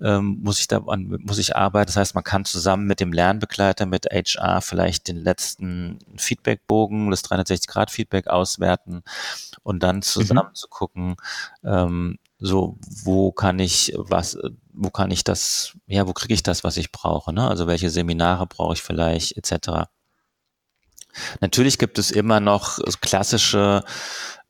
ähm, 0.00 0.38
muss 0.40 0.60
ich 0.60 0.68
da 0.68 0.78
muss 0.78 1.38
ich 1.38 1.56
arbeiten. 1.56 1.88
Das 1.88 1.96
heißt, 1.96 2.14
man 2.14 2.22
kann 2.22 2.44
zusammen 2.44 2.86
mit 2.86 3.00
dem 3.00 3.12
Lernbegleiter, 3.12 3.86
mit 3.86 4.06
HR 4.06 4.60
vielleicht 4.60 5.08
den 5.08 5.16
letzten 5.16 5.98
Feedbackbogen, 6.16 7.10
das 7.10 7.24
360-Grad-Feedback 7.24 8.28
auswerten 8.28 9.02
und 9.64 9.82
dann 9.82 10.00
zusammen 10.02 10.50
mhm. 10.50 10.54
zu 10.54 10.68
gucken, 10.68 11.16
ähm, 11.64 12.18
so, 12.38 12.78
wo 13.04 13.32
kann 13.32 13.58
ich 13.58 13.92
was, 13.96 14.38
wo 14.72 14.90
kann 14.90 15.10
ich 15.10 15.24
das, 15.24 15.76
ja, 15.86 16.06
wo 16.06 16.12
kriege 16.12 16.34
ich 16.34 16.42
das, 16.42 16.62
was 16.64 16.76
ich 16.76 16.92
brauche, 16.92 17.32
ne? 17.32 17.48
Also 17.48 17.66
welche 17.66 17.90
Seminare 17.90 18.46
brauche 18.46 18.74
ich 18.74 18.82
vielleicht, 18.82 19.36
etc. 19.36 19.88
Natürlich 21.40 21.78
gibt 21.78 21.98
es 21.98 22.10
immer 22.10 22.38
noch 22.38 22.78
klassische 23.00 23.82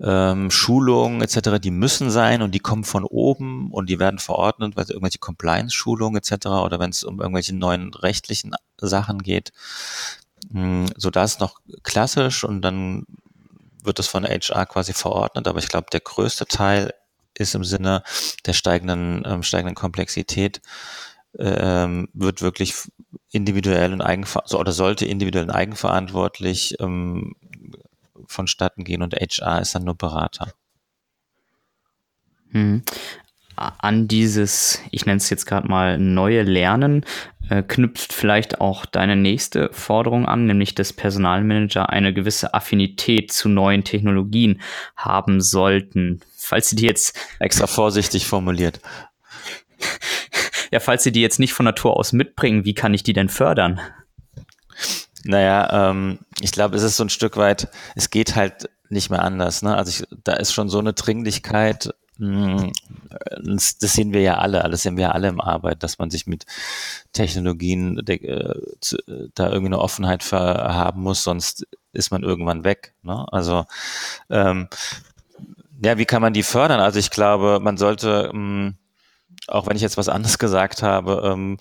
ähm, 0.01 0.51
Schulungen 0.51 1.23
etc., 1.23 1.59
die 1.61 1.71
müssen 1.71 2.11
sein 2.11 2.43
und 2.43 2.55
die 2.55 2.61
kommen 2.61 2.85
von 2.85 3.05
oben 3.05 3.73
und 3.73 3.89
die 3.89 3.99
werden 3.99 4.19
verordnet, 4.19 4.77
weil 4.77 4.85
irgendwelche 4.89 5.19
Compliance-Schulungen 5.19 6.19
etc. 6.19 6.47
oder 6.47 6.79
wenn 6.79 6.91
es 6.91 7.05
um 7.05 7.21
irgendwelche 7.21 7.55
neuen 7.55 7.95
rechtlichen 7.95 8.53
Sachen 8.77 9.23
geht. 9.23 9.53
Hm, 10.53 10.87
so 10.97 11.11
da 11.11 11.25
ist 11.25 11.41
noch 11.41 11.61
klassisch 11.83 12.45
und 12.45 12.63
dann 12.63 13.07
wird 13.83 13.99
das 13.99 14.09
von 14.09 14.25
HR 14.25 14.67
quasi 14.67 14.93
verordnet, 14.93 15.49
aber 15.49 15.59
ich 15.59 15.69
glaube, 15.69 15.87
der 15.91 16.01
größte 16.01 16.47
Teil 16.47 16.93
ist 17.39 17.55
im 17.55 17.65
Sinne 17.65 18.03
der 18.47 18.53
steigenden, 18.53 19.23
ähm, 19.27 19.43
steigenden 19.43 19.75
Komplexität, 19.75 20.61
ähm, 21.39 22.09
wird 22.13 22.43
wirklich 22.43 22.75
individuell 23.31 23.93
und 23.93 24.01
eigenver 24.01 24.45
oder 24.53 24.73
sollte 24.73 25.07
individuell 25.07 25.45
und 25.45 25.51
eigenverantwortlich 25.51 26.77
ähm, 26.81 27.37
vonstatten 28.27 28.85
gehen 28.85 29.03
und 29.03 29.15
HR 29.15 29.61
ist 29.61 29.75
dann 29.75 29.85
nur 29.85 29.97
Berater. 29.97 30.53
Hm. 32.51 32.83
An 33.79 34.09
dieses, 34.09 34.81
ich 34.91 35.07
nenne 35.07 35.19
es 35.19 35.31
jetzt 35.31 35.47
gerade 35.47 35.69
mal 35.69 35.99
neue 35.99 36.43
Lernen, 36.43 37.05
äh, 37.49 37.63
knüpft 37.63 38.13
vielleicht 38.13 38.61
auch 38.61 38.87
deine 38.87 39.17
nächste 39.17 39.71
Forderung 39.73 40.27
an, 40.27 40.47
nämlich 40.47 40.75
dass 40.75 40.93
Personalmanager 40.93 41.89
eine 41.89 42.13
gewisse 42.13 42.55
Affinität 42.55 43.33
zu 43.33 43.49
neuen 43.49 43.85
Technologien 43.85 44.61
haben 44.97 45.41
sollten. 45.41 46.21
Falls 46.37 46.69
sie 46.69 46.77
die 46.77 46.87
jetzt 46.87 47.19
extra 47.39 47.67
vorsichtig 47.67 48.27
formuliert. 48.27 48.81
Ja, 50.71 50.81
falls 50.81 51.03
sie 51.03 51.13
die 51.13 51.23
jetzt 51.23 51.39
nicht 51.39 51.55
von 51.55 51.65
Natur 51.65 51.97
aus 51.97 52.13
mitbringen, 52.13 52.67
wie 52.67 52.75
kann 52.75 52.93
ich 52.93 53.03
die 53.03 53.15
denn 53.15 53.31
fördern? 53.31 53.81
Naja, 55.25 55.91
ähm, 55.91 56.19
ich 56.43 56.53
glaube, 56.53 56.77
es 56.77 56.83
ist 56.83 56.99
so 56.99 57.05
ein 57.05 57.09
Stück 57.09 57.39
weit, 57.39 57.69
es 57.95 58.11
geht 58.11 58.37
halt 58.37 58.69
nicht 58.91 59.11
mehr 59.11 59.23
anders. 59.23 59.63
Ne? 59.63 59.75
Also 59.75 59.91
ich, 59.91 60.19
da 60.25 60.35
ist 60.35 60.53
schon 60.53 60.69
so 60.69 60.79
eine 60.79 60.93
Dringlichkeit, 60.93 61.95
das, 62.19 63.79
das, 63.79 63.93
sehen 63.93 64.13
wir 64.13 64.21
ja 64.21 64.39
alle, 64.39 64.63
das 64.71 64.83
sehen 64.83 64.97
wir 64.97 65.05
ja 65.05 65.11
alle 65.13 65.29
im 65.29 65.41
Arbeit, 65.41 65.83
dass 65.83 65.99
man 65.99 66.11
sich 66.11 66.27
mit 66.27 66.47
Technologien 67.13 67.97
de, 68.05 68.17
äh, 68.25 68.61
zu, 68.81 68.99
da 69.35 69.49
irgendwie 69.49 69.67
eine 69.67 69.79
Offenheit 69.79 70.31
haben 70.33 71.03
muss, 71.03 71.23
sonst 71.23 71.67
ist 71.93 72.11
man 72.11 72.25
irgendwann 72.25 72.65
weg. 72.65 72.95
Ne? 73.03 73.25
Also 73.33 73.65
ähm, 74.31 74.69
ja, 75.83 75.97
wie 75.97 76.07
kann 76.07 76.23
man 76.23 76.33
die 76.33 76.43
fördern? 76.43 76.81
Also 76.81 76.99
ich 76.99 77.11
glaube, 77.11 77.61
man 77.61 77.77
sollte 77.77 78.31
mh, 78.33 78.33
hm, 78.33 78.75
auch 79.49 79.67
wenn 79.67 79.77
ich 79.77 79.83
jetzt 79.83 79.97
was 79.97 80.09
anderes 80.09 80.39
gesagt 80.39 80.83
habe, 80.83 81.23
ähm, 81.25 81.59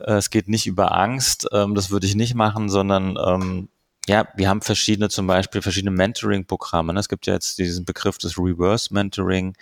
äh, 0.00 0.14
es 0.14 0.30
geht 0.30 0.48
nicht 0.48 0.66
über 0.66 0.96
Angst, 0.96 1.48
ähm, 1.52 1.74
das 1.74 1.90
würde 1.90 2.06
ich 2.06 2.14
nicht 2.14 2.34
machen, 2.34 2.68
sondern 2.68 3.16
ähm, 3.24 3.68
ja, 4.10 4.26
wir 4.34 4.48
haben 4.48 4.60
verschiedene, 4.60 5.08
zum 5.08 5.28
Beispiel 5.28 5.62
verschiedene 5.62 5.92
Mentoring-Programme. 5.92 6.92
Ne? 6.92 6.98
Es 6.98 7.08
gibt 7.08 7.28
ja 7.28 7.34
jetzt 7.34 7.58
diesen 7.58 7.84
Begriff 7.84 8.18
des 8.18 8.36
Reverse 8.36 8.92
Mentoring. 8.92 9.56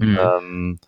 Mhm. 0.00 0.18
Ähm, 0.20 0.78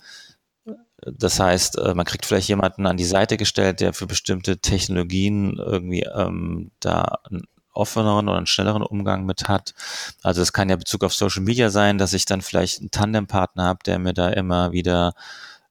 das 1.00 1.38
heißt, 1.38 1.79
äh, 1.79 1.94
man 1.94 2.07
kriegt 2.07 2.27
vielleicht 2.27 2.48
jemanden 2.48 2.87
an 2.87 2.96
die 2.96 3.05
Seite 3.05 3.37
gestellt, 3.37 3.79
der 3.79 3.92
für 3.92 4.09
bestimmte 4.09 4.59
Technologien 4.59 5.59
irgendwie 5.59 6.03
ähm, 6.03 6.72
da 6.81 7.20
einen 7.31 7.44
offeneren 7.72 8.29
oder 8.29 8.38
einen 8.38 8.46
schnelleren 8.46 8.83
Umgang 8.83 9.24
mit 9.27 9.46
hat. 9.46 9.74
Also 10.24 10.42
es 10.42 10.53
kann 10.53 10.68
ja 10.68 10.74
Bezug 10.74 11.05
auf 11.05 11.14
Social 11.14 11.42
Media 11.42 11.70
sein, 11.70 11.98
dass 11.98 12.14
ich 12.14 12.24
dann 12.24 12.42
vielleicht 12.42 12.81
einen 12.81 12.90
Tandempartner 12.90 13.62
habe, 13.62 13.81
der 13.87 14.00
mir 14.00 14.12
da 14.12 14.29
immer 14.31 14.72
wieder 14.72 15.14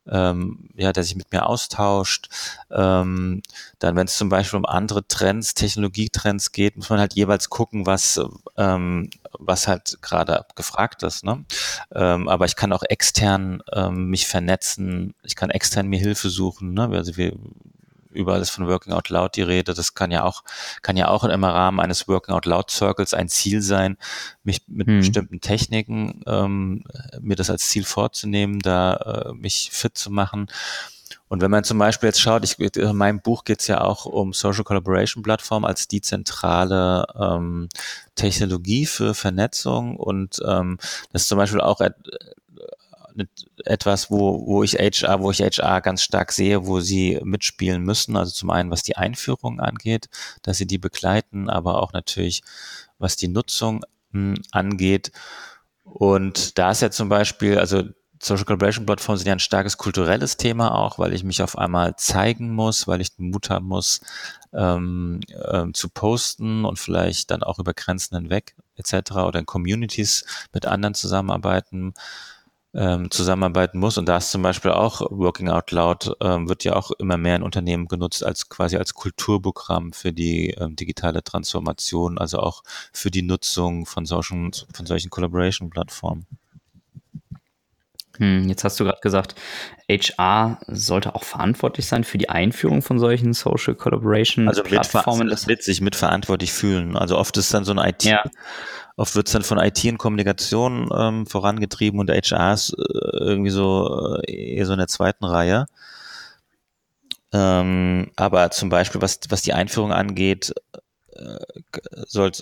ähm, 0.08 0.70
ja, 0.76 0.92
der 0.92 1.04
sich 1.04 1.16
mit 1.16 1.32
mir 1.32 1.46
austauscht. 1.48 2.30
Ähm, 2.72 3.42
dann, 3.80 3.96
wenn 3.96 4.08
es 4.08 4.18
zum 4.18 4.30
Beispiel 4.30 4.58
um 4.58 4.66
andere 4.66 5.08
Trends, 5.08 5.54
Technologietrends 5.54 6.52
geht, 6.52 6.76
muss 6.76 6.90
man 6.90 7.00
halt 7.00 7.14
jeweils 7.14 7.50
gucken, 7.50 7.86
was, 7.86 8.20
ähm, 8.58 9.10
was 9.40 9.68
halt 9.68 9.98
gerade 10.02 10.46
gefragt 10.56 11.04
ist. 11.04 11.24
Ne? 11.24 11.46
Ähm, 11.94 12.28
aber 12.28 12.46
ich 12.46 12.56
kann 12.56 12.74
auch 12.74 12.84
extern 12.84 13.62
ähm, 13.72 14.10
mich 14.10 14.28
vernetzen, 14.28 15.14
ich 15.24 15.36
kann 15.36 15.50
extern 15.50 15.88
mir 15.88 16.00
Hilfe 16.00 16.30
suchen. 16.30 16.74
Ne? 16.74 16.90
Also 16.90 17.18
wir 17.18 17.34
überall 18.14 18.42
ist 18.42 18.52
von 18.52 18.68
Working 18.68 18.94
Out 18.94 19.10
Loud 19.10 19.36
die 19.36 19.42
Rede. 19.42 19.74
Das 19.74 19.94
kann 19.94 20.12
ja 20.12 20.24
auch, 20.24 20.44
kann 20.82 20.98
ja 20.98 21.08
auch 21.08 21.24
im 21.24 21.44
Rahmen 21.44 21.80
eines 21.80 22.08
Working 22.08 22.36
Out 22.36 22.46
Loud 22.46 22.72
Circles 22.72 23.14
ein 23.14 23.30
Ziel 23.30 23.62
sein, 23.62 23.98
mich 24.44 24.62
mit 24.68 24.88
hm. 24.88 25.00
bestimmten 25.00 25.42
Techniken, 25.42 26.22
ähm, 26.28 26.84
mir 27.20 27.36
das 27.36 27.50
als 27.50 27.68
Ziel 27.70 27.84
vorzunehmen, 27.84 28.60
da 28.60 28.94
äh, 29.30 29.34
mich 29.34 29.70
fit 29.72 29.98
zu 29.98 30.12
machen. 30.12 30.48
Und 31.28 31.42
wenn 31.42 31.50
man 31.50 31.64
zum 31.64 31.80
Beispiel 31.80 32.10
jetzt 32.10 32.22
schaut, 32.22 32.44
ich, 32.44 32.60
in 32.60 32.96
meinem 32.96 33.20
Buch 33.20 33.44
geht 33.44 33.62
es 33.62 33.68
ja 33.68 33.82
auch 33.82 34.06
um 34.06 34.34
Social 34.34 34.64
Collaboration 34.64 35.24
Plattform 35.24 35.66
als 35.66 35.88
die 35.88 36.02
zentrale 36.02 37.08
ähm, 37.20 37.70
Technologie 38.14 38.86
für 38.86 39.16
Vernetzung 39.16 39.96
und 39.96 40.40
ähm, 40.46 40.78
das 41.12 41.24
ist 41.24 41.30
zum 41.30 41.40
Beispiel 41.40 41.62
auch 41.62 41.82
etwas, 43.66 44.10
wo, 44.10 44.46
wo 44.46 44.64
ich 44.64 44.76
HR, 44.76 45.22
wo 45.22 45.32
ich 45.32 45.42
HR 45.42 45.82
ganz 45.82 46.02
stark 46.02 46.32
sehe, 46.32 46.66
wo 46.66 46.80
sie 46.80 47.20
mitspielen 47.24 47.84
müssen. 47.84 48.18
Also 48.18 48.32
zum 48.32 48.50
einen, 48.50 48.72
was 48.72 48.84
die 48.84 48.98
Einführung 48.98 49.60
angeht, 49.60 50.10
dass 50.42 50.58
sie 50.58 50.68
die 50.68 50.78
begleiten, 50.78 51.50
aber 51.50 51.82
auch 51.82 51.94
natürlich, 51.94 52.44
was 52.98 53.16
die 53.16 53.28
Nutzung 53.28 53.84
mh, 54.12 54.36
hm, 54.36 54.42
angeht. 54.52 55.12
Und 55.84 56.58
da 56.58 56.72
ist 56.72 56.82
ja 56.82 56.92
zum 56.92 57.10
Beispiel, 57.10 57.58
also 57.60 57.84
Social 58.24 58.46
Collaboration 58.46 58.86
Plattformen 58.86 59.18
sind 59.18 59.28
ja 59.28 59.34
ein 59.34 59.40
starkes 59.40 59.78
kulturelles 59.78 60.38
Thema 60.38 60.74
auch, 60.74 60.98
weil 60.98 61.14
ich 61.14 61.26
mich 61.26 61.44
auf 61.44 61.58
einmal 61.58 61.98
zeigen 61.98 62.54
muss, 62.54 62.88
weil 62.88 63.02
ich 63.02 63.16
den 63.16 63.32
Mut 63.32 63.50
haben 63.50 63.68
muss, 63.68 64.00
ähm, 64.54 65.20
ähm, 65.52 65.74
zu 65.74 65.90
posten 65.90 66.64
und 66.64 66.80
vielleicht 66.80 67.32
dann 67.32 67.44
auch 67.44 67.60
über 67.60 67.74
Grenzen 67.74 68.16
hinweg 68.16 68.56
etc. 68.76 69.12
oder 69.12 69.40
in 69.40 69.46
Communities 69.46 70.26
mit 70.54 70.66
anderen 70.66 70.94
zusammenarbeiten 70.94 71.94
ähm, 72.76 73.12
zusammenarbeiten 73.12 73.80
muss. 73.80 73.98
Und 73.98 74.08
da 74.08 74.18
ist 74.18 74.32
zum 74.32 74.42
Beispiel 74.42 74.72
auch 74.72 75.02
Working 75.12 75.50
Out 75.50 75.72
Loud, 75.72 76.16
ähm, 76.22 76.50
wird 76.50 76.64
ja 76.64 76.76
auch 76.76 76.92
immer 76.92 77.18
mehr 77.18 77.36
in 77.36 77.44
Unternehmen 77.44 77.88
genutzt 77.88 78.24
als 78.24 78.50
quasi 78.50 78.78
als 78.78 78.94
Kulturprogramm 78.94 79.94
für 79.94 80.12
die 80.12 80.52
ähm, 80.52 80.76
digitale 80.76 81.24
Transformation, 81.24 82.18
also 82.18 82.40
auch 82.40 82.64
für 82.92 83.12
die 83.12 83.22
Nutzung 83.22 83.86
von 83.86 84.06
solchen, 84.06 84.52
von 84.74 84.86
solchen 84.86 85.10
Collaboration-Plattformen. 85.10 86.26
Hm, 88.18 88.48
jetzt 88.48 88.64
hast 88.64 88.80
du 88.80 88.84
gerade 88.84 89.02
gesagt, 89.02 89.34
HR 89.90 90.60
sollte 90.68 91.16
auch 91.16 91.24
verantwortlich 91.24 91.88
sein 91.88 92.04
für 92.04 92.20
die 92.20 92.30
Einführung 92.30 92.84
von 92.84 93.00
solchen 93.00 93.34
Social 93.34 93.74
Collaboration 93.74 94.48
also 94.48 94.62
Plattformen. 94.62 95.32
Also 95.32 95.48
mit, 95.48 95.64
sich 95.64 95.82
mitverantwortlich 95.82 96.54
fühlen. 96.54 96.96
Also 96.96 97.18
oft 97.18 97.36
ist 97.38 97.54
dann 97.54 97.66
so 97.66 97.74
ein 97.74 97.80
IT, 97.80 98.04
ja. 98.04 98.24
Oft 98.96 99.16
wird 99.16 99.28
es 99.28 99.34
dann 99.34 99.44
von 99.44 99.58
IT 99.58 99.84
und 99.86 99.98
Kommunikation 99.98 100.90
ähm, 100.96 101.26
vorangetrieben 101.26 102.00
und 102.00 102.10
HR 102.10 102.54
ist 102.54 102.74
äh, 102.74 103.18
irgendwie 103.18 103.50
so 103.50 104.20
äh, 104.26 104.56
eher 104.56 104.66
so 104.66 104.74
in 104.74 104.80
der 104.80 104.88
zweiten 104.88 105.26
Reihe. 105.26 105.66
Ähm, 107.32 108.12
aber 108.16 108.52
zum 108.52 108.70
Beispiel, 108.70 109.02
was, 109.02 109.20
was 109.30 109.42
die 109.42 109.54
Einführung 109.54 109.92
angeht, 109.92 110.54
äh, 111.16 111.38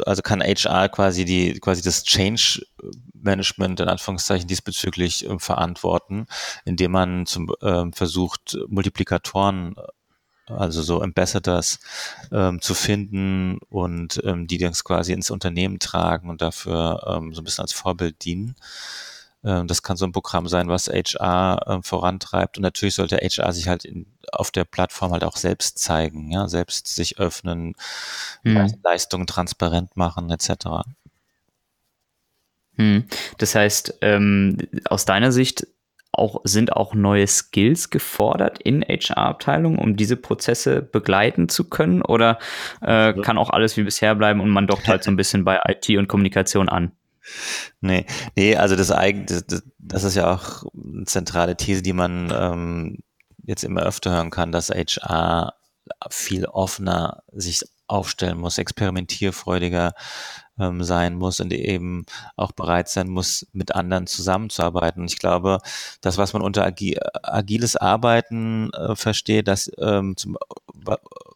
also 0.05 0.21
kann 0.21 0.41
HR 0.41 0.89
quasi 0.89 1.25
die, 1.25 1.59
quasi 1.59 1.81
das 1.81 2.03
Change 2.03 2.61
Management 3.13 3.79
in 3.79 3.87
Anführungszeichen 3.87 4.47
diesbezüglich 4.47 5.27
äh, 5.29 5.39
verantworten, 5.39 6.27
indem 6.65 6.91
man 6.91 7.25
zum, 7.25 7.53
äh, 7.61 7.85
versucht, 7.93 8.57
Multiplikatoren 8.67 9.75
also 10.57 10.81
so 10.81 11.01
Ambassadors 11.01 11.79
ähm, 12.31 12.61
zu 12.61 12.73
finden 12.73 13.59
und 13.69 14.21
ähm, 14.23 14.47
die 14.47 14.57
das 14.57 14.83
quasi 14.83 15.13
ins 15.13 15.31
Unternehmen 15.31 15.79
tragen 15.79 16.29
und 16.29 16.41
dafür 16.41 17.03
ähm, 17.07 17.33
so 17.33 17.41
ein 17.41 17.43
bisschen 17.43 17.63
als 17.63 17.73
Vorbild 17.73 18.23
dienen. 18.23 18.55
Ähm, 19.43 19.67
das 19.67 19.81
kann 19.81 19.97
so 19.97 20.05
ein 20.05 20.11
Programm 20.11 20.47
sein, 20.47 20.67
was 20.67 20.87
HR 20.87 21.65
ähm, 21.67 21.83
vorantreibt. 21.83 22.57
Und 22.57 22.63
natürlich 22.63 22.95
sollte 22.95 23.17
HR 23.17 23.53
sich 23.53 23.67
halt 23.67 23.85
in, 23.85 24.05
auf 24.31 24.51
der 24.51 24.65
Plattform 24.65 25.11
halt 25.11 25.23
auch 25.23 25.37
selbst 25.37 25.79
zeigen, 25.79 26.31
ja, 26.31 26.47
selbst 26.47 26.87
sich 26.87 27.19
öffnen, 27.19 27.75
mhm. 28.43 28.73
Leistungen 28.83 29.27
transparent 29.27 29.97
machen, 29.97 30.29
etc. 30.29 30.85
Hm. 32.77 33.05
Das 33.37 33.55
heißt, 33.55 33.99
ähm, 34.01 34.57
aus 34.85 35.05
deiner 35.05 35.31
Sicht 35.31 35.67
auch, 36.11 36.41
sind 36.43 36.73
auch 36.73 36.93
neue 36.93 37.27
Skills 37.27 37.89
gefordert 37.89 38.59
in 38.59 38.81
HR-Abteilungen, 38.81 39.79
um 39.79 39.95
diese 39.95 40.17
Prozesse 40.17 40.81
begleiten 40.81 41.49
zu 41.49 41.69
können? 41.69 42.01
Oder 42.01 42.39
äh, 42.81 43.13
kann 43.13 43.37
auch 43.37 43.49
alles 43.49 43.77
wie 43.77 43.83
bisher 43.83 44.15
bleiben 44.15 44.41
und 44.41 44.49
man 44.49 44.67
dockt 44.67 44.87
halt 44.87 45.03
so 45.03 45.11
ein 45.11 45.15
bisschen 45.15 45.43
bei 45.43 45.59
IT 45.67 45.89
und 45.97 46.07
Kommunikation 46.07 46.69
an? 46.69 46.91
Nee, 47.81 48.05
nee, 48.35 48.55
also 48.55 48.75
das, 48.75 48.87
das, 48.87 49.63
das 49.77 50.03
ist 50.03 50.15
ja 50.15 50.33
auch 50.33 50.63
eine 50.73 51.05
zentrale 51.05 51.55
These, 51.55 51.81
die 51.81 51.93
man 51.93 52.31
ähm, 52.35 52.97
jetzt 53.43 53.63
immer 53.63 53.83
öfter 53.83 54.11
hören 54.11 54.31
kann, 54.31 54.51
dass 54.51 54.69
HR 54.69 55.53
viel 56.09 56.45
offener 56.45 57.23
sich 57.31 57.61
aufstellen 57.87 58.37
muss, 58.37 58.57
experimentierfreudiger 58.57 59.93
ähm, 60.61 60.83
sein 60.83 61.15
muss 61.15 61.39
und 61.39 61.51
eben 61.51 62.05
auch 62.35 62.51
bereit 62.51 62.89
sein 62.89 63.09
muss, 63.09 63.47
mit 63.53 63.75
anderen 63.75 64.07
zusammenzuarbeiten. 64.07 65.01
Und 65.01 65.11
ich 65.11 65.19
glaube, 65.19 65.59
das, 66.01 66.17
was 66.17 66.33
man 66.33 66.41
unter 66.41 66.65
agi 66.65 66.97
agiles 67.23 67.75
Arbeiten 67.75 68.71
äh, 68.73 68.95
versteht, 68.95 69.47
dass 69.47 69.71
ähm, 69.77 70.15
zum, 70.15 70.37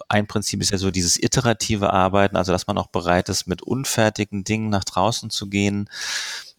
ein 0.07 0.27
Prinzip 0.27 0.61
ist 0.61 0.71
ja 0.71 0.77
so 0.77 0.91
dieses 0.91 1.21
iterative 1.21 1.91
Arbeiten, 1.91 2.37
also 2.37 2.51
dass 2.51 2.67
man 2.67 2.77
auch 2.77 2.87
bereit 2.87 3.29
ist, 3.29 3.47
mit 3.47 3.61
unfertigen 3.61 4.43
Dingen 4.43 4.69
nach 4.69 4.83
draußen 4.83 5.29
zu 5.29 5.47
gehen, 5.47 5.89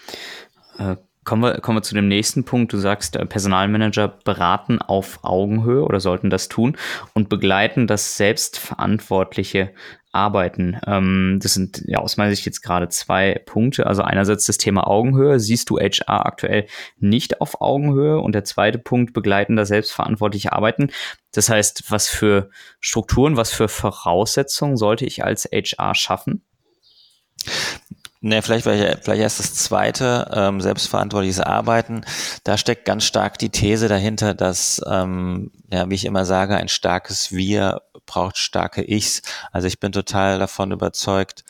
Äh, 0.79 0.97
Kommen 1.23 1.43
wir, 1.43 1.61
kommen 1.61 1.77
wir 1.77 1.83
zu 1.83 1.95
dem 1.95 2.09
nächsten 2.09 2.45
Punkt. 2.45 2.73
Du 2.73 2.79
sagst, 2.79 3.15
äh, 3.15 3.27
Personalmanager 3.27 4.09
beraten 4.09 4.81
auf 4.81 5.23
Augenhöhe 5.23 5.85
oder 5.85 6.01
sollten 6.01 6.31
das 6.31 6.49
tun 6.49 6.79
und 7.13 7.29
begleiten 7.29 7.87
das 7.87 8.17
selbstverantwortliche 8.17 9.75
Arbeiten. 10.13 10.79
Ähm, 10.87 11.39
das 11.43 11.55
sind 11.55 11.83
ja 11.87 11.99
aus 11.99 12.17
meiner 12.17 12.31
Sicht 12.31 12.45
jetzt 12.45 12.63
gerade 12.63 12.89
zwei 12.89 13.41
Punkte. 13.47 13.87
Also 13.87 14.03
einerseits 14.03 14.47
das 14.47 14.59
Thema 14.59 14.87
Augenhöhe. 14.87 15.39
Siehst 15.39 15.71
du 15.71 15.79
HR 15.79 16.27
aktuell 16.27 16.67
nicht 16.99 17.41
auf 17.41 17.61
Augenhöhe? 17.61 18.19
Und 18.19 18.33
der 18.33 18.45
zweite 18.45 18.79
Punkt, 18.79 19.13
begleiten 19.13 19.57
das 19.57 19.69
selbstverantwortliche 19.69 20.53
Arbeiten. 20.53 20.91
Das 21.33 21.49
heißt, 21.49 21.91
was 21.91 22.09
für 22.09 22.51
Strukturen, 22.81 23.37
was 23.37 23.53
für 23.53 23.69
Voraussetzungen 23.69 24.77
sollte 24.77 25.05
ich 25.05 25.25
als 25.25 25.49
HR 25.53 25.95
schaffen? 25.95 26.43
Ne, 28.23 28.43
vielleicht, 28.43 28.65
vielleicht 28.65 29.07
erst 29.07 29.39
das 29.39 29.55
zweite, 29.55 30.29
ähm, 30.35 30.61
selbstverantwortliches 30.61 31.41
Arbeiten. 31.41 32.03
Da 32.45 32.59
steckt 32.59 32.85
ganz 32.85 33.05
stark 33.05 33.39
die 33.39 33.49
These 33.49 33.89
dahinter, 33.89 34.35
dass, 34.35 34.83
ähm, 34.87 35.53
ja, 35.73 35.89
wie 35.89 35.95
ich 35.95 36.05
immer 36.05 36.27
sage, 36.27 36.57
ein 36.57 36.69
starkes 36.69 37.33
Wir 37.33 37.81
braucht 38.11 38.39
starke 38.39 38.83
Ichs. 38.83 39.23
Also 39.53 39.69
ich 39.69 39.79
bin 39.79 39.93
total 39.93 40.41
davon 40.41 40.73
überzeugt, 40.73 41.45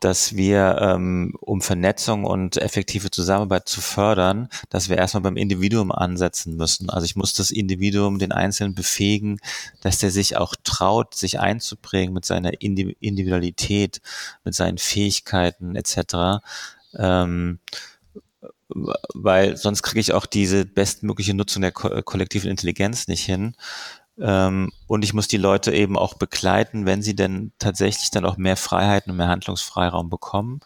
dass 0.00 0.36
wir, 0.36 0.78
ähm, 0.80 1.34
um 1.40 1.60
Vernetzung 1.60 2.24
und 2.24 2.56
effektive 2.58 3.10
Zusammenarbeit 3.10 3.68
zu 3.68 3.80
fördern, 3.80 4.48
dass 4.68 4.88
wir 4.88 4.96
erstmal 4.96 5.22
beim 5.22 5.36
Individuum 5.36 5.90
ansetzen 5.90 6.56
müssen. 6.56 6.88
Also 6.90 7.04
ich 7.04 7.16
muss 7.16 7.32
das 7.32 7.50
Individuum, 7.50 8.18
den 8.18 8.30
Einzelnen 8.30 8.74
befähigen, 8.74 9.40
dass 9.80 9.98
der 9.98 10.10
sich 10.10 10.36
auch 10.36 10.54
traut, 10.62 11.14
sich 11.14 11.40
einzubringen 11.40 12.14
mit 12.14 12.24
seiner 12.24 12.60
Individualität, 12.60 14.00
mit 14.44 14.54
seinen 14.54 14.78
Fähigkeiten 14.78 15.74
etc. 15.74 16.44
Ähm, 16.96 17.58
weil 18.68 19.56
sonst 19.56 19.82
kriege 19.82 20.00
ich 20.00 20.12
auch 20.12 20.26
diese 20.26 20.64
bestmögliche 20.64 21.34
Nutzung 21.34 21.62
der 21.62 21.72
ko 21.72 22.02
kollektiven 22.02 22.50
Intelligenz 22.50 23.08
nicht 23.08 23.24
hin. 23.24 23.54
Ähm, 24.20 24.72
und 24.86 25.04
ich 25.04 25.14
muss 25.14 25.28
die 25.28 25.36
Leute 25.36 25.72
eben 25.72 25.96
auch 25.96 26.14
begleiten, 26.14 26.86
wenn 26.86 27.02
sie 27.02 27.14
denn 27.14 27.52
tatsächlich 27.58 28.10
dann 28.10 28.24
auch 28.24 28.36
mehr 28.36 28.56
Freiheiten 28.56 29.10
und 29.10 29.16
mehr 29.16 29.28
Handlungsfreiraum 29.28 30.10
bekommen, 30.10 30.60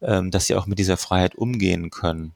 ähm, 0.00 0.30
dass 0.30 0.46
sie 0.46 0.54
auch 0.54 0.66
mit 0.66 0.78
dieser 0.78 0.96
Freiheit 0.96 1.34
umgehen 1.34 1.90
können. 1.90 2.34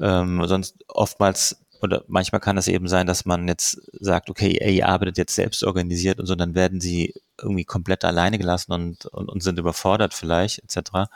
Ähm, 0.00 0.42
sonst 0.46 0.76
oftmals 0.88 1.60
oder 1.80 2.04
manchmal 2.08 2.40
kann 2.40 2.58
es 2.58 2.68
eben 2.68 2.88
sein, 2.88 3.06
dass 3.06 3.24
man 3.24 3.46
jetzt 3.46 3.80
sagt, 4.00 4.30
okay, 4.30 4.58
ihr 4.74 4.88
arbeitet 4.88 5.18
jetzt 5.18 5.34
selbst 5.34 5.62
organisiert 5.64 6.18
und 6.18 6.26
so, 6.26 6.34
dann 6.34 6.54
werden 6.54 6.80
sie 6.80 7.14
irgendwie 7.40 7.64
komplett 7.64 8.04
alleine 8.04 8.38
gelassen 8.38 8.72
und, 8.72 9.06
und, 9.06 9.28
und 9.28 9.42
sind 9.42 9.58
überfordert 9.58 10.14
vielleicht, 10.14 10.58
etc. 10.58 11.08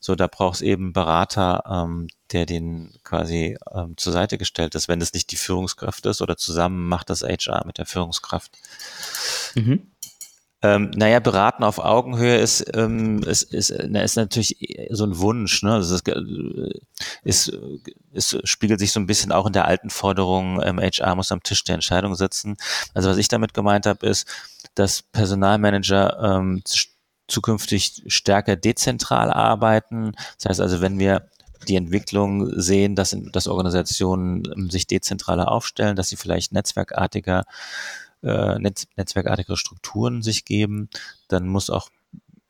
So, 0.00 0.14
da 0.14 0.26
braucht 0.26 0.56
es 0.56 0.62
eben 0.62 0.92
Berater, 0.92 1.62
ähm, 1.68 2.08
der 2.32 2.46
den 2.46 2.94
quasi 3.04 3.56
ähm, 3.74 3.96
zur 3.96 4.12
Seite 4.12 4.38
gestellt 4.38 4.74
ist, 4.74 4.88
wenn 4.88 5.00
es 5.00 5.12
nicht 5.12 5.30
die 5.30 5.36
Führungskraft 5.36 6.06
ist 6.06 6.22
oder 6.22 6.36
zusammen 6.36 6.88
macht 6.88 7.10
das 7.10 7.22
HR 7.22 7.66
mit 7.66 7.78
der 7.78 7.86
Führungskraft. 7.86 8.52
Mhm. 9.54 9.90
Ähm, 10.60 10.90
naja, 10.96 11.20
beraten 11.20 11.62
auf 11.62 11.78
Augenhöhe 11.78 12.36
ist, 12.38 12.64
ähm, 12.74 13.22
ist, 13.22 13.44
ist, 13.54 13.72
na, 13.88 14.02
ist 14.02 14.16
natürlich 14.16 14.56
so 14.90 15.04
ein 15.04 15.18
Wunsch. 15.18 15.62
Ne? 15.62 15.74
Also 15.74 15.94
es 15.94 16.02
ist, 17.22 17.58
ist, 18.12 18.48
spiegelt 18.48 18.80
sich 18.80 18.90
so 18.90 18.98
ein 18.98 19.06
bisschen 19.06 19.30
auch 19.30 19.46
in 19.46 19.52
der 19.52 19.66
alten 19.66 19.90
Forderung, 19.90 20.60
ähm, 20.62 20.80
HR 20.80 21.14
muss 21.14 21.30
am 21.30 21.44
Tisch 21.44 21.62
der 21.62 21.76
Entscheidung 21.76 22.16
sitzen. 22.16 22.56
Also 22.92 23.08
was 23.08 23.18
ich 23.18 23.28
damit 23.28 23.54
gemeint 23.54 23.86
habe, 23.86 24.04
ist, 24.06 24.26
dass 24.74 25.02
Personalmanager 25.02 26.18
ähm, 26.38 26.62
zukünftig 27.28 28.02
stärker 28.08 28.56
dezentral 28.56 29.30
arbeiten. 29.30 30.12
Das 30.38 30.50
heißt 30.50 30.60
also, 30.60 30.80
wenn 30.80 30.98
wir 30.98 31.28
die 31.66 31.76
Entwicklung 31.76 32.58
sehen, 32.58 32.94
dass, 32.94 33.16
dass 33.32 33.48
Organisationen 33.48 34.42
ähm, 34.56 34.70
sich 34.70 34.86
dezentraler 34.86 35.50
aufstellen, 35.50 35.96
dass 35.96 36.08
sie 36.08 36.16
vielleicht 36.16 36.52
netzwerkartiger, 36.52 37.44
äh, 38.22 38.58
netz, 38.58 38.86
netzwerkartige 38.96 39.56
Strukturen 39.56 40.22
sich 40.22 40.44
geben, 40.44 40.88
dann 41.28 41.46
muss 41.48 41.70
auch 41.70 41.90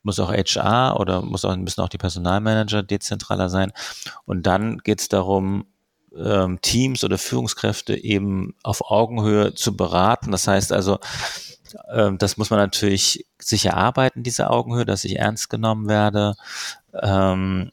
muss 0.02 0.20
auch 0.20 0.32
HR 0.32 0.98
oder 0.98 1.22
muss 1.22 1.44
auch, 1.44 1.54
müssen 1.56 1.82
auch 1.82 1.88
die 1.88 1.98
Personalmanager 1.98 2.82
dezentraler 2.82 3.50
sein. 3.50 3.72
Und 4.24 4.46
dann 4.46 4.78
geht 4.78 5.00
es 5.00 5.08
darum, 5.08 5.66
ähm, 6.16 6.60
Teams 6.62 7.04
oder 7.04 7.18
Führungskräfte 7.18 7.94
eben 7.96 8.54
auf 8.62 8.90
Augenhöhe 8.90 9.54
zu 9.54 9.76
beraten. 9.76 10.30
Das 10.30 10.46
heißt 10.48 10.72
also, 10.72 10.98
ähm, 11.92 12.18
das 12.18 12.36
muss 12.36 12.50
man 12.50 12.58
natürlich 12.58 13.26
sicher 13.38 13.76
arbeiten, 13.76 14.22
diese 14.22 14.50
Augenhöhe, 14.50 14.86
dass 14.86 15.04
ich 15.04 15.16
ernst 15.16 15.50
genommen 15.50 15.88
werde. 15.88 16.34
Ähm, 16.94 17.70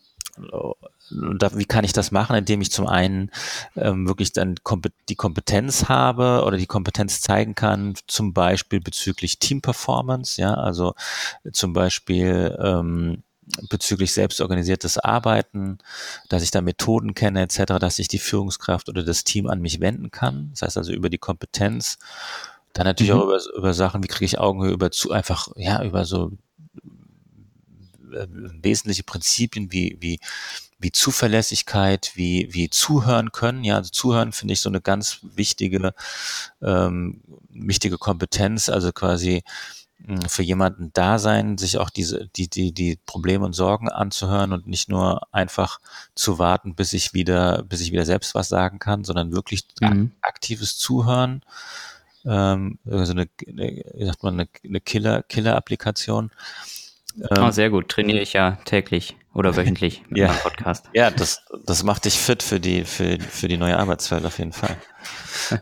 da, 1.12 1.56
wie 1.56 1.66
kann 1.66 1.84
ich 1.86 1.94
das 1.94 2.12
machen, 2.12 2.36
indem 2.36 2.62
ich 2.62 2.72
zum 2.72 2.88
einen 2.88 3.32
ähm, 3.76 4.08
wirklich 4.08 4.34
dann 4.34 4.56
kompet 4.64 4.94
die 5.10 5.16
Kompetenz 5.16 5.88
habe 5.88 6.44
oder 6.46 6.58
die 6.58 6.66
Kompetenz 6.66 7.22
zeigen 7.22 7.56
kann, 7.56 7.96
zum 8.08 8.34
Beispiel 8.34 8.80
bezüglich 8.80 9.40
Team-Performance, 9.40 10.42
ja, 10.42 10.54
also 10.54 10.96
zum 11.52 11.74
Beispiel 11.74 12.58
ähm, 12.60 13.24
bezüglich 13.70 14.14
selbstorganisiertes 14.14 14.98
Arbeiten, 14.98 15.78
dass 16.30 16.44
ich 16.44 16.52
da 16.52 16.62
Methoden 16.62 17.14
kenne 17.14 17.42
etc., 17.42 17.76
dass 17.80 18.00
ich 18.00 18.08
die 18.08 18.20
Führungskraft 18.20 18.90
oder 18.90 19.04
das 19.04 19.24
Team 19.24 19.48
an 19.48 19.62
mich 19.62 19.80
wenden 19.80 20.12
kann. 20.12 20.50
Das 20.52 20.64
heißt 20.64 20.78
also 20.78 20.92
über 20.92 21.10
die 21.10 21.20
Kompetenz. 21.20 22.00
Dann 22.74 22.88
natürlich 22.88 23.14
mhm. 23.14 23.20
auch 23.20 23.26
über, 23.26 23.40
über 23.56 23.74
Sachen, 23.74 24.04
wie 24.04 24.08
kriege 24.08 24.26
ich 24.26 24.40
Augenhöhe 24.40 24.72
über 24.72 24.92
zu 24.92 25.12
einfach, 25.12 25.48
ja, 25.56 25.84
über 25.84 26.06
so 26.06 26.32
wesentliche 28.12 29.04
Prinzipien 29.04 29.72
wie, 29.72 29.98
wie, 30.00 30.20
wie 30.80 30.92
Zuverlässigkeit, 30.92 32.12
wie, 32.16 32.50
wie 32.52 32.70
zuhören 32.70 33.32
können. 33.32 33.64
Ja, 33.64 33.76
also 33.76 33.90
zuhören 33.90 34.32
finde 34.32 34.54
ich 34.54 34.62
so 34.62 34.70
eine 34.70 34.82
ganz 34.82 35.20
wichtige, 35.24 35.94
ähm, 36.62 37.22
wichtige 37.50 37.98
Kompetenz, 37.98 38.70
also 38.70 38.92
quasi 38.92 39.44
hm, 40.06 40.22
für 40.24 40.44
jemanden 40.44 40.92
da 40.94 41.18
sein, 41.18 41.58
sich 41.58 41.78
auch 41.78 41.90
diese, 41.90 42.28
die, 42.36 42.50
die, 42.50 42.74
die 42.74 43.00
Probleme 43.06 43.46
und 43.46 43.54
Sorgen 43.54 43.90
anzuhören 43.90 44.52
und 44.52 44.68
nicht 44.68 44.90
nur 44.90 45.34
einfach 45.34 45.80
zu 46.14 46.38
warten, 46.38 46.76
bis 46.76 46.94
ich 46.94 47.14
wieder, 47.14 47.64
bis 47.64 47.82
ich 47.82 47.92
wieder 47.92 48.06
selbst 48.06 48.36
was 48.36 48.50
sagen 48.50 48.80
kann, 48.80 49.04
sondern 49.04 49.32
wirklich 49.32 49.66
mhm. 49.80 50.12
aktives 50.22 50.78
Zuhören. 50.78 51.42
Ähm, 52.26 52.80
also 52.86 53.14
eine, 53.14 53.28
eine, 53.48 53.84
wie 53.94 54.06
sagt 54.06 54.24
man, 54.24 54.34
eine, 54.36 54.50
eine 54.64 54.82
Killer, 54.82 55.24
Killer-Applikation. 55.24 56.32
Ähm, 57.18 57.44
oh, 57.44 57.52
sehr 57.52 57.70
gut. 57.70 57.90
Trainiere 57.90 58.20
ich 58.20 58.34
ja 58.34 58.58
täglich 58.66 59.16
oder 59.34 59.56
wöchentlich 59.56 60.04
mit 60.10 60.20
ja. 60.20 60.28
meinem 60.28 60.40
Podcast. 60.40 60.86
Ja, 60.94 61.12
das, 61.12 61.42
das 61.66 61.84
macht 61.84 62.06
dich 62.06 62.18
fit 62.18 62.44
für 62.44 62.60
die, 62.60 62.84
für, 62.84 63.20
für 63.20 63.48
die 63.48 63.58
neue 63.58 63.78
Arbeitswelt 63.78 64.26
auf 64.26 64.38
jeden 64.38 64.54
Fall. 64.54 64.78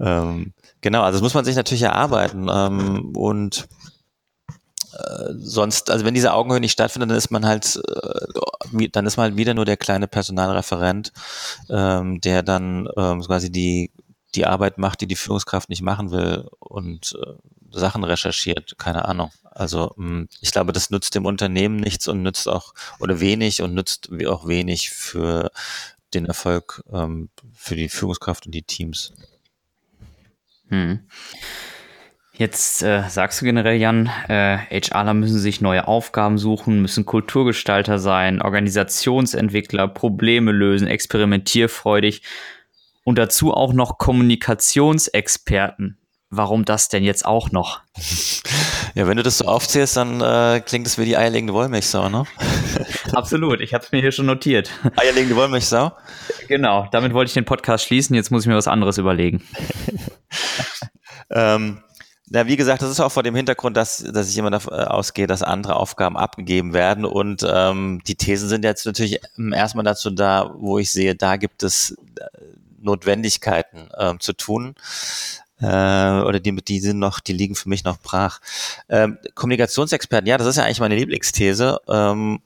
ähm, 0.00 0.52
genau, 0.80 1.02
also 1.02 1.16
das 1.16 1.22
muss 1.22 1.34
man 1.34 1.44
sich 1.44 1.56
natürlich 1.56 1.82
erarbeiten. 1.82 2.48
Ähm, 2.50 3.12
und 3.16 3.68
äh, 4.92 5.32
sonst, 5.38 5.90
also 5.90 6.04
wenn 6.04 6.14
diese 6.14 6.32
Augenhöhe 6.32 6.60
nicht 6.60 6.72
stattfindet, 6.72 7.10
dann 7.10 7.18
ist 7.18 7.30
man 7.30 7.46
halt, 7.46 7.80
äh, 7.86 8.88
dann 8.90 9.06
ist 9.06 9.16
man 9.16 9.24
halt 9.24 9.36
wieder 9.36 9.54
nur 9.54 9.64
der 9.64 9.76
kleine 9.76 10.08
Personalreferent, 10.08 11.12
ähm, 11.70 12.20
der 12.20 12.42
dann 12.42 12.88
ähm, 12.96 13.22
quasi 13.22 13.50
die 13.50 13.90
die 14.34 14.46
Arbeit 14.46 14.78
macht, 14.78 15.00
die 15.00 15.06
die 15.06 15.16
Führungskraft 15.16 15.68
nicht 15.70 15.82
machen 15.82 16.10
will 16.10 16.46
und 16.58 17.16
äh, 17.20 17.32
Sachen 17.70 18.04
recherchiert, 18.04 18.76
keine 18.78 19.06
Ahnung. 19.06 19.30
Also 19.50 19.94
hm, 19.96 20.28
ich 20.40 20.52
glaube, 20.52 20.72
das 20.72 20.90
nützt 20.90 21.14
dem 21.14 21.26
Unternehmen 21.26 21.76
nichts 21.76 22.08
und 22.08 22.22
nützt 22.22 22.48
auch 22.48 22.74
oder 23.00 23.20
wenig 23.20 23.62
und 23.62 23.74
nützt 23.74 24.10
auch 24.26 24.46
wenig 24.46 24.90
für 24.90 25.50
den 26.14 26.26
Erfolg 26.26 26.82
ähm, 26.92 27.30
für 27.54 27.76
die 27.76 27.88
Führungskraft 27.88 28.46
und 28.46 28.54
die 28.54 28.62
Teams. 28.62 29.12
Hm. 30.68 31.00
Jetzt 32.38 32.82
äh, 32.84 33.02
sagst 33.08 33.40
du 33.40 33.46
generell, 33.46 33.76
Jan, 33.76 34.08
äh, 34.28 34.58
HRler 34.70 35.12
müssen 35.12 35.40
sich 35.40 35.60
neue 35.60 35.88
Aufgaben 35.88 36.38
suchen, 36.38 36.80
müssen 36.80 37.04
Kulturgestalter 37.04 37.98
sein, 37.98 38.40
Organisationsentwickler, 38.40 39.88
Probleme 39.88 40.52
lösen, 40.52 40.86
experimentierfreudig 40.86 42.22
und 43.02 43.18
dazu 43.18 43.52
auch 43.52 43.72
noch 43.72 43.98
Kommunikationsexperten 43.98 45.97
warum 46.30 46.64
das 46.64 46.88
denn 46.88 47.04
jetzt 47.04 47.24
auch 47.24 47.50
noch? 47.50 47.80
Ja, 48.94 49.06
wenn 49.06 49.16
du 49.16 49.22
das 49.22 49.38
so 49.38 49.44
aufzählst, 49.44 49.96
dann 49.96 50.20
äh, 50.20 50.60
klingt 50.60 50.86
es 50.86 50.98
wie 50.98 51.04
die 51.04 51.16
eierlegende 51.16 51.52
Wollmilchsau, 51.52 52.08
ne? 52.08 52.24
Absolut, 53.12 53.60
ich 53.60 53.72
habe 53.74 53.84
es 53.84 53.92
mir 53.92 54.00
hier 54.00 54.10
schon 54.10 54.26
notiert. 54.26 54.70
Eierlegende 54.96 55.36
Wollmilchsau? 55.36 55.92
Genau, 56.48 56.88
damit 56.90 57.12
wollte 57.12 57.28
ich 57.28 57.34
den 57.34 57.44
Podcast 57.44 57.84
schließen, 57.84 58.16
jetzt 58.16 58.30
muss 58.30 58.42
ich 58.42 58.48
mir 58.48 58.56
was 58.56 58.66
anderes 58.66 58.98
überlegen. 58.98 59.46
ähm, 61.30 61.82
na, 62.28 62.46
wie 62.46 62.56
gesagt, 62.56 62.82
das 62.82 62.90
ist 62.90 62.98
auch 62.98 63.12
vor 63.12 63.22
dem 63.22 63.36
Hintergrund, 63.36 63.76
dass, 63.76 63.98
dass 63.98 64.30
ich 64.30 64.38
immer 64.38 64.50
davon 64.50 64.72
äh, 64.72 64.82
ausgehe, 64.82 65.28
dass 65.28 65.42
andere 65.42 65.76
Aufgaben 65.76 66.16
abgegeben 66.16 66.72
werden. 66.72 67.04
Und 67.04 67.46
ähm, 67.48 68.00
die 68.06 68.16
Thesen 68.16 68.48
sind 68.48 68.64
jetzt 68.64 68.84
natürlich 68.84 69.20
erstmal 69.52 69.84
dazu 69.84 70.10
da, 70.10 70.50
wo 70.58 70.78
ich 70.78 70.90
sehe, 70.90 71.14
da 71.14 71.36
gibt 71.36 71.62
es 71.62 71.96
äh, 72.18 72.24
Notwendigkeiten 72.80 73.90
ähm, 73.96 74.18
zu 74.18 74.32
tun 74.32 74.74
äh, 75.60 76.20
oder 76.20 76.40
die, 76.40 76.54
die 76.56 76.80
sind 76.80 76.98
noch, 76.98 77.20
die 77.20 77.32
liegen 77.32 77.54
für 77.54 77.68
mich 77.68 77.84
noch 77.84 77.98
brach. 77.98 78.40
Ähm, 78.88 79.18
Kommunikationsexperten, 79.34 80.28
ja, 80.28 80.38
das 80.38 80.46
ist 80.46 80.56
ja 80.56 80.64
eigentlich 80.64 80.80
meine 80.80 80.96
Lieblingsthese, 80.96 81.80
ähm, 81.88 82.40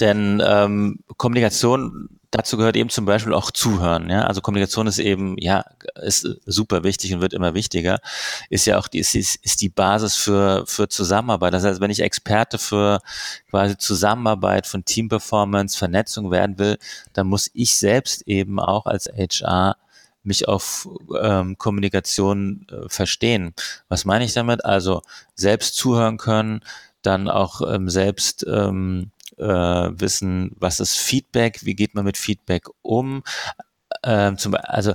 denn 0.00 0.42
ähm, 0.44 1.00
Kommunikation 1.16 2.08
dazu 2.32 2.56
gehört 2.56 2.76
eben 2.76 2.88
zum 2.88 3.04
Beispiel 3.04 3.34
auch 3.34 3.50
Zuhören. 3.50 4.10
Ja? 4.10 4.22
Also 4.22 4.40
Kommunikation 4.40 4.86
ist 4.86 4.98
eben, 4.98 5.36
ja, 5.38 5.64
ist 6.02 6.26
super 6.46 6.82
wichtig 6.82 7.14
und 7.14 7.20
wird 7.20 7.34
immer 7.34 7.54
wichtiger. 7.54 8.00
Ist 8.48 8.66
ja 8.66 8.78
auch 8.78 8.88
die, 8.88 8.98
ist, 8.98 9.14
ist 9.14 9.60
die 9.60 9.68
Basis 9.68 10.16
für, 10.16 10.64
für 10.66 10.88
Zusammenarbeit. 10.88 11.52
Das 11.52 11.62
heißt, 11.62 11.80
wenn 11.80 11.90
ich 11.90 12.00
Experte 12.00 12.58
für 12.58 13.00
quasi 13.50 13.76
Zusammenarbeit 13.76 14.66
von 14.66 14.84
Teamperformance, 14.84 15.76
Vernetzung 15.76 16.30
werden 16.30 16.58
will, 16.58 16.78
dann 17.12 17.26
muss 17.28 17.50
ich 17.52 17.76
selbst 17.76 18.26
eben 18.26 18.58
auch 18.58 18.86
als 18.86 19.06
HR 19.06 19.76
mich 20.22 20.48
auf 20.48 20.88
ähm, 21.20 21.58
Kommunikation 21.58 22.66
äh, 22.70 22.88
verstehen. 22.88 23.54
Was 23.88 24.04
meine 24.04 24.24
ich 24.24 24.32
damit? 24.32 24.64
Also 24.64 25.02
selbst 25.34 25.76
zuhören 25.76 26.18
können, 26.18 26.60
dann 27.02 27.28
auch 27.28 27.60
ähm, 27.62 27.88
selbst 27.88 28.46
ähm, 28.48 29.10
äh, 29.36 29.44
wissen, 29.44 30.52
was 30.58 30.80
ist 30.80 30.96
Feedback, 30.96 31.64
wie 31.64 31.74
geht 31.74 31.94
man 31.94 32.04
mit 32.04 32.16
Feedback 32.16 32.66
um. 32.82 33.22
Ähm, 34.04 34.38
zum, 34.38 34.54
also 34.54 34.94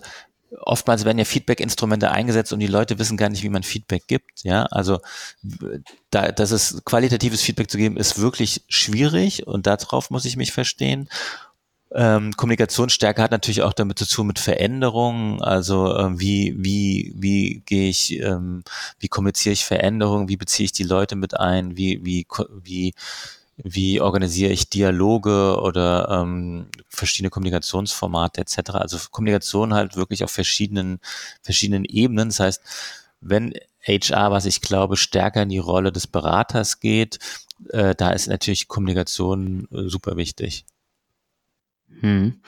oftmals 0.62 1.06
werden 1.06 1.18
ja 1.18 1.26
Feedback-Instrumente 1.26 2.12
eingesetzt 2.12 2.54
und 2.54 2.60
die 2.60 2.68
Leute 2.68 3.00
wissen 3.00 3.18
gar 3.18 3.30
nicht, 3.30 3.44
wie 3.44 3.50
man 3.50 3.64
Feedback 3.64 4.08
gibt. 4.08 4.44
Ja, 4.44 4.64
also 4.64 5.00
da, 6.10 6.32
das 6.32 6.52
ist 6.52 6.86
qualitatives 6.86 7.42
Feedback 7.42 7.70
zu 7.70 7.78
geben, 7.78 7.98
ist 7.98 8.20
wirklich 8.20 8.64
schwierig 8.70 9.46
und 9.46 9.68
darauf 9.68 10.10
muss 10.10 10.26
ich 10.26 10.38
mich 10.38 10.52
verstehen. 10.52 11.10
Ähm, 11.94 12.34
Kommunikationsstärke 12.34 13.22
hat 13.22 13.32
natürlich 13.32 13.62
auch 13.62 13.74
damit 13.74 13.98
zu 14.00 14.08
tun 14.08 14.28
mit 14.28 14.40
Veränderungen, 14.40 15.42
also 15.42 15.96
ähm, 15.98 16.20
wie 16.20 16.54
wie 16.58 17.14
wie 17.16 17.64
gehe 17.66 17.90
ich, 17.90 18.20
ähm, 18.20 18.64
wie 19.00 19.08
kommuniziere 19.08 19.54
ich 19.54 19.66
Veränderungen, 19.66 20.28
wie 20.28 20.36
beziehe 20.38 20.66
ich 20.66 20.74
die 20.74 20.84
Leute 20.84 21.16
mit 21.16 21.40
ein, 21.40 21.78
wie 21.78 22.04
wie 22.04 22.28
wie 22.62 22.94
wie 23.58 24.02
organisiere 24.02 24.52
ich 24.52 24.70
Dialoge 24.70 25.60
oder 25.62 26.10
ähm, 26.10 26.68
verschiedene 26.90 27.30
Kommunikationsformate 27.30 28.42
etc. 28.42 28.72
Also 28.72 28.98
Kommunikation 29.12 29.74
halt 29.74 29.96
wirklich 29.96 30.24
auf 30.24 30.32
verschiedenen 30.32 31.00
verschiedenen 31.42 31.86
Ebenen. 31.86 32.30
Das 32.30 32.40
heißt, 32.40 32.62
wenn 33.22 33.54
HR, 33.88 34.32
was 34.32 34.46
ich 34.46 34.62
glaube, 34.62 34.98
stärker 34.98 35.44
in 35.44 35.50
die 35.50 35.58
Rolle 35.58 35.92
des 35.92 36.08
Beraters 36.08 36.80
geht, 36.80 37.20
äh, 37.70 37.96
da 37.96 38.12
ist 38.12 38.28
natürlich 38.28 38.68
Kommunikation 38.68 39.68
äh, 39.72 39.88
super 39.90 40.18
wichtig. 40.18 40.66
Hm. 42.02 42.42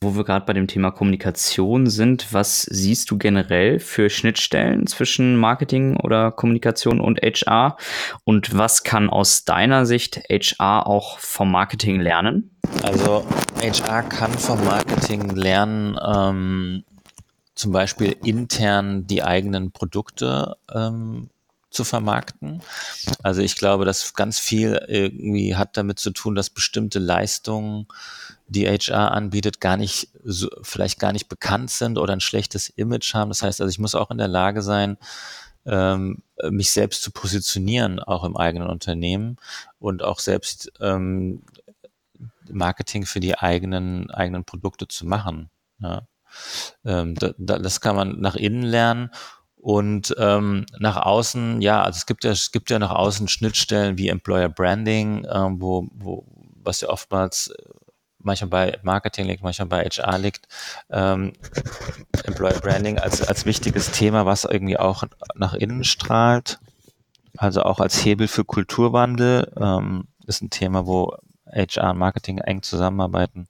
Wo 0.00 0.14
wir 0.16 0.24
gerade 0.24 0.44
bei 0.44 0.52
dem 0.52 0.66
Thema 0.66 0.90
Kommunikation 0.90 1.88
sind, 1.88 2.32
was 2.34 2.62
siehst 2.62 3.10
du 3.10 3.16
generell 3.16 3.80
für 3.80 4.10
Schnittstellen 4.10 4.86
zwischen 4.86 5.36
Marketing 5.36 5.96
oder 5.96 6.30
Kommunikation 6.30 7.00
und 7.00 7.20
HR? 7.22 7.78
Und 8.24 8.54
was 8.54 8.82
kann 8.82 9.08
aus 9.08 9.44
deiner 9.44 9.86
Sicht 9.86 10.20
HR 10.28 10.86
auch 10.86 11.18
vom 11.20 11.50
Marketing 11.50 12.00
lernen? 12.00 12.50
Also 12.82 13.26
HR 13.62 14.02
kann 14.02 14.32
vom 14.32 14.62
Marketing 14.64 15.30
lernen, 15.30 15.98
ähm, 16.06 16.84
zum 17.54 17.72
Beispiel 17.72 18.14
intern 18.24 19.06
die 19.06 19.22
eigenen 19.22 19.70
Produkte 19.70 20.56
ähm, 20.74 21.30
zu 21.70 21.84
vermarkten. 21.84 22.62
Also 23.22 23.42
ich 23.42 23.56
glaube, 23.56 23.84
dass 23.84 24.14
ganz 24.14 24.38
viel 24.38 24.80
irgendwie 24.88 25.56
hat 25.56 25.76
damit 25.76 25.98
zu 25.98 26.10
tun, 26.10 26.34
dass 26.34 26.50
bestimmte 26.50 26.98
Leistungen, 26.98 27.86
die 28.46 28.66
HR 28.66 29.12
anbietet, 29.12 29.60
gar 29.60 29.76
nicht, 29.76 30.08
so, 30.22 30.48
vielleicht 30.62 30.98
gar 30.98 31.12
nicht 31.12 31.28
bekannt 31.28 31.70
sind 31.70 31.98
oder 31.98 32.12
ein 32.12 32.20
schlechtes 32.20 32.68
Image 32.68 33.14
haben. 33.14 33.30
Das 33.30 33.42
heißt 33.42 33.60
also, 33.60 33.70
ich 33.70 33.78
muss 33.78 33.94
auch 33.94 34.10
in 34.10 34.18
der 34.18 34.28
Lage 34.28 34.62
sein, 34.62 34.98
ähm, 35.66 36.22
mich 36.50 36.72
selbst 36.72 37.02
zu 37.02 37.10
positionieren, 37.10 38.00
auch 38.00 38.24
im 38.24 38.36
eigenen 38.36 38.68
Unternehmen 38.68 39.36
und 39.78 40.02
auch 40.02 40.18
selbst 40.18 40.72
ähm, 40.80 41.42
Marketing 42.50 43.06
für 43.06 43.20
die 43.20 43.38
eigenen, 43.38 44.10
eigenen 44.10 44.44
Produkte 44.44 44.88
zu 44.88 45.06
machen. 45.06 45.50
Ja. 45.80 46.02
Ähm, 46.84 47.14
da, 47.14 47.32
das 47.38 47.80
kann 47.80 47.96
man 47.96 48.20
nach 48.20 48.34
innen 48.34 48.62
lernen 48.62 49.10
und 49.56 50.14
ähm, 50.18 50.66
nach 50.78 50.96
außen, 50.96 51.62
ja, 51.62 51.82
also 51.82 51.96
es 51.96 52.06
gibt 52.06 52.24
ja, 52.24 52.32
es 52.32 52.52
gibt 52.52 52.68
ja 52.68 52.78
nach 52.78 52.90
außen 52.90 53.28
Schnittstellen 53.28 53.96
wie 53.96 54.08
Employer 54.08 54.50
Branding, 54.50 55.26
ähm, 55.30 55.60
wo, 55.60 55.88
wo, 55.94 56.26
was 56.62 56.82
ja 56.82 56.88
oftmals 56.90 57.54
manchmal 58.24 58.50
bei 58.50 58.78
Marketing 58.82 59.26
liegt, 59.26 59.42
manchmal 59.42 59.68
bei 59.68 59.84
HR 59.84 60.18
liegt. 60.18 60.48
Ähm, 60.90 61.32
Employer 62.24 62.60
Branding 62.60 62.98
als, 62.98 63.22
als 63.22 63.46
wichtiges 63.46 63.90
Thema, 63.90 64.26
was 64.26 64.44
irgendwie 64.44 64.78
auch 64.78 65.04
nach 65.34 65.54
innen 65.54 65.84
strahlt, 65.84 66.58
also 67.36 67.62
auch 67.62 67.80
als 67.80 68.04
Hebel 68.04 68.28
für 68.28 68.44
Kulturwandel, 68.44 69.52
ähm, 69.60 70.06
ist 70.26 70.42
ein 70.42 70.50
Thema, 70.50 70.86
wo 70.86 71.16
HR 71.54 71.90
und 71.90 71.98
Marketing 71.98 72.38
eng 72.38 72.62
zusammenarbeiten. 72.62 73.46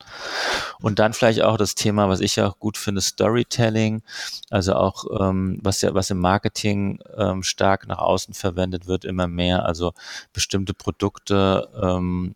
Und 0.80 0.98
dann 0.98 1.12
vielleicht 1.12 1.42
auch 1.42 1.56
das 1.56 1.74
Thema, 1.74 2.08
was 2.08 2.20
ich 2.20 2.40
auch 2.40 2.58
gut 2.58 2.76
finde, 2.76 3.00
Storytelling. 3.00 4.02
Also 4.50 4.74
auch, 4.74 5.04
ähm, 5.20 5.58
was 5.62 5.80
ja, 5.80 5.94
was 5.94 6.10
im 6.10 6.18
Marketing 6.18 6.98
ähm, 7.16 7.42
stark 7.42 7.86
nach 7.86 7.98
außen 7.98 8.34
verwendet 8.34 8.86
wird, 8.86 9.04
immer 9.04 9.26
mehr. 9.26 9.64
Also 9.64 9.92
bestimmte 10.32 10.74
Produkte 10.74 11.68
ähm, 11.80 12.34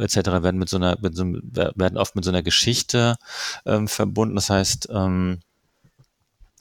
etc. 0.00 0.42
werden 0.42 0.58
mit 0.58 0.68
so 0.68 0.76
einer, 0.76 0.98
mit 1.00 1.16
so, 1.16 1.24
werden 1.24 1.98
oft 1.98 2.16
mit 2.16 2.24
so 2.24 2.30
einer 2.30 2.42
Geschichte 2.42 3.16
ähm, 3.66 3.88
verbunden. 3.88 4.34
Das 4.34 4.50
heißt, 4.50 4.88
ähm, 4.92 5.40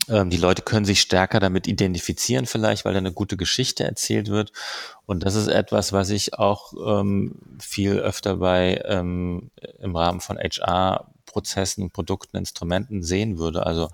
ähm, 0.10 0.30
die 0.30 0.38
Leute 0.38 0.62
können 0.62 0.86
sich 0.86 1.02
stärker 1.02 1.40
damit 1.40 1.68
identifizieren 1.68 2.46
vielleicht, 2.46 2.86
weil 2.86 2.94
da 2.94 3.00
eine 3.00 3.12
gute 3.12 3.38
Geschichte 3.38 3.84
erzählt 3.84 4.30
wird. 4.30 4.52
Und 5.06 5.24
das 5.24 5.36
ist 5.36 5.48
etwas, 5.48 5.94
was 5.94 6.10
ich 6.10 6.34
auch 6.36 6.74
ähm, 6.74 7.36
viel 7.60 8.00
öfter 8.00 8.38
bei 8.38 8.82
ähm, 8.86 9.52
im 9.80 9.96
Rahmen 9.96 10.20
von 10.20 10.38
HR-Prozessen, 10.38 11.92
Produkten, 11.92 12.38
Instrumenten 12.38 13.04
sehen 13.04 13.38
würde. 13.38 13.66
Also 13.66 13.90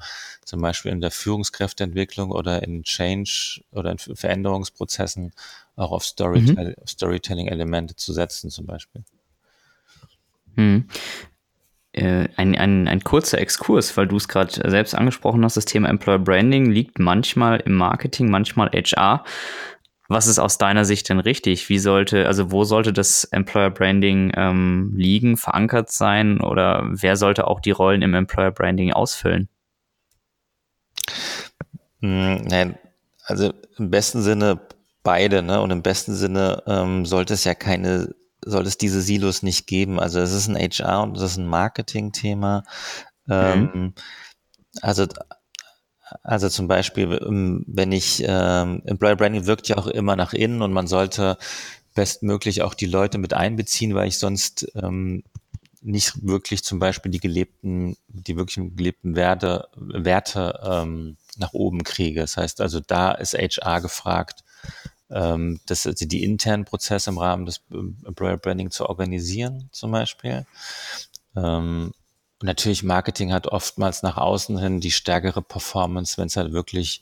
zum 0.46 0.62
Beispiel 0.62 0.92
in 0.92 1.02
der 1.02 1.12
Führungskräfteentwicklung 1.12 2.32
oder 2.32 2.64
in 2.64 2.84
Change 2.84 3.62
oder 3.72 3.92
in 3.92 3.98
Veränderungsprozessen 3.98 5.34
auch 5.76 5.92
auf 5.92 6.06
Storytell 6.06 6.76
mhm. 6.78 6.88
Storytelling-Elemente 6.88 7.96
zu 7.96 8.14
setzen 8.14 8.50
zum 8.50 8.66
Beispiel. 8.66 9.04
Hm 10.56 10.88
äh, 11.96 12.28
ein, 12.36 12.56
ein, 12.58 12.88
ein 12.88 13.04
kurzer 13.04 13.40
Exkurs, 13.40 13.96
weil 13.96 14.08
du 14.08 14.18
es 14.18 14.28
gerade 14.28 14.70
selbst 14.70 14.96
angesprochen 14.96 15.44
hast, 15.44 15.58
das 15.58 15.66
Thema 15.66 15.90
Employer 15.90 16.20
Branding 16.20 16.70
liegt 16.70 17.00
manchmal 17.00 17.62
im 17.62 17.74
Marketing, 17.74 18.30
manchmal 18.30 18.70
HR. 18.70 19.24
Was 20.08 20.28
ist 20.28 20.38
aus 20.38 20.58
deiner 20.58 20.86
Sicht 20.86 21.10
denn 21.10 21.20
richtig? 21.20 21.68
Wie 21.70 21.80
sollte, 21.80 22.28
also 22.28 22.52
wo 22.52 22.64
sollte 22.64 22.94
das 22.94 23.24
Employer 23.24 23.72
Branding 23.72 24.32
ähm, 24.36 24.94
liegen, 24.96 25.36
verankert 25.38 25.90
sein 25.90 26.42
oder 26.42 26.84
wer 26.92 27.16
sollte 27.16 27.48
auch 27.48 27.60
die 27.60 27.72
Rollen 27.72 28.02
im 28.02 28.14
Employer 28.14 28.52
Branding 28.52 28.94
ausfüllen? 28.94 29.50
Hm, 32.02 32.42
nein, 32.44 32.78
also 33.24 33.52
im 33.78 33.90
besten 33.90 34.22
Sinne 34.22 34.60
beide, 35.02 35.42
ne? 35.42 35.62
Und 35.62 35.72
im 35.72 35.82
besten 35.82 36.14
Sinne 36.14 36.62
ähm, 36.68 37.06
sollte 37.06 37.34
es 37.34 37.44
ja 37.46 37.56
keine 37.56 38.14
soll 38.46 38.66
es 38.66 38.78
diese 38.78 39.02
Silos 39.02 39.44
nicht 39.44 39.68
geben. 39.68 40.00
Also 40.00 40.20
es 40.20 40.32
ist 40.32 40.48
ein 40.48 40.56
HR 40.56 41.04
und 41.04 41.18
es 41.18 41.24
ist 41.24 41.38
ein 41.38 41.48
Marketing-Thema. 41.48 42.64
Mhm. 43.26 43.34
Ähm, 43.34 43.94
also 44.82 45.08
also 46.24 46.50
zum 46.50 46.68
Beispiel, 46.68 47.20
ähm, 47.26 47.64
wenn 47.68 47.92
ich, 47.92 48.24
ähm, 48.26 48.82
Employer 48.86 49.16
Branding 49.16 49.46
wirkt 49.48 49.68
ja 49.68 49.78
auch 49.78 49.88
immer 49.88 50.16
nach 50.16 50.34
innen 50.34 50.62
und 50.62 50.72
man 50.72 50.88
sollte 50.88 51.38
bestmöglich 51.96 52.62
auch 52.62 52.74
die 52.74 52.86
Leute 52.86 53.18
mit 53.18 53.34
einbeziehen, 53.34 53.96
weil 53.96 54.08
ich 54.08 54.20
sonst 54.20 54.68
ähm, 54.76 55.24
nicht 55.82 56.28
wirklich 56.28 56.64
zum 56.64 56.80
Beispiel 56.80 57.12
die 57.12 57.20
gelebten, 57.20 57.96
die 58.08 58.36
wirklich 58.36 58.56
gelebten 58.76 59.16
Werte, 59.16 59.68
Werte 59.76 60.60
ähm, 60.64 61.18
nach 61.38 61.54
oben 61.54 61.84
kriege. 61.84 62.22
Das 62.22 62.38
heißt 62.38 62.62
also, 62.62 62.80
da 62.80 63.12
ist 63.12 63.34
HR 63.34 63.82
gefragt, 63.82 64.44
ähm, 65.10 65.60
das, 65.66 65.86
also 65.86 66.06
die 66.06 66.24
internen 66.24 66.66
Prozesse 66.66 67.10
im 67.10 67.18
Rahmen 67.18 67.46
des 67.46 67.62
ähm, 67.72 67.98
Employer 68.06 68.38
Branding 68.38 68.72
zu 68.72 68.88
organisieren, 68.88 69.70
zum 69.72 69.92
Beispiel. 69.92 70.46
Ähm, 71.36 71.92
und 72.42 72.46
natürlich 72.46 72.84
Marketing 72.84 73.32
hat 73.32 73.48
oftmals 73.48 74.04
nach 74.04 74.18
außen 74.18 74.58
hin 74.58 74.82
die 74.82 74.92
stärkere 74.92 75.42
Performance, 75.42 76.18
wenn 76.18 76.28
es 76.28 76.38
halt 76.38 76.52
wirklich 76.52 77.02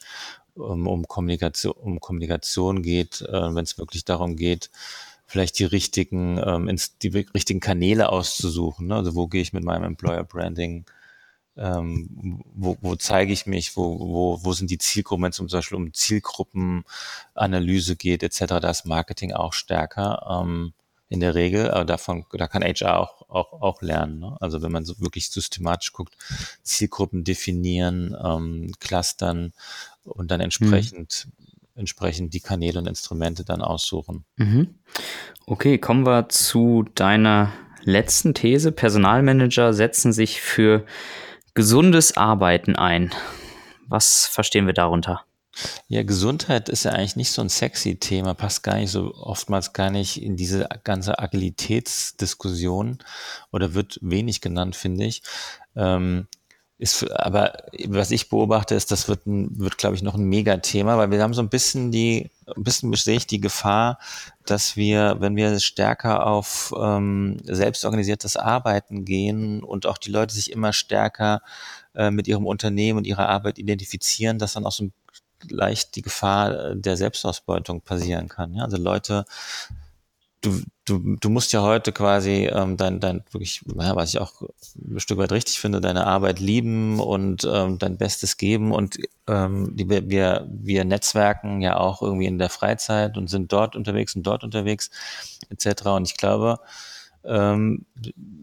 um, 0.56 0.88
um, 0.88 1.08
Kommunikation, 1.08 1.74
um 1.74 2.00
Kommunikation 2.00 2.84
geht, 2.84 3.22
äh, 3.22 3.56
wenn 3.56 3.64
es 3.64 3.78
wirklich 3.78 4.06
darum 4.06 4.36
geht, 4.36 4.70
vielleicht 5.26 5.58
die 5.58 5.66
richtigen, 5.66 6.40
ähm, 6.46 6.68
ins, 6.68 6.98
die 7.00 7.08
richtigen 7.08 7.60
Kanäle 7.60 8.10
auszusuchen. 8.10 8.88
Ne? 8.88 8.96
Also 8.96 9.16
wo 9.16 9.28
gehe 9.28 9.42
ich 9.42 9.54
mit 9.54 9.64
meinem 9.64 9.84
Employer 9.84 10.24
Branding 10.24 10.86
ähm, 11.58 12.42
wo, 12.54 12.78
wo 12.82 12.96
zeige 12.96 13.34
ich 13.34 13.46
mich, 13.46 13.78
wo, 13.78 14.00
wo, 14.00 14.40
wo 14.44 14.54
sind 14.54 14.72
die 14.72 14.78
Zielgruppen, 14.78 15.24
wenn 15.24 15.30
es 15.30 15.38
zum 15.38 15.48
Beispiel 15.48 15.78
um 15.78 15.94
Zielgruppenanalyse 15.94 17.96
geht, 17.96 18.24
etc., 18.24 18.46
da 18.62 18.70
ist 18.70 18.86
Marketing 18.86 19.34
auch 19.34 19.54
stärker 19.54 20.44
ähm, 20.44 20.74
in 21.10 21.20
der 21.20 21.36
Regel, 21.36 21.70
aber 21.70 21.86
davon, 21.86 22.26
da 22.32 22.48
kann 22.48 22.64
HR 22.64 23.00
auch, 23.00 23.30
auch, 23.30 23.62
auch 23.62 23.82
lernen. 23.82 24.20
Ne? 24.20 24.36
Also 24.40 24.64
wenn 24.64 24.72
man 24.72 24.84
so 24.84 25.00
wirklich 25.00 25.30
systematisch 25.30 25.94
guckt, 25.94 26.18
Zielgruppen 26.64 27.24
definieren, 27.24 28.16
ähm, 28.24 28.72
clustern 28.80 29.54
und 30.04 30.32
dann 30.32 30.42
entsprechend 30.42 31.28
mhm 31.28 31.44
entsprechend 31.76 32.34
die 32.34 32.40
Kanäle 32.40 32.80
und 32.80 32.88
Instrumente 32.88 33.44
dann 33.44 33.62
aussuchen. 33.62 34.26
Mhm. 34.38 34.76
Okay, 35.46 35.78
kommen 35.78 36.06
wir 36.06 36.30
zu 36.30 36.86
deiner 36.96 37.52
letzten 37.84 38.34
These. 38.34 38.72
Personalmanager 38.72 39.74
setzen 39.74 40.14
sich 40.14 40.42
für 40.42 40.86
gesundes 41.54 42.18
Arbeiten 42.18 42.76
ein. 42.76 43.12
Was 43.88 44.26
verstehen 44.26 44.66
wir 44.66 44.74
darunter? 44.74 45.26
Ja, 45.88 46.02
Gesundheit 46.02 46.68
ist 46.68 46.84
ja 46.84 46.92
eigentlich 46.92 47.16
nicht 47.16 47.32
so 47.32 47.42
ein 47.42 47.50
sexy 47.50 48.00
Thema, 48.00 48.34
passt 48.34 48.64
gar 48.64 48.76
nicht 48.76 48.90
so 48.90 49.14
oftmals 49.14 49.74
gar 49.74 49.92
nicht 49.92 50.22
in 50.22 50.36
diese 50.36 50.68
ganze 50.84 51.20
Agilitätsdiskussion 51.20 52.98
oder 53.52 53.76
wird 53.76 54.00
wenig 54.02 54.42
genannt, 54.42 54.76
finde 54.76 55.06
ich. 55.06 55.22
Ähm, 55.76 56.28
ist, 56.84 57.10
aber 57.12 57.54
was 57.88 58.12
ich 58.12 58.30
beobachte, 58.30 58.76
ist, 58.76 58.92
das 58.92 59.08
wird, 59.08 59.26
ein, 59.26 59.58
wird 59.58 59.78
glaube 59.78 59.96
ich, 59.96 60.02
noch 60.02 60.16
ein 60.16 60.26
Megathema, 60.26 60.98
weil 60.98 61.12
wir 61.12 61.24
haben 61.24 61.34
so 61.34 61.42
ein 61.42 61.48
bisschen 61.48 61.92
die, 61.92 62.30
ein 62.46 62.64
bisschen 62.64 62.94
sehe 62.94 63.16
ich 63.16 63.26
die 63.26 63.40
Gefahr, 63.40 64.00
dass 64.46 64.76
wir, 64.76 65.16
wenn 65.20 65.38
wir 65.38 65.58
stärker 65.62 66.28
auf 66.28 66.74
ähm, 66.78 67.38
selbstorganisiertes 67.46 68.36
Arbeiten 68.36 69.06
gehen 69.06 69.64
und 69.64 69.86
auch 69.86 69.98
die 69.98 70.12
Leute 70.12 70.36
sich 70.36 70.52
immer 70.52 70.74
stärker 70.74 71.42
äh, 71.96 72.12
mit 72.12 72.28
ihrem 72.28 72.46
Unternehmen 72.46 72.98
und 72.98 73.08
ihrer 73.08 73.30
Arbeit 73.30 73.60
identifizieren, 73.60 74.38
dass 74.38 74.54
dann 74.54 74.66
auch 74.66 74.74
so 74.74 74.90
leicht 75.48 75.96
die 75.96 76.02
Gefahr 76.02 76.76
der 76.76 76.98
Selbstausbeutung 76.98 77.80
passieren 77.80 78.28
kann. 78.28 78.54
Ja? 78.56 78.66
Also 78.66 78.76
Leute 78.76 79.24
du, 80.42 80.62
du, 80.86 81.16
du 81.20 81.30
musst 81.30 81.54
ja 81.54 81.62
heute 81.62 81.92
quasi 81.92 82.50
ähm, 82.52 82.78
dein, 82.78 83.00
dein 83.00 83.24
wirklich, 83.32 83.64
ja, 83.78 83.96
was 83.96 84.10
ich 84.14 84.20
auch 84.20 84.42
ein 84.76 85.00
Stück 85.00 85.18
weit 85.18 85.32
richtig 85.32 85.60
finde, 85.60 85.82
deine 85.82 86.06
Arbeit 86.06 86.40
lieben 86.40 87.00
und 87.00 87.48
ähm, 87.52 87.78
dein 87.80 87.98
Bestes 87.98 88.38
geben 88.38 88.72
und 88.72 88.98
ähm, 89.28 89.76
die, 89.76 89.90
wir, 89.90 90.48
wir 90.50 90.86
netzwerken 90.86 91.62
ja 91.62 91.78
auch 91.78 92.02
irgendwie 92.02 92.26
in 92.26 92.40
der 92.40 92.50
Freizeit 92.50 93.18
und 93.18 93.30
sind 93.30 93.52
dort 93.54 93.76
unterwegs 93.76 94.16
und 94.16 94.24
dort 94.24 94.44
unterwegs 94.44 94.90
etc. 95.50 95.86
Und 95.88 96.10
ich 96.10 96.18
glaube, 96.18 96.60
ähm, 97.26 97.86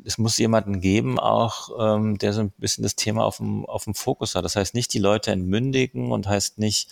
es 0.05 0.16
muss 0.16 0.38
jemanden 0.38 0.80
geben, 0.80 1.18
auch 1.18 1.70
ähm, 1.78 2.16
der 2.16 2.32
so 2.32 2.41
ein 2.41 2.53
bisschen 2.57 2.82
das 2.82 2.97
Thema 2.97 3.24
auf 3.24 3.36
dem, 3.36 3.66
auf 3.66 3.84
dem 3.84 3.95
Fokus 3.95 4.34
hat. 4.34 4.45
Das 4.45 4.57
heißt 4.57 4.74
nicht 4.74 4.95
die 4.95 4.99
Leute 4.99 5.30
entmündigen 5.32 6.11
und 6.12 6.26
heißt 6.26 6.59
nicht 6.59 6.88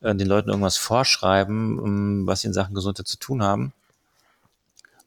äh, 0.00 0.14
den 0.14 0.26
Leuten 0.26 0.48
irgendwas 0.48 0.76
vorschreiben, 0.76 1.78
ähm, 1.78 2.26
was 2.26 2.40
sie 2.40 2.48
in 2.48 2.54
Sachen 2.54 2.74
Gesundheit 2.74 3.06
zu 3.06 3.18
tun 3.18 3.42
haben, 3.44 3.72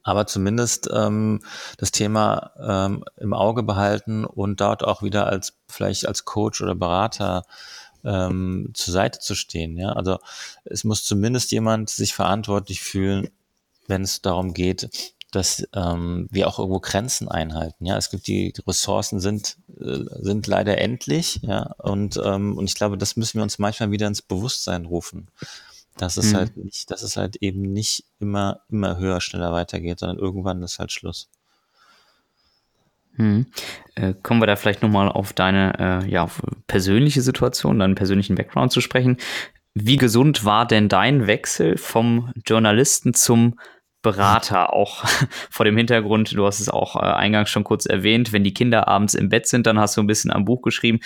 aber 0.02 0.26
zumindest 0.26 0.88
ähm, 0.92 1.40
das 1.78 1.92
Thema 1.92 2.52
ähm, 2.60 3.04
im 3.16 3.34
Auge 3.34 3.62
behalten 3.62 4.24
und 4.24 4.60
dort 4.60 4.84
auch 4.84 5.02
wieder 5.02 5.26
als 5.26 5.54
vielleicht 5.68 6.06
als 6.06 6.24
Coach 6.24 6.60
oder 6.60 6.74
Berater 6.74 7.44
ähm, 8.04 8.70
zur 8.74 8.92
Seite 8.92 9.20
zu 9.20 9.34
stehen. 9.34 9.76
Ja, 9.76 9.92
also 9.92 10.18
es 10.64 10.84
muss 10.84 11.04
zumindest 11.04 11.52
jemand 11.52 11.90
sich 11.90 12.14
verantwortlich 12.14 12.80
fühlen, 12.80 13.28
wenn 13.86 14.02
es 14.02 14.22
darum 14.22 14.54
geht, 14.54 14.90
dass 15.30 15.66
ähm, 15.74 16.28
wir 16.30 16.46
auch 16.46 16.58
irgendwo 16.58 16.80
Grenzen 16.80 17.28
einhalten. 17.28 17.86
Ja, 17.86 17.96
es 17.96 18.10
gibt 18.10 18.26
die, 18.26 18.52
Ressourcen 18.66 19.18
sind 19.18 19.56
äh, 19.80 20.04
sind 20.20 20.46
leider 20.46 20.78
endlich. 20.78 21.40
Ja, 21.42 21.74
und 21.78 22.20
ähm, 22.22 22.58
und 22.58 22.66
ich 22.66 22.74
glaube, 22.74 22.98
das 22.98 23.16
müssen 23.16 23.38
wir 23.38 23.42
uns 23.42 23.58
manchmal 23.58 23.90
wieder 23.90 24.06
ins 24.06 24.22
Bewusstsein 24.22 24.84
rufen. 24.84 25.28
Dass 25.96 26.16
es 26.16 26.32
mhm. 26.32 26.36
halt 26.36 26.56
nicht, 26.56 26.90
dass 26.90 27.02
es 27.02 27.16
halt 27.16 27.36
eben 27.36 27.62
nicht 27.62 28.04
immer, 28.18 28.60
immer 28.70 28.98
höher, 28.98 29.20
schneller 29.20 29.52
weitergeht, 29.52 29.98
sondern 29.98 30.18
irgendwann 30.18 30.62
ist 30.62 30.78
halt 30.78 30.92
Schluss. 30.92 31.28
Hm. 33.16 33.46
Äh, 33.94 34.14
kommen 34.22 34.40
wir 34.40 34.46
da 34.46 34.56
vielleicht 34.56 34.82
nochmal 34.82 35.08
auf 35.08 35.32
deine 35.32 36.02
äh, 36.04 36.10
ja, 36.10 36.22
auf 36.22 36.40
persönliche 36.66 37.20
Situation, 37.20 37.78
deinen 37.78 37.94
persönlichen 37.94 38.36
Background 38.36 38.72
zu 38.72 38.80
sprechen. 38.80 39.18
Wie 39.74 39.96
gesund 39.96 40.44
war 40.44 40.66
denn 40.66 40.88
dein 40.88 41.26
Wechsel 41.26 41.76
vom 41.76 42.32
Journalisten 42.46 43.14
zum 43.14 43.58
Berater, 44.00 44.72
auch 44.72 45.04
vor 45.50 45.64
dem 45.64 45.76
Hintergrund, 45.76 46.32
du 46.32 46.46
hast 46.46 46.60
es 46.60 46.68
auch 46.68 46.96
äh, 46.96 47.00
eingangs 47.00 47.50
schon 47.50 47.64
kurz 47.64 47.86
erwähnt, 47.86 48.32
wenn 48.32 48.44
die 48.44 48.54
Kinder 48.54 48.88
abends 48.88 49.14
im 49.14 49.28
Bett 49.28 49.46
sind, 49.46 49.66
dann 49.66 49.78
hast 49.78 49.96
du 49.96 50.00
ein 50.00 50.06
bisschen 50.06 50.30
am 50.30 50.44
Buch 50.44 50.62
geschrieben, 50.62 51.00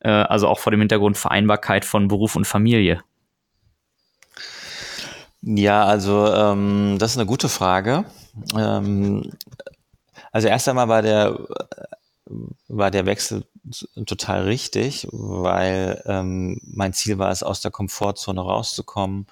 äh, 0.00 0.10
also 0.10 0.48
auch 0.48 0.58
vor 0.58 0.72
dem 0.72 0.80
Hintergrund 0.80 1.16
Vereinbarkeit 1.16 1.84
von 1.84 2.08
Beruf 2.08 2.34
und 2.34 2.46
Familie. 2.46 3.02
Ja, 5.46 5.84
also 5.84 6.32
ähm, 6.32 6.96
das 6.98 7.12
ist 7.12 7.18
eine 7.18 7.26
gute 7.26 7.48
Frage. 7.48 8.04
Ähm, 8.56 9.30
also 10.32 10.48
erst 10.48 10.68
einmal 10.68 10.88
war 10.88 11.02
der 11.02 11.38
war 12.68 12.90
der 12.90 13.06
Wechsel 13.06 13.44
total 14.06 14.44
richtig, 14.44 15.06
weil 15.12 16.02
ähm, 16.06 16.60
mein 16.64 16.92
Ziel 16.92 17.18
war 17.18 17.30
es, 17.30 17.42
aus 17.42 17.60
der 17.60 17.70
Komfortzone 17.70 18.40
rauszukommen 18.40 19.26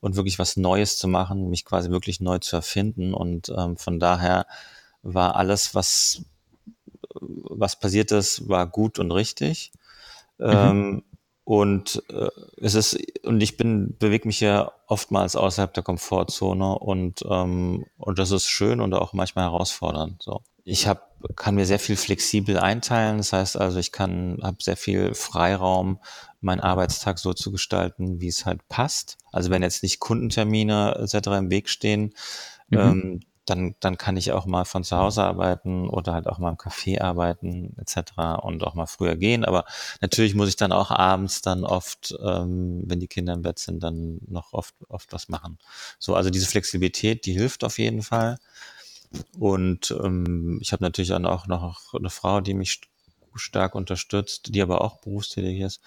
und 0.00 0.16
wirklich 0.16 0.38
was 0.38 0.56
Neues 0.56 0.98
zu 0.98 1.08
machen, 1.08 1.50
mich 1.50 1.64
quasi 1.64 1.90
wirklich 1.90 2.20
neu 2.20 2.38
zu 2.38 2.56
erfinden. 2.56 3.14
Und 3.14 3.52
ähm, 3.56 3.76
von 3.76 3.98
daher 3.98 4.46
war 5.02 5.36
alles, 5.36 5.74
was, 5.74 6.22
was 7.20 7.78
passiert 7.78 8.12
ist, 8.12 8.48
war 8.48 8.66
gut 8.66 8.98
und 8.98 9.10
richtig. 9.10 9.72
Mhm. 10.38 11.02
Und 11.46 12.02
äh, 12.10 12.28
es 12.60 12.74
ist, 12.74 12.98
und 13.24 13.40
ich 13.40 13.56
bin, 13.56 13.96
bewege 14.00 14.26
mich 14.26 14.40
ja 14.40 14.72
oftmals 14.88 15.36
außerhalb 15.36 15.72
der 15.72 15.84
Komfortzone 15.84 16.76
und, 16.76 17.24
ähm, 17.30 17.86
und 17.98 18.18
das 18.18 18.32
ist 18.32 18.48
schön 18.48 18.80
und 18.80 18.92
auch 18.94 19.12
manchmal 19.12 19.44
herausfordernd. 19.44 20.20
So. 20.20 20.42
Ich 20.64 20.88
hab, 20.88 21.08
kann 21.36 21.54
mir 21.54 21.64
sehr 21.64 21.78
viel 21.78 21.94
flexibel 21.94 22.58
einteilen. 22.58 23.18
Das 23.18 23.32
heißt 23.32 23.56
also, 23.60 23.78
ich 23.78 23.92
kann, 23.92 24.40
habe 24.42 24.56
sehr 24.60 24.76
viel 24.76 25.14
Freiraum, 25.14 26.00
meinen 26.40 26.58
Arbeitstag 26.58 27.20
so 27.20 27.32
zu 27.32 27.52
gestalten, 27.52 28.20
wie 28.20 28.26
es 28.26 28.44
halt 28.44 28.66
passt. 28.68 29.16
Also 29.30 29.48
wenn 29.50 29.62
jetzt 29.62 29.84
nicht 29.84 30.00
Kundentermine 30.00 30.96
etc. 30.98 31.28
im 31.28 31.50
Weg 31.50 31.68
stehen, 31.68 32.12
mhm. 32.70 32.78
ähm, 32.78 33.20
dann, 33.46 33.74
dann 33.80 33.96
kann 33.96 34.16
ich 34.16 34.32
auch 34.32 34.44
mal 34.44 34.64
von 34.64 34.84
zu 34.84 34.96
Hause 34.96 35.22
arbeiten 35.22 35.88
oder 35.88 36.12
halt 36.12 36.26
auch 36.26 36.38
mal 36.38 36.50
im 36.50 36.56
Café 36.56 37.00
arbeiten 37.00 37.76
etc. 37.78 38.42
und 38.42 38.62
auch 38.64 38.74
mal 38.74 38.86
früher 38.86 39.16
gehen. 39.16 39.44
Aber 39.44 39.64
natürlich 40.00 40.34
muss 40.34 40.48
ich 40.48 40.56
dann 40.56 40.72
auch 40.72 40.90
abends 40.90 41.42
dann 41.42 41.64
oft, 41.64 42.14
ähm, 42.22 42.82
wenn 42.84 43.00
die 43.00 43.08
Kinder 43.08 43.32
im 43.34 43.42
Bett 43.42 43.58
sind, 43.58 43.82
dann 43.82 44.18
noch 44.26 44.52
oft, 44.52 44.74
oft 44.88 45.12
was 45.12 45.28
machen. 45.28 45.58
So, 45.98 46.14
also 46.14 46.28
diese 46.30 46.46
Flexibilität, 46.46 47.24
die 47.24 47.32
hilft 47.32 47.64
auf 47.64 47.78
jeden 47.78 48.02
Fall. 48.02 48.38
Und 49.38 49.92
ähm, 50.02 50.58
ich 50.60 50.72
habe 50.72 50.84
natürlich 50.84 51.08
dann 51.08 51.26
auch 51.26 51.46
noch 51.46 51.94
eine 51.94 52.10
Frau, 52.10 52.40
die 52.40 52.54
mich 52.54 52.80
stark 53.34 53.74
unterstützt, 53.74 54.54
die 54.54 54.62
aber 54.62 54.80
auch 54.82 55.00
berufstätig 55.00 55.60
ist. 55.60 55.80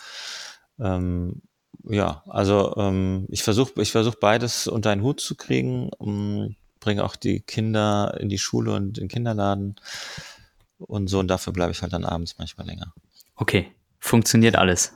Ähm, 0.79 1.41
ja, 1.83 2.23
also 2.27 2.75
ähm, 2.77 3.25
ich 3.29 3.43
versuche 3.43 3.81
ich 3.81 3.91
versuch 3.91 4.15
beides 4.15 4.67
unter 4.67 4.91
einen 4.91 5.03
Hut 5.03 5.19
zu 5.19 5.35
kriegen. 5.35 5.89
Um, 5.97 6.55
bringe 6.79 7.03
auch 7.03 7.15
die 7.15 7.41
Kinder 7.41 8.17
in 8.19 8.29
die 8.29 8.37
Schule 8.37 8.73
und 8.73 8.97
in 8.97 9.05
den 9.05 9.07
Kinderladen 9.07 9.75
und 10.77 11.07
so. 11.07 11.19
Und 11.19 11.27
dafür 11.27 11.53
bleibe 11.53 11.71
ich 11.71 11.81
halt 11.81 11.93
dann 11.93 12.05
abends 12.05 12.35
manchmal 12.37 12.67
länger. 12.67 12.93
Okay, 13.35 13.71
funktioniert 13.99 14.55
alles. 14.55 14.93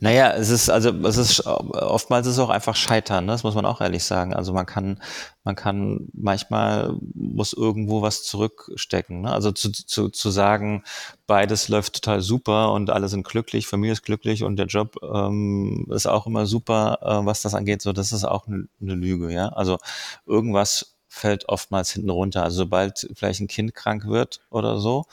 Naja, 0.00 0.32
es 0.32 0.50
ist, 0.50 0.68
also 0.68 0.90
es 1.06 1.16
ist 1.16 1.46
oftmals 1.46 2.26
ist 2.26 2.34
es 2.34 2.38
auch 2.40 2.50
einfach 2.50 2.74
Scheitern, 2.74 3.26
ne? 3.26 3.32
das 3.32 3.44
muss 3.44 3.54
man 3.54 3.64
auch 3.64 3.80
ehrlich 3.80 4.02
sagen. 4.02 4.34
Also 4.34 4.52
man 4.52 4.66
kann, 4.66 5.00
man 5.44 5.54
kann, 5.54 6.08
manchmal 6.12 6.96
muss 7.14 7.52
irgendwo 7.52 8.02
was 8.02 8.24
zurückstecken. 8.24 9.20
Ne? 9.22 9.32
Also 9.32 9.52
zu, 9.52 9.70
zu, 9.70 10.08
zu 10.08 10.30
sagen, 10.30 10.82
beides 11.28 11.68
läuft 11.68 11.94
total 11.94 12.20
super 12.20 12.72
und 12.72 12.90
alle 12.90 13.08
sind 13.08 13.24
glücklich, 13.24 13.68
Familie 13.68 13.92
ist 13.92 14.02
glücklich 14.02 14.42
und 14.42 14.56
der 14.56 14.66
Job 14.66 14.96
ähm, 15.02 15.86
ist 15.90 16.06
auch 16.06 16.26
immer 16.26 16.46
super, 16.46 16.98
äh, 17.02 17.26
was 17.26 17.42
das 17.42 17.54
angeht, 17.54 17.80
so 17.80 17.92
das 17.92 18.10
ist 18.10 18.24
auch 18.24 18.48
eine 18.48 18.66
ne 18.80 18.94
Lüge, 18.94 19.32
ja. 19.32 19.50
Also 19.50 19.78
irgendwas 20.26 20.96
fällt 21.10 21.48
oftmals 21.48 21.90
hinten 21.90 22.08
runter. 22.08 22.44
Also 22.44 22.58
sobald 22.58 23.10
vielleicht 23.14 23.40
ein 23.40 23.48
Kind 23.48 23.74
krank 23.74 24.06
wird 24.06 24.40
oder 24.48 24.78
so, 24.78 25.06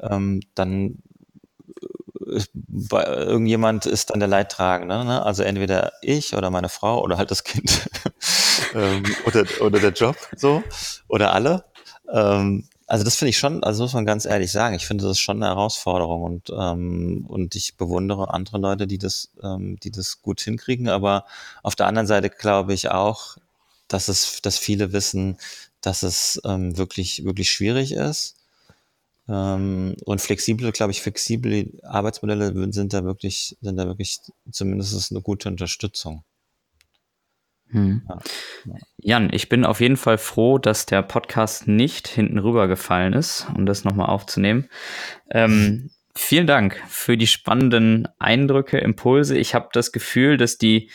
ähm, 0.00 0.40
dann 0.54 1.02
äh, 2.26 2.42
irgendjemand 2.90 3.84
ist 3.84 4.10
dann 4.10 4.20
der 4.20 4.28
Leidtragende. 4.28 5.04
Ne? 5.04 5.22
Also 5.22 5.42
entweder 5.42 5.92
ich 6.00 6.34
oder 6.34 6.50
meine 6.50 6.70
Frau 6.70 7.02
oder 7.02 7.18
halt 7.18 7.30
das 7.30 7.44
Kind 7.44 7.88
ähm, 8.74 9.04
oder, 9.26 9.44
oder 9.60 9.78
der 9.78 9.92
Job 9.92 10.16
so 10.34 10.64
oder 11.08 11.34
alle. 11.34 11.64
Ähm, 12.10 12.66
also 12.86 13.04
das 13.04 13.16
finde 13.16 13.30
ich 13.30 13.38
schon, 13.38 13.62
also 13.64 13.82
muss 13.82 13.92
man 13.92 14.06
ganz 14.06 14.24
ehrlich 14.24 14.50
sagen, 14.50 14.74
ich 14.74 14.86
finde 14.86 15.04
das 15.04 15.12
ist 15.12 15.20
schon 15.20 15.42
eine 15.42 15.54
Herausforderung 15.54 16.22
und, 16.22 16.50
ähm, 16.50 17.24
und 17.28 17.54
ich 17.54 17.76
bewundere 17.76 18.32
andere 18.32 18.58
Leute, 18.58 18.86
die 18.86 18.98
das, 18.98 19.30
ähm, 19.42 19.78
die 19.82 19.90
das 19.90 20.22
gut 20.22 20.40
hinkriegen. 20.40 20.88
Aber 20.88 21.24
auf 21.62 21.76
der 21.76 21.86
anderen 21.86 22.06
Seite 22.06 22.30
glaube 22.30 22.72
ich 22.72 22.90
auch, 22.90 23.36
dass 23.88 24.08
es, 24.08 24.40
dass 24.42 24.58
viele 24.58 24.92
wissen, 24.92 25.38
dass 25.80 26.02
es 26.02 26.40
ähm, 26.44 26.76
wirklich, 26.76 27.24
wirklich 27.24 27.50
schwierig 27.50 27.92
ist. 27.92 28.36
Ähm, 29.28 29.96
und 30.04 30.20
flexible, 30.20 30.70
glaube 30.72 30.92
ich, 30.92 31.00
flexible 31.00 31.70
Arbeitsmodelle 31.82 32.72
sind 32.72 32.92
da 32.92 33.04
wirklich, 33.04 33.56
sind 33.60 33.76
da 33.76 33.86
wirklich 33.86 34.20
zumindest 34.50 35.10
eine 35.10 35.22
gute 35.22 35.48
Unterstützung. 35.48 36.24
Hm. 37.70 38.02
Jan, 38.98 39.30
ich 39.32 39.48
bin 39.48 39.64
auf 39.64 39.80
jeden 39.80 39.96
Fall 39.96 40.18
froh, 40.18 40.58
dass 40.58 40.86
der 40.86 41.02
Podcast 41.02 41.66
nicht 41.66 42.06
hinten 42.06 42.38
rübergefallen 42.38 43.14
ist, 43.14 43.46
um 43.54 43.66
das 43.66 43.84
nochmal 43.84 44.10
aufzunehmen. 44.10 44.68
Ähm, 45.30 45.90
vielen 46.14 46.46
Dank 46.46 46.80
für 46.88 47.16
die 47.16 47.26
spannenden 47.26 48.06
Eindrücke, 48.18 48.78
Impulse. 48.78 49.36
Ich 49.36 49.54
habe 49.54 49.70
das 49.72 49.90
Gefühl, 49.90 50.36
dass 50.36 50.58
die 50.58 50.90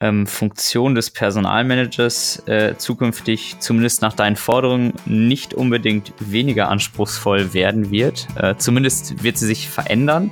ähm, 0.00 0.26
Funktion 0.26 0.94
des 0.94 1.10
Personalmanagers 1.10 2.42
äh, 2.46 2.74
zukünftig 2.76 3.56
zumindest 3.60 4.02
nach 4.02 4.14
deinen 4.14 4.36
Forderungen 4.36 4.94
nicht 5.06 5.54
unbedingt 5.54 6.12
weniger 6.18 6.68
anspruchsvoll 6.68 7.52
werden 7.54 7.90
wird. 7.90 8.26
Äh, 8.36 8.56
zumindest 8.56 9.22
wird 9.22 9.38
sie 9.38 9.46
sich 9.46 9.68
verändern. 9.68 10.30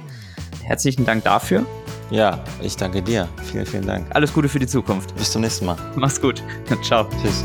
Herzlichen 0.62 1.04
Dank 1.04 1.24
dafür. 1.24 1.66
Ja, 2.10 2.42
ich 2.62 2.76
danke 2.76 3.02
dir. 3.02 3.28
Vielen, 3.50 3.66
vielen 3.66 3.86
Dank. 3.86 4.06
Alles 4.10 4.32
Gute 4.32 4.48
für 4.48 4.58
die 4.58 4.66
Zukunft. 4.66 5.14
Bis 5.16 5.30
zum 5.32 5.42
nächsten 5.42 5.66
Mal. 5.66 5.76
Mach's 5.96 6.20
gut. 6.20 6.42
Ciao. 6.82 7.06
Tschüss. 7.22 7.44